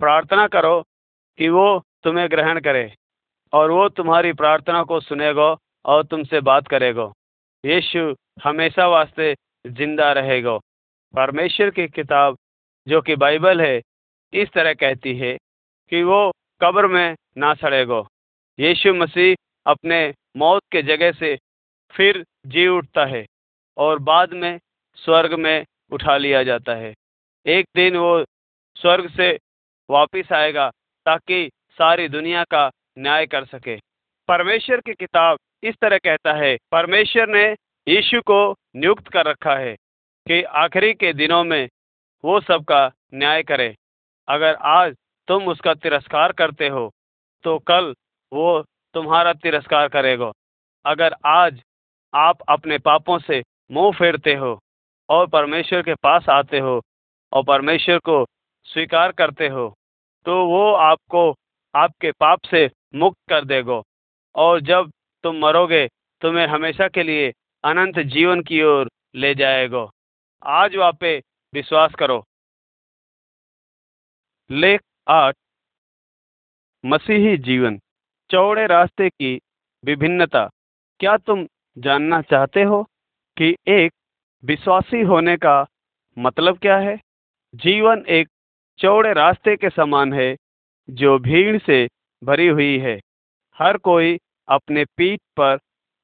प्रार्थना 0.00 0.46
करो 0.46 0.82
कि 1.38 1.48
वो 1.48 1.82
तुम्हें 2.04 2.30
ग्रहण 2.30 2.60
करे 2.60 2.94
और 3.52 3.70
वो 3.70 3.88
तुम्हारी 3.88 4.32
प्रार्थना 4.32 4.82
को 4.82 5.00
सुनेगा 5.00 5.56
और 5.84 6.04
तुमसे 6.04 6.40
बात 6.40 6.68
करेगा। 6.68 7.12
यीशु 7.64 8.14
हमेशा 8.44 8.86
वास्ते 8.86 9.34
ज़िंदा 9.66 10.12
रहेगा। 10.12 10.58
परमेश्वर 11.14 11.70
की 11.70 11.88
किताब, 11.88 12.36
जो 12.88 13.00
कि 13.02 13.16
बाइबल 13.16 13.60
है 13.60 13.80
इस 14.34 14.48
तरह 14.48 14.74
कहती 14.74 15.16
है 15.18 15.36
कि 15.92 16.02
वो 16.02 16.30
कब्र 16.60 16.86
में 16.86 17.16
ना 17.36 17.54
सड़ेगा। 17.54 18.02
यीशु 18.58 18.94
मसीह 18.94 19.34
अपने 19.66 20.14
मौत 20.36 20.62
के 20.72 20.82
जगह 20.82 21.12
से 21.12 21.38
फिर 21.94 22.24
जी 22.46 22.66
उठता 22.66 23.04
है 23.04 23.24
और 23.76 23.98
बाद 23.98 24.32
में 24.32 24.58
स्वर्ग 24.96 25.34
में 25.34 25.64
उठा 25.90 26.16
लिया 26.16 26.42
जाता 26.42 26.74
है। 26.74 26.94
एक 27.46 27.66
दिन 27.76 27.96
वो 27.96 28.24
स्वर्ग 28.76 29.08
से 29.10 29.38
वापस 29.90 30.32
आएगा 30.32 30.70
ताकि 31.06 31.50
सारी 31.78 32.08
दुनिया 32.08 32.44
का 32.44 32.70
न्याय 32.98 33.26
कर 33.26 33.44
सके। 33.44 33.76
परमेश्वर 34.28 34.80
की 34.80 34.94
किताब 34.94 35.38
इस 35.62 35.74
तरह 35.80 35.98
कहता 35.98 36.32
है, 36.32 36.56
परमेश्वर 36.72 37.28
ने 37.28 37.44
यीशु 37.86 38.20
को 38.20 38.52
नियुक्त 38.76 39.08
कर 39.08 39.26
रखा 39.26 39.56
है 39.56 39.74
कि 40.26 40.42
आखिरी 40.42 40.94
के 40.94 41.12
दिनों 41.12 41.44
में 41.44 41.68
वो 42.24 42.40
सबका 42.40 42.90
न्याय 43.14 43.42
करे। 43.42 43.74
अगर 44.28 44.54
आज 44.54 44.94
तुम 45.28 45.48
उसका 45.48 45.74
तिरस्कार 45.74 46.32
करते 46.32 46.68
हो 46.68 46.90
तो 47.44 47.58
कल 47.58 47.94
वो 48.32 48.62
तुम्हारा 48.94 49.32
तिरस्कार 49.34 49.88
करेगा। 49.88 50.30
अगर 50.84 51.14
आज 51.26 51.62
आप 52.12 52.42
अपने 52.48 52.78
पापों 52.78 53.18
से 53.18 53.42
मुँह 53.70 53.92
फेरते 53.92 54.34
हो 54.34 54.58
और 55.08 55.26
परमेश्वर 55.26 55.82
के 55.82 55.94
पास 55.94 56.28
आते 56.28 56.58
हो 56.58 56.80
और 57.32 57.44
परमेश्वर 57.44 57.98
को 57.98 58.24
स्वीकार 58.66 59.12
करते 59.12 59.48
हो 59.48 59.68
तो 60.26 60.44
वो 60.46 60.72
आपको 60.72 61.30
आपके 61.74 62.10
पाप 62.12 62.40
से 62.44 62.68
मुक्त 62.94 63.18
कर 63.28 63.44
देगा। 63.44 63.80
और 64.34 64.60
जब 64.60 64.90
तुम 65.24 65.36
मरोगे, 65.38 65.86
तुम्हें 66.22 66.46
हमेशा 66.46 66.88
के 66.88 67.02
लिए 67.02 67.32
अनंत 67.64 67.98
जीवन 68.06 68.40
की 68.42 68.62
ओर 68.62 68.88
ले 69.14 69.34
जाएगा। 69.34 69.86
आज 70.42 70.76
वहाँ 70.76 70.92
पे 70.92 71.16
विश्वास 71.52 71.94
करो। 71.94 72.22
लेख 74.52 74.80
आठ, 75.08 75.34
मसीही 76.84 77.36
जीवन, 77.36 77.80
चौड़े 78.30 78.66
रास्ते 78.66 79.08
की 79.08 79.40
विभिन्नता। 79.84 80.50
क्या 81.00 81.16
तुम 81.16 81.46
जानना 81.78 82.22
चाहते 82.22 82.62
हो 82.62 82.82
कि 83.36 83.56
एक 83.68 83.92
विश्वासी 84.44 85.00
होने 85.00 85.36
का 85.36 85.66
मतलब 86.18 86.58
क्या 86.58 86.78
है? 86.78 87.00
जीवन 87.54 88.04
एक 88.08 88.28
चौड़े 88.78 89.12
रास्ते 89.12 89.56
के 89.56 89.70
समान 89.70 90.12
है, 90.12 90.36
जो 90.90 91.18
भीड़ 91.18 91.58
से 91.58 91.88
भरी 92.24 92.48
हुई 92.48 92.78
है। 92.78 93.00
हर 93.58 93.76
कोई 93.76 94.18
अपने 94.48 94.84
पीठ 94.84 95.20
पर 95.36 95.58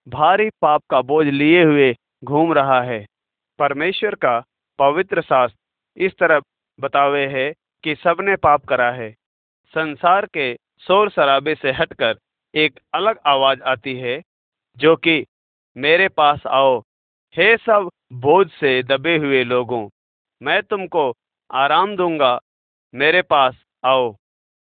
भारी 0.09 0.51
पाप 0.51 0.82
का 0.90 1.03
बोझ 1.03 1.26
लिए 1.26 1.64
हुए 1.64 1.96
घूम 2.24 2.53
रहा 2.53 2.82
है। 2.82 3.07
परमेश्वर 3.59 4.14
का 4.14 4.44
पवित्र 4.78 5.22
शास्त्र 5.22 5.59
इस 5.96 6.12
तरह 6.18 6.40
बतावे 6.80 7.26
है 7.26 7.55
कि 7.85 7.95
सबने 7.95 8.37
पाप 8.37 8.64
करा 8.64 8.91
है। 8.91 9.16
संसार 9.68 10.26
के 10.26 10.55
शोर 10.81 11.11
शराबे 11.11 11.55
से 11.55 11.70
हटकर 11.70 12.18
एक 12.55 12.81
अलग 12.95 13.18
आवाज़ 13.26 13.62
आती 13.62 13.95
है, 13.95 14.22
जो 14.76 14.97
कि, 14.97 15.26
मेरे 15.76 16.09
पास 16.09 16.47
आओ। 16.47 16.81
हे 17.37 17.57
सब 17.57 17.91
बोझ 18.12 18.51
से 18.51 18.83
दबे 18.83 19.16
हुए 19.16 19.45
लोगों, 19.45 19.89
मैं 20.43 20.62
तुमको 20.62 21.14
आराम 21.51 21.97
दूँगा। 21.97 22.41
मेरे 22.95 23.22
पास 23.22 23.62
आओ। 23.85 24.16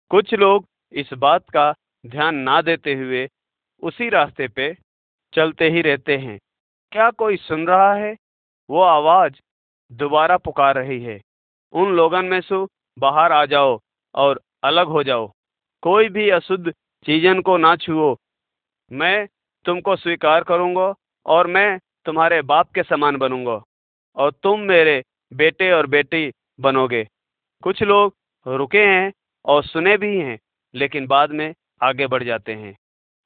कुछ 0.08 0.34
लोग 0.34 0.64
इस 0.92 1.12
बात 1.12 1.50
का 1.50 1.74
ध्यान 2.06 2.34
ना 2.34 2.62
देते 2.62 2.94
हुए 2.94 3.28
उसी 3.82 4.08
रास्ते 4.08 4.48
पे 4.48 4.76
चलते 5.32 5.70
ही 5.70 5.82
रहते 5.82 6.16
हैं। 6.16 6.38
क्या 6.92 7.10
कोई 7.10 7.36
सुन 7.36 7.66
रहा 7.66 7.94
है? 7.94 8.16
वो 8.70 8.82
आवाज़ 8.82 9.32
दोबारा 9.92 10.36
पुकार 10.36 10.74
रही 10.74 11.02
है। 11.02 11.20
उन 11.72 11.92
लोगन 11.92 12.24
में 12.24 12.40
से 12.40 12.66
बाहर 12.98 13.32
आ 13.32 13.44
जाओ 13.46 13.78
और 14.14 14.40
अलग 14.64 14.86
हो 14.86 15.02
जाओ। 15.02 15.30
कोई 15.82 16.08
भी 16.08 16.28
अशुद्ध 16.30 16.70
चीजन 17.06 17.40
को 17.40 17.56
ना 17.56 17.74
छुओ। 17.76 18.14
मैं 18.90 19.28
तुमको 19.64 19.96
स्वीकार 19.96 20.44
करूँगा 20.44 20.94
और 21.26 21.46
मैं 21.46 21.78
तुम्हारे 22.06 22.40
बाप 22.42 22.70
के 22.72 22.82
समान 22.82 23.16
बनूँगा 23.16 23.60
और 24.16 24.30
तुम 24.42 24.60
मेरे 24.60 25.02
बेटे 25.32 25.70
और 25.72 25.86
बेटी 25.86 26.30
बनोगे। 26.60 27.06
कुछ 27.62 27.82
लोग 27.82 28.14
रुके 28.46 28.84
हैं 28.86 29.12
और 29.44 29.64
सुने 29.64 29.96
भी 29.96 30.16
हैं, 30.18 30.38
लेकिन 30.74 31.06
बाद 31.06 31.30
में 31.30 31.54
आगे 31.82 32.06
बढ़ 32.06 32.22
जाते 32.24 32.54
हैं। 32.54 32.76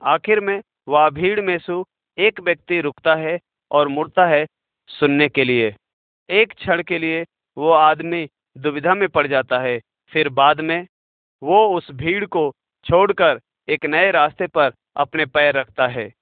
आखिर 0.02 0.40
में 0.40 0.60
वह 0.88 1.08
भीड़ 1.10 1.40
में 1.40 1.58
से 1.58 1.82
एक 2.18 2.40
व्यक्ति 2.40 2.80
रुकता 2.80 3.14
है 3.14 3.38
और 3.70 3.88
मुड़ता 3.88 4.26
है 4.26 4.46
सुनने 4.90 5.28
के 5.28 5.44
लिए। 5.44 5.74
एक 6.28 6.52
क्षण 6.52 6.82
के 6.82 6.98
लिए 6.98 7.24
वो 7.56 7.70
आदमी 7.70 8.28
दुविधा 8.56 8.94
में 8.94 9.08
पड़ 9.08 9.26
जाता 9.26 9.58
है। 9.58 9.78
फिर 10.12 10.28
बाद 10.30 10.60
में 10.60 10.86
वो 11.42 11.66
उस 11.76 11.90
भीड़ 11.92 12.24
को 12.26 12.50
छोड़कर 12.86 13.40
एक 13.68 13.84
नए 13.86 14.10
रास्ते 14.10 14.46
पर 14.46 14.72
अपने 14.96 15.24
पैर 15.26 15.54
रखता 15.54 15.86
है, 15.86 16.12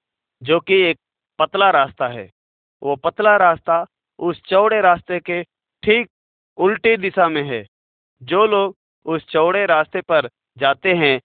जो 0.43 0.61
कि 0.61 0.75
एक 0.83 0.99
पतला 1.39 1.71
रास्ता 1.71 2.09
है। 2.09 2.29
वो 2.83 2.97
पतला 2.97 3.37
रास्ता 3.37 3.85
उस 4.19 4.43
चौड़े 4.43 4.81
रास्ते 4.81 5.19
के 5.21 5.43
ठीक 5.83 6.09
उल्टी 6.59 6.97
दिशा 6.97 7.29
में 7.29 7.43
है। 7.43 7.65
जो 8.23 8.45
लोग 8.47 8.77
उस 9.07 9.27
चौड़े 9.29 9.65
रास्ते 9.67 10.01
पर 10.03 10.29
जाते 10.57 10.93
हैं, 10.95 11.21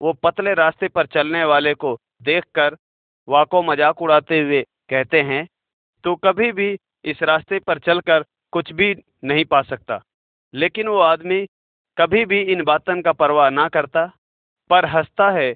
वो 0.00 0.12
पतले 0.22 0.54
रास्ते 0.54 0.88
पर 0.88 1.06
चलने 1.06 1.44
वाले 1.44 1.74
को 1.74 1.98
देखकर 2.22 2.76
वाको 3.28 3.62
मज़ाक 3.62 4.02
उड़ाते 4.02 4.40
हुए 4.40 4.62
कहते 4.90 5.20
हैं, 5.22 5.46
तू 6.04 6.14
कभी 6.16 6.50
भी 6.52 6.76
इस 7.04 7.22
रास्ते 7.22 7.58
पर 7.58 7.78
चलकर 7.78 8.24
कुछ 8.52 8.72
भी 8.72 8.94
नहीं 9.24 9.44
पा 9.44 9.60
सकता। 9.62 10.00
लेकिन 10.54 10.88
वो 10.88 10.98
आदमी 10.98 11.46
कभी 11.98 12.24
भी 12.24 12.40
इन 12.40 12.64
बातन 12.64 13.02
का 13.02 13.12
परवाह 13.12 13.50
ना 13.50 13.68
करता, 13.68 14.12
पर 14.70 14.84
हंसता 14.84 15.30
है। 15.30 15.54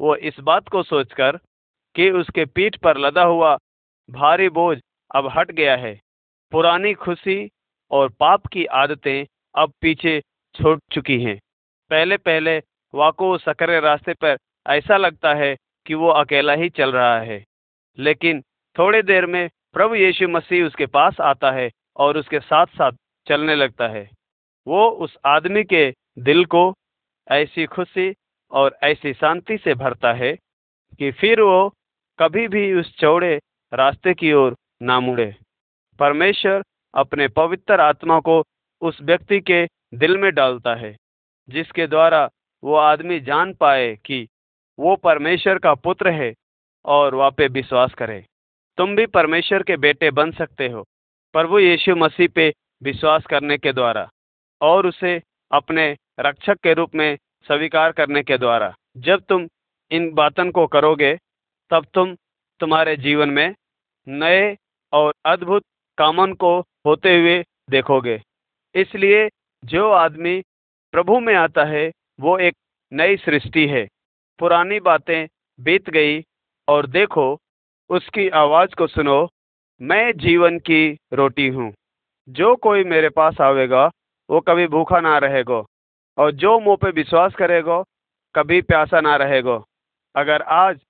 वो 0.00 0.16
इस 0.16 0.40
बात 0.40 0.68
को 0.68 0.82
सोचकर 0.82 1.38
कि 1.94 2.10
उसके 2.10 2.44
पीठ 2.44 2.76
पर 2.76 2.98
लदा 2.98 3.22
हुआ 3.22 3.58
भारी 4.10 4.48
बोझ 4.48 4.80
अब 5.14 5.32
हट 5.38 5.50
गया 5.50 5.76
है। 5.76 6.00
पुरानी 6.52 6.94
खुशी 6.94 7.50
और 7.90 8.08
पाप 8.08 8.46
की 8.46 8.64
आदतें 8.64 9.24
अब 9.54 9.72
पीछे 9.80 10.22
छोड़ 10.54 10.78
चुकी 10.92 11.22
हैं। 11.22 11.40
पहले 11.90 12.16
पहले 12.16 12.62
वाको 12.94 13.38
सकरे 13.38 13.80
रास्ते 13.80 14.14
पर 14.14 14.38
ऐसा 14.66 14.96
लगता 14.96 15.34
है 15.34 15.56
कि 15.86 15.94
वो 15.94 16.08
अकेला 16.08 16.52
ही 16.52 16.68
चल 16.68 16.92
रहा 16.92 17.20
है। 17.20 17.44
लेकिन 17.98 18.42
थोड़ी 18.78 19.02
देर 19.02 19.26
में 19.26 19.50
प्रभु 19.72 19.94
यीशु 19.94 20.28
मसीह 20.28 20.64
उसके 20.64 20.86
पास 20.86 21.20
आता 21.20 21.50
है 21.50 21.70
और 21.96 22.18
उसके 22.18 22.40
साथ 22.40 22.66
साथ 22.66 22.92
चलने 23.26 23.54
लगता 23.54 23.88
है। 23.88 24.10
वो 24.66 24.88
उस 24.88 25.16
आदमी 25.26 25.64
के 25.64 25.90
दिल 26.18 26.44
को 26.44 26.72
ऐसी 27.28 27.66
खुशी 27.66 28.12
और 28.52 28.76
ऐसी 28.82 29.12
शांति 29.12 29.58
से 29.58 29.74
भरता 29.74 30.12
है 30.12 30.32
कि 30.98 31.10
फिर 31.12 31.40
वो 31.40 31.68
कभी 32.18 32.46
भी 32.48 32.72
उस 32.74 32.96
चौड़े 32.98 33.36
रास्ते 33.72 34.14
की 34.14 34.32
ओर 34.32 34.56
ना 34.82 34.98
मुड़े। 35.00 35.34
परमेश्वर 35.98 36.62
अपने 36.94 37.28
पवित्र 37.28 37.80
आत्मा 37.80 38.18
को 38.20 38.42
उस 38.82 38.98
व्यक्ति 39.02 39.40
के 39.40 39.64
दिल 39.94 40.16
में 40.18 40.32
डालता 40.34 40.74
है, 40.74 40.96
जिसके 41.48 41.86
द्वारा 41.86 42.28
वो 42.62 42.74
आदमी 42.74 43.20
जान 43.20 43.52
पाए 43.54 43.94
कि 43.96 44.26
वो 44.78 44.96
परमेश्वर 44.96 45.58
का 45.58 45.74
पुत्र 45.74 46.10
है 46.10 46.32
और 46.84 47.14
वहाँ 47.14 47.30
पे 47.30 47.46
विश्वास 47.48 47.94
करे। 47.94 48.24
तुम 48.78 48.94
भी 48.96 49.06
परमेश्वर 49.06 49.62
के 49.62 49.76
बेटे 49.76 50.10
बन 50.10 50.30
सकते 50.32 50.68
हो 50.68 50.82
प्रभु 51.34 51.58
यीशु 51.58 51.96
मसीह 51.96 52.28
पे 52.34 52.52
विश्वास 52.82 53.26
करने 53.26 53.58
के 53.58 53.72
द्वारा। 53.72 54.08
और 54.64 54.86
उसे 54.86 55.22
अपने 55.52 55.96
रक्षक 56.20 56.58
के 56.62 56.74
रूप 56.74 56.94
में 56.94 57.16
स्वीकार 57.46 57.92
करने 57.92 58.22
के 58.22 58.38
द्वारा। 58.38 58.74
जब 58.96 59.20
तुम 59.20 59.48
इन 59.90 60.10
बातन 60.12 60.50
को 60.50 60.66
करोगे, 60.66 61.18
तब 61.70 61.86
तुम 61.94 62.14
तुम्हारे 62.60 62.96
जीवन 62.96 63.28
में 63.28 63.54
नए 64.08 64.56
और 64.92 65.14
अद्भुत 65.26 65.62
कामन 65.98 66.32
को 66.32 66.60
होते 66.86 67.18
हुए 67.18 67.44
देखोगे। 67.70 68.22
इसलिए 68.74 69.28
जो 69.64 69.90
आदमी 69.90 70.42
प्रभु 70.92 71.18
में 71.20 71.34
आता 71.34 71.64
है, 71.64 71.92
वो 72.20 72.38
एक 72.38 72.56
नई 72.92 73.16
सृष्टि 73.16 73.66
है। 73.66 73.88
पुरानी 74.38 74.80
बातें 74.80 75.26
बीत 75.60 75.90
गई 75.90 76.22
और 76.68 76.86
देखो, 76.86 77.38
उसकी 77.90 78.28
आवाज़ 78.28 78.74
को 78.74 78.86
सुनो, 78.86 79.28
मैं 79.82 80.12
जीवन 80.16 80.58
की 80.58 80.98
रोटी 81.12 81.48
हूँ। 81.48 81.72
जो 82.28 82.56
कोई 82.56 82.84
मेरे 82.84 83.08
पास 83.08 83.40
आवेगा 83.40 83.90
वो 84.34 84.40
कभी 84.40 84.66
भूखा 84.66 85.00
ना 85.00 85.18
रहेगा। 85.18 85.62
और 86.18 86.30
जो 86.32 86.58
मुँह 86.60 86.76
पे 86.76 86.90
विश्वास 86.90 87.34
करेगा, 87.34 87.82
कभी 88.34 88.60
प्यासा 88.62 89.00
ना 89.00 89.16
रहेगा। 89.16 89.62
अगर 90.16 90.42
आज 90.42 90.80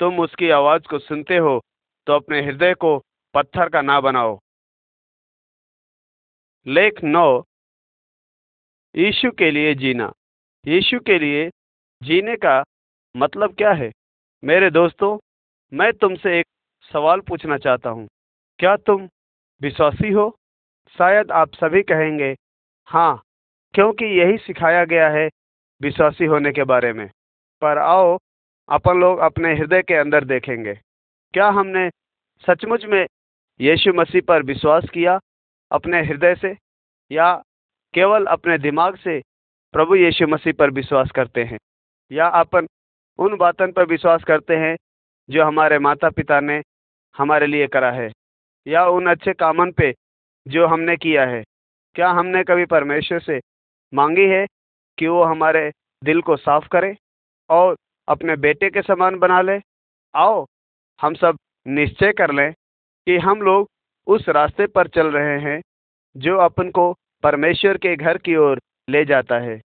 तुम 0.00 0.18
उसकी 0.20 0.50
आवाज़ 0.50 0.82
को 0.82 0.98
सुनते 0.98 1.36
हो 1.36 1.60
तो 2.06 2.12
अपने 2.12 2.40
हृदय 2.42 2.74
को 2.74 2.98
पत्थर 3.34 3.68
का 3.68 3.82
ना 3.82 4.00
बनाओ। 4.00 4.38
लेख 6.66 7.04
नौ। 7.04 7.40
यीशु 8.96 9.30
के 9.30 9.50
लिए 9.50 9.74
जीना। 9.74 10.12
यीशु 10.66 11.00
के 11.00 11.18
लिए 11.18 11.48
जीने 12.02 12.36
का 12.36 12.62
मतलब 13.16 13.54
क्या 13.54 13.72
है? 13.72 13.90
मेरे 14.44 14.70
दोस्तों, 14.70 15.18
मैं 15.72 15.92
तुमसे 15.92 16.38
एक 16.40 16.46
सवाल 16.92 17.20
पूछना 17.20 17.58
चाहता 17.58 17.90
हूँ। 17.90 18.08
क्या 18.58 18.76
तुम 18.76 19.08
विश्वासी 19.62 20.12
हो? 20.12 20.36
शायद 20.98 21.30
आप 21.30 21.54
सभी 21.54 21.82
कहेंगे 21.82 22.36
हाँ 22.90 23.22
क्योंकि 23.74 24.04
यही 24.04 24.36
सिखाया 24.38 24.84
गया 24.84 25.08
है 25.08 25.28
विश्वासी 25.80 26.24
होने 26.24 26.52
के 26.52 26.64
बारे 26.64 26.92
में। 26.92 27.06
पर 27.62 27.78
आओ, 27.78 28.16
अपन 28.68 29.00
लोग 29.00 29.18
अपने 29.18 29.54
हृदय 29.54 29.82
के 29.82 29.94
अंदर 29.94 30.24
देखेंगे। 30.24 30.74
क्या 31.34 31.48
हमने 31.48 31.88
सचमुच 32.44 32.84
में 32.84 33.06
यीशु 33.60 33.92
मसीह 33.92 34.22
पर 34.28 34.42
विश्वास 34.42 34.88
किया 34.94 35.18
अपने 35.70 36.02
हृदय 36.02 36.34
से, 36.34 36.56
या 37.10 37.34
केवल 37.94 38.26
अपने 38.26 38.58
दिमाग 38.58 38.96
से 38.96 39.20
प्रभु 39.74 39.94
यीशु 39.94 40.26
मसीह 40.26 40.52
पर 40.52 40.70
विश्वास 40.70 41.10
करते 41.10 41.44
हैं? 41.44 41.58
या 42.10 42.26
अपन 42.26 42.66
उन 43.18 43.36
बातन 43.36 43.72
पर 43.72 43.86
विश्वास 43.86 44.24
करते 44.24 44.56
हैं 44.56 44.76
जो 45.28 45.44
हमारे 45.44 45.78
माता 45.78 46.10
पिता 46.10 46.40
ने 46.40 46.60
हमारे 47.14 47.46
लिए 47.46 47.66
करा 47.66 47.90
है, 47.92 48.10
या 48.66 48.86
उन 48.86 49.06
अच्छे 49.06 49.32
कामन 49.32 49.72
पे 49.72 49.94
जो 50.46 50.66
हमने 50.66 50.96
किया 50.96 51.26
है? 51.26 51.44
क्या 51.94 52.10
हमने 52.10 52.44
कभी 52.44 52.64
परमेश्वर 52.64 53.20
से 53.20 53.40
मांगी 53.94 54.26
है 54.26 54.46
कि 54.98 55.06
वो 55.06 55.22
हमारे 55.24 55.72
दिल 56.04 56.20
को 56.22 56.36
साफ़ 56.36 56.68
करे 56.68 56.96
और 57.50 57.76
अपने 58.08 58.36
बेटे 58.36 58.70
के 58.70 58.82
समान 58.82 59.18
बना 59.18 59.40
ले? 59.40 59.60
आओ, 60.14 60.46
हम 61.00 61.14
सब 61.14 61.36
निश्चय 61.66 62.12
कर 62.12 62.30
लें 62.30 62.52
कि 63.06 63.16
हम 63.16 63.42
लोग 63.42 63.68
उस 64.06 64.28
रास्ते 64.28 64.66
पर 64.66 64.88
चल 64.88 65.06
रहे 65.06 65.40
हैं 65.40 65.62
जो 66.16 66.38
अपन 66.38 66.70
को 66.70 66.94
परमेश्वर 67.22 67.76
के 67.76 67.96
घर 67.96 68.18
की 68.18 68.36
ओर 68.36 68.60
ले 68.88 69.04
जाता 69.04 69.38
है। 69.38 69.60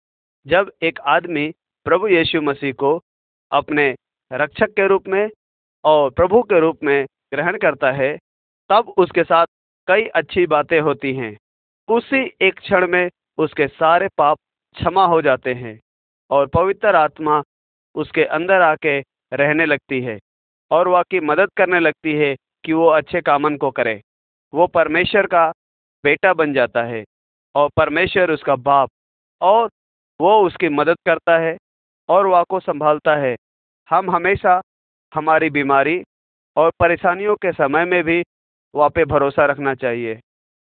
जब 0.46 0.72
एक 0.82 1.00
आदमी 1.00 1.52
प्रभु 1.84 2.08
यीशु 2.08 2.40
मसीह 2.42 2.72
को 2.72 3.00
अपने 3.52 3.94
रक्षक 4.32 4.70
के 4.70 4.86
रूप 4.86 5.08
में 5.08 5.28
और 5.84 6.10
प्रभु 6.10 6.42
के 6.42 6.60
रूप 6.60 6.78
में 6.82 7.06
ग्रहण 7.34 7.58
करता 7.58 7.92
है, 7.92 8.18
तब 8.70 8.94
उसके 8.96 9.24
साथ 9.24 9.46
कई 9.86 10.06
अच्छी 10.06 10.46
बातें 10.46 10.80
होती 10.80 11.14
हैं। 11.14 11.36
उसी 11.90 12.18
एक 12.42 12.58
क्षण 12.58 12.86
में 12.86 13.10
उसके 13.38 13.66
सारे 13.66 14.08
पाप 14.18 14.38
क्षमा 14.76 15.04
हो 15.06 15.22
जाते 15.22 15.54
हैं 15.54 15.78
और 16.30 16.46
पवित्र 16.46 16.96
आत्मा 16.96 17.42
उसके 17.94 18.24
अंदर 18.24 18.62
आके 18.62 18.98
रहने 19.32 19.66
लगती 19.66 20.00
है 20.00 20.18
और 20.70 20.88
वह 20.88 21.02
की 21.02 21.20
मदद 21.20 21.50
करने 21.56 21.80
लगती 21.80 22.12
है 22.12 22.34
कि 22.64 22.72
वो 22.72 22.86
अच्छे 22.86 23.20
कामन 23.20 23.56
को 23.56 23.70
करे। 23.70 24.00
वो 24.52 24.66
परमेश्वर 24.66 25.26
का 25.26 25.50
बेटा 26.04 26.32
बन 26.34 26.52
जाता 26.54 26.82
है 26.82 27.04
और 27.54 27.68
परमेश्वर 27.76 28.30
उसका 28.30 28.56
बाप 28.56 28.90
और 29.40 29.68
वो 30.20 30.40
उसकी 30.46 30.68
मदद 30.68 30.96
करता 31.06 31.38
है 31.38 31.56
और 32.08 32.26
वह 32.26 32.42
को 32.42 32.60
संभालता 32.60 33.16
है। 33.16 33.36
हम 33.90 34.10
हमेशा 34.10 34.60
हमारी 35.12 35.50
बीमारी 35.50 36.02
और 36.56 36.72
परेशानियों 36.80 37.36
के 37.36 37.52
समय 37.52 37.84
में 37.84 38.02
भी 38.04 38.22
वहाँ 38.74 38.90
पे 38.90 39.04
भरोसा 39.04 39.46
रखना 39.46 39.74
चाहिए। 39.74 40.20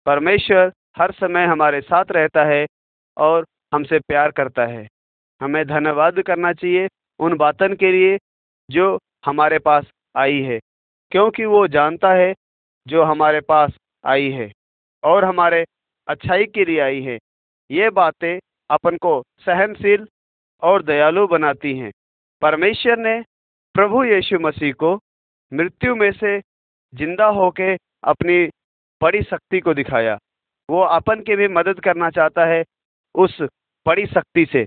परमेश्वर 0.05 0.71
हर 0.95 1.11
समय 1.13 1.45
हमारे 1.45 1.81
साथ 1.81 2.11
रहता 2.11 2.43
है 2.45 2.65
और 3.17 3.45
हमसे 3.73 3.99
प्यार 3.99 4.31
करता 4.31 4.65
है। 4.65 4.87
हमें 5.41 5.65
धन्यवाद 5.67 6.21
करना 6.21 6.51
चाहिए 6.53 6.87
उन 7.19 7.35
बातन 7.37 7.73
के 7.73 7.91
लिए 7.91 8.17
जो 8.69 8.97
हमारे 9.25 9.59
पास 9.59 9.85
आई 10.15 10.41
है, 10.41 10.59
क्योंकि 11.11 11.45
वो 11.45 11.67
जानता 11.67 12.11
है 12.13 12.33
जो 12.87 13.03
हमारे 13.03 13.39
पास 13.41 13.77
आई 14.03 14.29
है 14.31 14.51
और 15.03 15.25
हमारे 15.25 15.63
अच्छाई 16.07 16.45
के 16.45 16.65
लिए 16.65 16.79
आई 16.79 17.01
है। 17.01 17.17
ये 17.69 17.89
बातें 17.91 18.39
अपन 18.69 18.97
को 18.97 19.21
सहनशील 19.45 20.07
और 20.63 20.83
दयालु 20.83 21.27
बनाती 21.27 21.77
हैं। 21.77 21.91
परमेश्वर 22.41 22.97
ने 22.97 23.21
प्रभु 23.75 24.03
यीशु 24.03 24.39
मसीह 24.39 24.73
को 24.73 24.95
मृत्यु 25.51 25.95
में 25.95 26.11
से 26.13 26.39
ज़िंदा 26.93 27.25
होके 27.33 27.73
अपनी 28.03 28.45
बड़ी 29.01 29.21
शक्ति 29.23 29.59
को 29.59 29.73
दिखाया। 29.73 30.17
वो 30.69 30.81
अपन 30.81 31.21
की 31.21 31.35
भी 31.35 31.47
मदद 31.47 31.79
करना 31.79 32.09
चाहता 32.09 32.45
है 32.45 32.63
उस 33.15 33.41
बड़ी 33.85 34.05
शक्ति 34.05 34.45
से। 34.45 34.65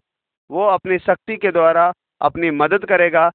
वो 0.51 0.67
अपनी 0.67 0.99
शक्ति 0.99 1.37
के 1.37 1.51
द्वारा 1.51 1.93
अपनी 2.21 2.51
मदद 2.51 2.85
करेगा 2.85 3.29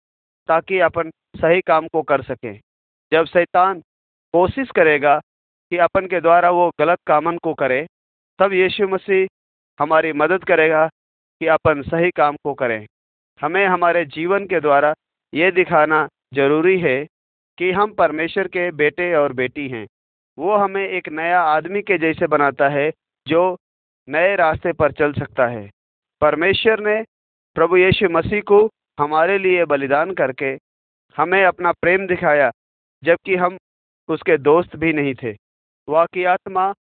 ताकि 0.48 0.80
अपन 0.80 1.10
सही 1.36 1.62
काम 1.62 1.88
को 1.88 2.02
कर 2.02 2.22
सकें। 2.22 2.60
जब 3.12 3.26
शैतान 3.26 3.80
कोशिश 4.34 4.72
करेगा 4.76 5.20
कि 5.72 5.78
अपन 5.78 6.08
के 6.08 6.22
द्वारा 6.22 6.50
वो 6.50 6.72
गलत 6.80 7.00
कामन 7.08 7.38
को 7.38 7.54
करे, 7.54 7.88
तब 8.40 8.54
यीशु 8.54 8.88
मसीह 8.88 9.28
हमारी 9.80 10.14
मदद 10.14 10.44
करेगा 10.44 10.88
कि 10.88 11.48
अपन 11.48 11.82
सही 11.82 12.12
काम 12.12 12.36
को 12.36 12.54
करें। 12.54 12.86
हमें 13.42 13.66
हमारे 13.66 14.06
जीवन 14.06 14.46
के 14.46 14.60
द्वारा 14.60 14.94
ये 15.34 15.52
दिखाना 15.52 16.08
ज़रूरी 16.34 16.80
है 16.80 17.06
कि 17.58 17.72
हम 17.72 17.94
परमेश्वर 17.94 18.48
के 18.48 18.72
बेटे 18.72 19.14
और 19.16 19.34
बेटी 19.34 19.68
हैं। 19.68 19.88
वो 20.38 20.56
हमें 20.56 20.88
एक 20.88 21.10
नया 21.10 21.42
आदमी 21.42 21.82
के 21.82 21.98
जैसे 21.98 22.28
बनाता 22.28 22.70
है, 22.70 22.92
जो 23.28 23.58
नए 24.10 24.36
रास्ते 24.36 24.74
पर 24.74 24.92
चल 24.92 25.14
सकता 25.14 25.48
है। 25.48 25.70
परमेश्वर 26.22 26.80
ने 26.80 27.04
प्रभु 27.56 27.78
यीशु 27.78 28.10
मसीह 28.10 28.42
को 28.42 28.70
हमारे 29.00 29.38
लिए 29.38 29.66
बलिदान 29.66 30.14
करके 30.14 30.58
हमें 31.18 31.46
अपना 31.46 31.72
प्रेम 31.72 32.08
दिखाया, 32.08 32.52
जबकि 33.04 33.36
हम 33.36 33.58
उसके 34.10 34.38
दोस्त 34.38 34.76
भी 34.76 34.94
नहीं 34.94 35.14
थे। 35.24 35.36
वह 35.90 36.08
आत्मा 36.28 36.74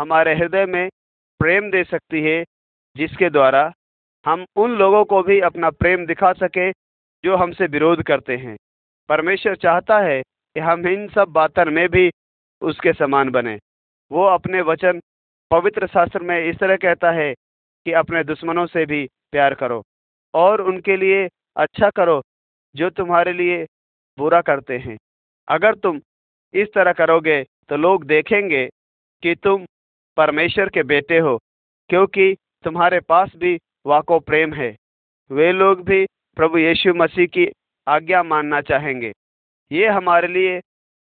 हमारे 0.00 0.34
हृदय 0.34 0.66
में 0.66 0.88
प्रेम 1.38 1.70
दे 1.70 1.84
सकती 1.84 2.22
है, 2.22 2.44
जिसके 2.96 3.30
द्वारा 3.30 3.72
हम 4.26 4.46
उन 4.56 4.70
लोगों 4.70 5.04
को 5.04 5.22
भी 5.22 5.40
अपना 5.40 5.70
प्रेम 5.70 6.06
दिखा 6.06 6.32
सके, 6.32 6.72
जो 7.24 7.36
हमसे 7.36 7.66
विरोध 7.66 8.02
करते 8.02 8.36
हैं। 8.36 8.56
परमेश्वर 9.08 9.56
चाहता 9.56 9.98
है 9.98 10.22
कि 10.22 10.60
हम 10.60 10.86
इन 10.86 11.08
सब 11.08 11.28
बातन 11.28 11.72
में 11.72 11.88
भी 11.88 12.10
उसके 12.62 12.92
समान 12.94 13.30
बने। 13.30 13.58
वो 14.10 14.24
अपने 14.26 14.60
वचन 14.62 15.00
पवित्र 15.50 15.86
शास्त्र 15.86 16.20
में 16.22 16.38
इस 16.40 16.56
तरह 16.58 16.76
कहता 16.78 17.10
है 17.12 17.32
कि 17.86 17.92
अपने 17.94 18.22
दुश्मनों 18.24 18.66
से 18.66 18.84
भी 18.86 19.04
प्यार 19.32 19.54
करो 19.54 19.82
और 20.34 20.60
उनके 20.62 20.96
लिए 20.96 21.28
अच्छा 21.56 21.90
करो 21.90 22.20
जो 22.74 22.90
तुम्हारे 22.92 23.32
लिए 23.32 23.64
बुरा 24.18 24.40
करते 24.42 24.78
हैं। 24.78 24.96
अगर 25.48 25.74
तुम 25.76 26.00
इस 26.54 26.68
तरह 26.74 26.92
करोगे 26.94 27.42
तो 27.68 27.76
लोग 27.76 28.04
देखेंगे 28.06 28.66
कि 29.22 29.34
तुम 29.34 29.64
परमेश्वर 30.16 30.68
के 30.68 30.82
बेटे 30.84 31.18
हो, 31.18 31.36
क्योंकि 31.90 32.34
तुम्हारे 32.64 33.00
पास 33.02 33.32
भी 33.36 33.58
वाको 33.86 34.18
प्रेम 34.20 34.54
है। 34.54 34.74
वे 35.30 35.50
लोग 35.52 35.82
भी 35.84 36.04
प्रभु 36.36 36.58
यीशु 36.58 36.94
मसीह 36.94 37.26
की 37.28 37.46
आज्ञा 37.86 38.22
मानना 38.24 38.60
चाहेंगे। 38.62 39.12
ये 39.70 39.88
हमारे 39.88 40.28
लिए 40.28 40.60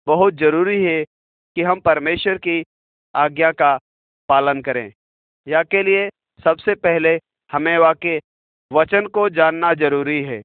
बहुत 0.08 0.34
ज़रूरी 0.36 0.84
है 0.84 1.04
कि 1.56 1.62
हम 1.62 1.80
परमेश्वर 1.80 2.38
की 2.38 2.64
आज्ञा 3.16 3.52
का 3.52 3.78
पालन 4.30 4.62
करें। 4.62 4.92
या 5.48 5.64
के 5.64 5.84
लिए 5.84 6.10
सबसे 6.46 6.76
पहले 6.76 7.20
हमें 7.52 7.78
वाक्य 7.78 8.20
वचन 8.72 9.08
को 9.08 9.30
जानना 9.30 9.74
ज़रूरी 9.74 10.22
है। 10.24 10.42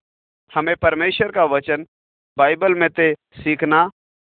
हमें 0.53 0.75
परमेश्वर 0.77 1.31
का 1.31 1.45
वचन 1.45 1.85
बाइबल 2.37 2.75
में 2.75 2.89
से 2.89 3.13
सीखना 3.37 3.91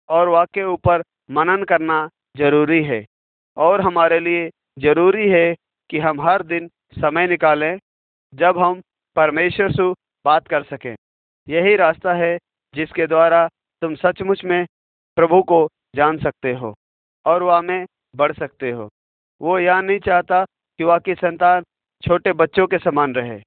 और 0.09 0.30
वाक्य 0.30 0.63
ऊपर 0.63 1.03
मनन 1.32 1.63
करना 1.63 1.97
ज़रूरी 2.38 2.84
है 2.84 3.05
और 3.57 3.82
हमारे 3.82 4.19
लिए 4.19 4.49
ज़रूरी 4.80 5.30
है 5.30 5.53
कि 5.89 5.99
हम 5.99 6.21
हर 6.21 6.43
दिन 6.43 6.67
समय 6.97 7.28
निकालें 7.28 7.78
जब 8.34 8.57
हम 8.57 8.82
परमेश्वर 9.15 9.71
से 9.71 9.91
बात 10.26 10.47
कर 10.47 10.63
सकें। 10.63 10.95
यही 11.47 11.76
रास्ता 11.76 12.13
है 12.13 12.38
जिसके 12.74 13.07
द्वारा 13.07 13.47
तुम 13.82 13.95
सचमुच 13.95 14.43
में 14.43 14.65
प्रभु 15.17 15.41
को 15.43 15.65
जान 15.93 16.17
सकते 16.17 16.53
हो 16.53 16.73
और 17.25 17.43
वह 17.43 17.61
में 17.61 17.85
बढ़ 18.15 18.33
सकते 18.33 18.71
हो। 18.71 18.89
वो 19.41 19.57
यह 19.59 19.81
नहीं 19.81 19.99
चाहता 19.99 20.43
कि 20.43 20.83
वाकई 20.83 21.13
संतान 21.15 21.63
छोटे 22.03 22.33
बच्चों 22.33 22.67
के 22.67 22.77
समान 22.77 23.13
रहे, 23.15 23.39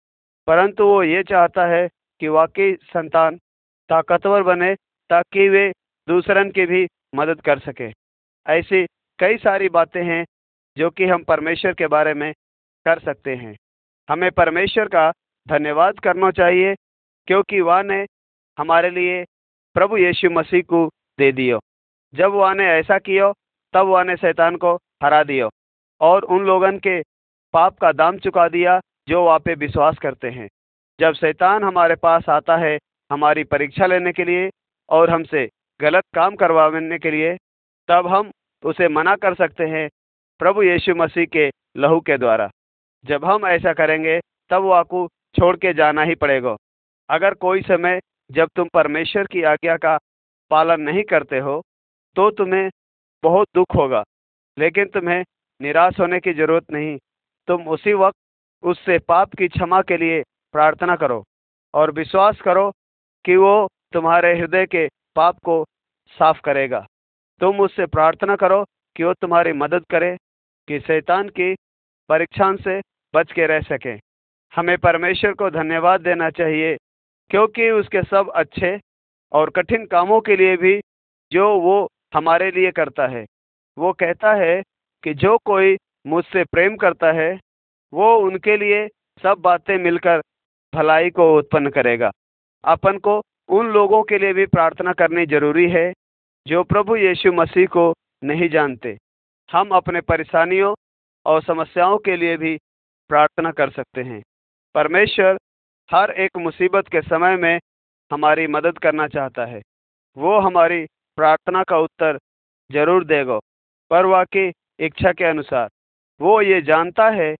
परंतु 0.48 0.84
वो 0.84 1.02
ये 1.02 1.22
चाहता 1.22 1.66
है 1.66 1.86
कि 2.20 2.28
वाकई 2.28 2.74
संतान 2.84 3.36
ताकतवर 3.90 4.42
बने 4.42 4.74
ताकि 5.10 5.48
वे 5.48 5.70
दूसरन 6.08 6.50
की 6.50 6.66
भी 6.66 6.86
मदद 7.14 7.40
कर 7.40 7.58
सके। 7.58 7.90
ऐसी 8.46 8.84
कई 9.18 9.36
सारी 9.38 9.68
बातें 9.68 10.02
हैं 10.04 10.24
जो 10.76 10.90
कि 10.90 11.04
हम 11.04 11.22
परमेश्वर 11.24 11.74
के 11.74 11.86
बारे 11.88 12.14
में 12.14 12.32
कर 12.86 12.98
सकते 12.98 13.34
हैं। 13.36 13.54
हमें 14.08 14.30
परमेश्वर 14.32 14.88
का 14.88 15.10
धन्यवाद 15.46 15.98
करना 15.98 16.30
चाहिए, 16.30 16.74
क्योंकि 17.28 17.60
वह 17.60 17.82
ने 17.82 18.04
हमारे 18.58 18.90
लिए 18.90 19.24
प्रभु 19.76 19.96
यीशु 19.96 20.30
मसीह 20.30 20.62
को 20.62 20.86
दे 21.18 21.30
दियो। 21.32 21.60
जब 22.16 22.32
वह 22.32 22.54
ने 22.54 22.64
ऐसा 22.64 22.98
किया, 22.98 23.32
तब 23.72 23.86
वह 23.86 24.04
ने 24.04 24.16
शैतान 24.16 24.56
को 24.56 24.74
हरा 24.74 25.22
दियो। 25.22 25.50
और 26.00 26.22
उन 26.22 26.44
लोगन 26.44 26.78
के 26.78 27.02
पाप 27.52 27.78
का 27.78 27.92
दाम 27.92 28.18
चुका 28.18 28.48
दिया, 28.48 28.80
जो 29.08 29.24
वहाँ 29.24 29.38
पे 29.38 29.54
विश्वास 29.54 29.98
करते 29.98 30.30
हैं। 30.30 30.48
जब 31.00 31.12
शैतान 31.12 31.64
हमारे 31.64 31.94
पास 31.94 32.28
आता 32.28 32.56
है 32.56 32.78
हमारी 33.12 33.44
परीक्षा 33.44 33.86
लेने 33.86 34.12
के 34.12 34.24
लिए 34.24 34.50
और 34.88 35.10
हमसे 35.10 35.50
गलत 35.80 36.04
काम 36.14 36.36
करवाने 36.36 36.98
के 36.98 37.10
लिए, 37.10 37.36
तब 37.88 38.06
हम 38.06 38.30
उसे 38.64 38.88
मना 38.88 39.16
कर 39.16 39.34
सकते 39.34 39.64
हैं 39.64 39.90
प्रभु 40.38 40.62
यीशु 40.62 40.94
मसीह 40.94 41.26
के 41.26 41.50
लहू 41.76 42.00
के 42.00 42.18
द्वारा। 42.18 42.50
जब 43.04 43.24
हम 43.24 43.46
ऐसा 43.46 43.72
करेंगे, 43.72 44.20
तब 44.50 44.62
वो 44.62 44.70
आपको 44.70 45.08
छोड़ 45.08 45.56
के 45.56 45.74
जाना 45.74 46.02
ही 46.02 46.14
पड़ेगा। 46.14 46.56
अगर 47.10 47.34
कोई 47.34 47.62
समय 47.62 48.00
जब 48.30 48.48
तुम 48.56 48.68
परमेश्वर 48.74 49.26
की 49.26 49.42
आज्ञा 49.42 49.76
का 49.76 49.98
पालन 50.50 50.80
नहीं 50.80 51.02
करते 51.02 51.38
हो 51.38 51.62
तो 52.16 52.30
तुम्हें 52.32 52.68
बहुत 53.22 53.48
दुख 53.54 53.74
होगा, 53.76 54.02
लेकिन 54.56 54.88
तुम्हें 54.88 55.22
निराश 55.60 55.98
होने 56.00 56.18
की 56.20 56.32
ज़रूरत 56.34 56.72
नहीं। 56.72 56.96
तुम 57.48 57.68
उसी 57.68 57.92
वक्त 57.94 58.16
उससे 58.62 58.98
पाप 59.08 59.34
की 59.34 59.48
क्षमा 59.48 59.80
के 59.82 59.96
लिए 59.96 60.22
प्रार्थना 60.54 60.96
करो 60.96 61.22
और 61.74 61.90
विश्वास 61.92 62.40
करो 62.40 62.70
कि 63.24 63.36
वो 63.36 63.68
तुम्हारे 63.92 64.32
हृदय 64.38 64.66
के 64.66 64.86
पाप 65.16 65.38
को 65.44 65.64
साफ़ 66.18 66.40
करेगा। 66.44 66.86
तुम 67.40 67.60
उससे 67.60 67.86
प्रार्थना 67.86 68.36
करो 68.36 68.64
कि 68.96 69.04
वो 69.04 69.12
तुम्हारी 69.14 69.52
मदद 69.54 69.84
करे, 69.90 70.16
कि 70.68 70.78
शैतान 70.80 71.28
की 71.30 71.54
परीक्षान 72.10 72.56
से 72.56 72.80
बच 73.14 73.32
के 73.32 73.46
रह 73.46 73.60
सके। 73.62 73.94
हमें 74.52 74.76
परमेश्वर 74.78 75.32
को 75.32 75.50
धन्यवाद 75.50 76.00
देना 76.00 76.30
चाहिए, 76.30 76.76
क्योंकि 77.30 77.70
उसके 77.72 78.02
सब 78.04 78.30
अच्छे 78.34 78.78
और 79.32 79.50
कठिन 79.50 79.86
कामों 79.86 80.20
के 80.20 80.36
लिए 80.36 80.56
भी 80.56 80.80
जो 81.32 81.48
वो 81.60 81.76
हमारे 82.16 82.50
लिए 82.50 82.70
करता 82.70 83.06
है। 83.06 83.26
वो 83.78 83.92
कहता 83.92 84.34
है 84.34 84.62
कि 85.02 85.14
जो 85.14 85.38
कोई 85.38 85.76
मुझसे 86.06 86.44
प्रेम 86.44 86.76
करता 86.76 87.12
है, 87.12 87.40
वो 87.94 88.16
उनके 88.16 88.56
लिए 88.56 88.88
सब 89.22 89.38
बातें 89.38 89.78
मिलकर 89.78 90.22
भलाई 90.74 91.10
को 91.10 91.38
उत्पन्न 91.38 91.70
करेगा। 91.70 92.10
अपन 92.64 92.98
को 92.98 93.22
उन 93.48 93.66
लोगों 93.68 94.02
के 94.02 94.18
लिए 94.18 94.32
भी 94.32 94.46
प्रार्थना 94.46 94.92
करनी 94.92 95.26
ज़रूरी 95.26 95.70
है, 95.70 95.92
जो 96.46 96.64
प्रभु 96.64 96.96
यीशु 96.96 97.32
मसीह 97.32 97.66
को 97.66 97.94
नहीं 98.24 98.48
जानते। 98.48 98.98
हम 99.52 99.68
अपने 99.68 100.00
परेशानियों 100.00 100.74
और 101.26 101.42
समस्याओं 101.42 101.98
के 101.98 102.16
लिए 102.16 102.36
भी 102.36 102.58
प्रार्थना 103.08 103.52
कर 103.52 103.70
सकते 103.70 104.02
हैं। 104.02 104.22
परमेश्वर 104.74 105.38
हर 105.92 106.10
एक 106.10 106.36
मुसीबत 106.36 106.88
के 106.88 107.02
समय 107.02 107.36
में 107.36 107.60
हमारी 108.12 108.46
मदद 108.46 108.78
करना 108.78 109.08
चाहता 109.08 109.44
है। 109.44 109.62
वो 110.16 110.38
हमारी 110.38 110.86
प्रार्थना 111.18 111.62
का 111.62 111.78
उत्तर 111.78 112.18
ज़रूर 112.70 113.04
देगा, 113.04 113.38
पर 113.90 114.06
वाकई 114.06 114.52
इच्छा 114.80 115.12
के 115.12 115.24
अनुसार। 115.24 115.68
वो 116.20 116.40
ये 116.42 116.60
जानता 116.62 117.08
है 117.10 117.34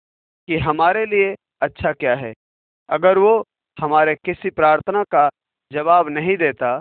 कि 0.49 0.57
हमारे 0.59 1.05
लिए 1.07 1.35
अच्छा 1.63 1.93
क्या 1.93 2.15
है। 2.15 2.33
अगर 2.89 3.19
वो 3.19 3.43
हमारे 3.77 4.15
किसी 4.17 4.51
प्रार्थना 4.51 5.03
का 5.05 5.29
जवाब 5.71 6.09
नहीं 6.09 6.37
देता, 6.37 6.81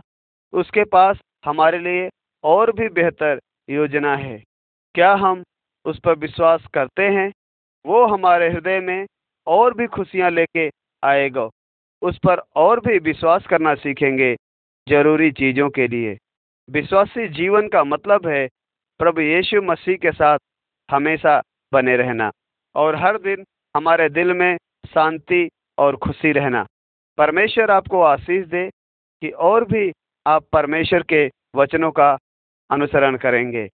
उसके 0.54 0.84
पास 0.86 1.20
हमारे 1.46 1.80
लिए 1.80 2.10
और 2.44 2.72
भी 2.72 2.88
बेहतर 2.92 3.40
योजना 3.70 4.16
है। 4.16 4.38
क्या 4.96 5.14
हम 5.16 5.44
उस 5.86 6.00
पर 6.00 6.18
विश्वास 6.18 6.66
करते 6.74 7.04
हैं? 7.10 7.32
वो 7.86 8.06
हमारे 8.06 8.50
हृदय 8.50 8.80
में 8.80 9.06
और 9.48 9.74
भी 9.74 9.88
खुशियाँ 9.88 10.30
लेके 10.32 10.70
आएगा। 11.04 11.50
उस 12.02 12.18
पर 12.18 12.42
और 12.56 12.80
भी 12.80 12.98
विश्वास 13.02 13.46
करना 13.48 13.74
सीखेंगे 13.76 14.36
ज़रूरी 14.88 15.32
चीज़ों 15.32 15.70
के 15.70 15.88
लिए। 15.88 16.18
विश्वासी 16.70 17.28
जीवन 17.28 17.68
का 17.68 17.84
मतलब 17.84 18.28
है 18.28 18.48
प्रभु 19.00 19.22
यीशु 19.22 19.62
मसीह 19.62 19.96
के 19.96 20.12
साथ 20.12 20.40
हमेशा 20.90 21.42
बने 21.74 21.96
रहना 21.98 22.32
और 22.76 22.96
हर 22.96 23.18
दिन 23.18 23.44
हमारे 23.76 24.10
दिल 24.10 24.34
में 24.34 24.58
शांति 24.86 25.50
और 25.78 25.96
खुशी 25.96 26.32
रहना। 26.32 26.66
परमेश्वर 27.18 27.72
आपको 27.72 28.02
आशीष 28.02 28.46
दे 28.48 28.70
कि 29.22 29.30
और 29.30 29.66
भी 29.66 29.92
आप 30.26 30.46
परमेश्वर 30.52 31.04
के 31.04 31.30
वचनों 31.56 31.92
का 31.92 32.18
अनुसरण 32.72 33.18
करेंगे। 33.18 33.70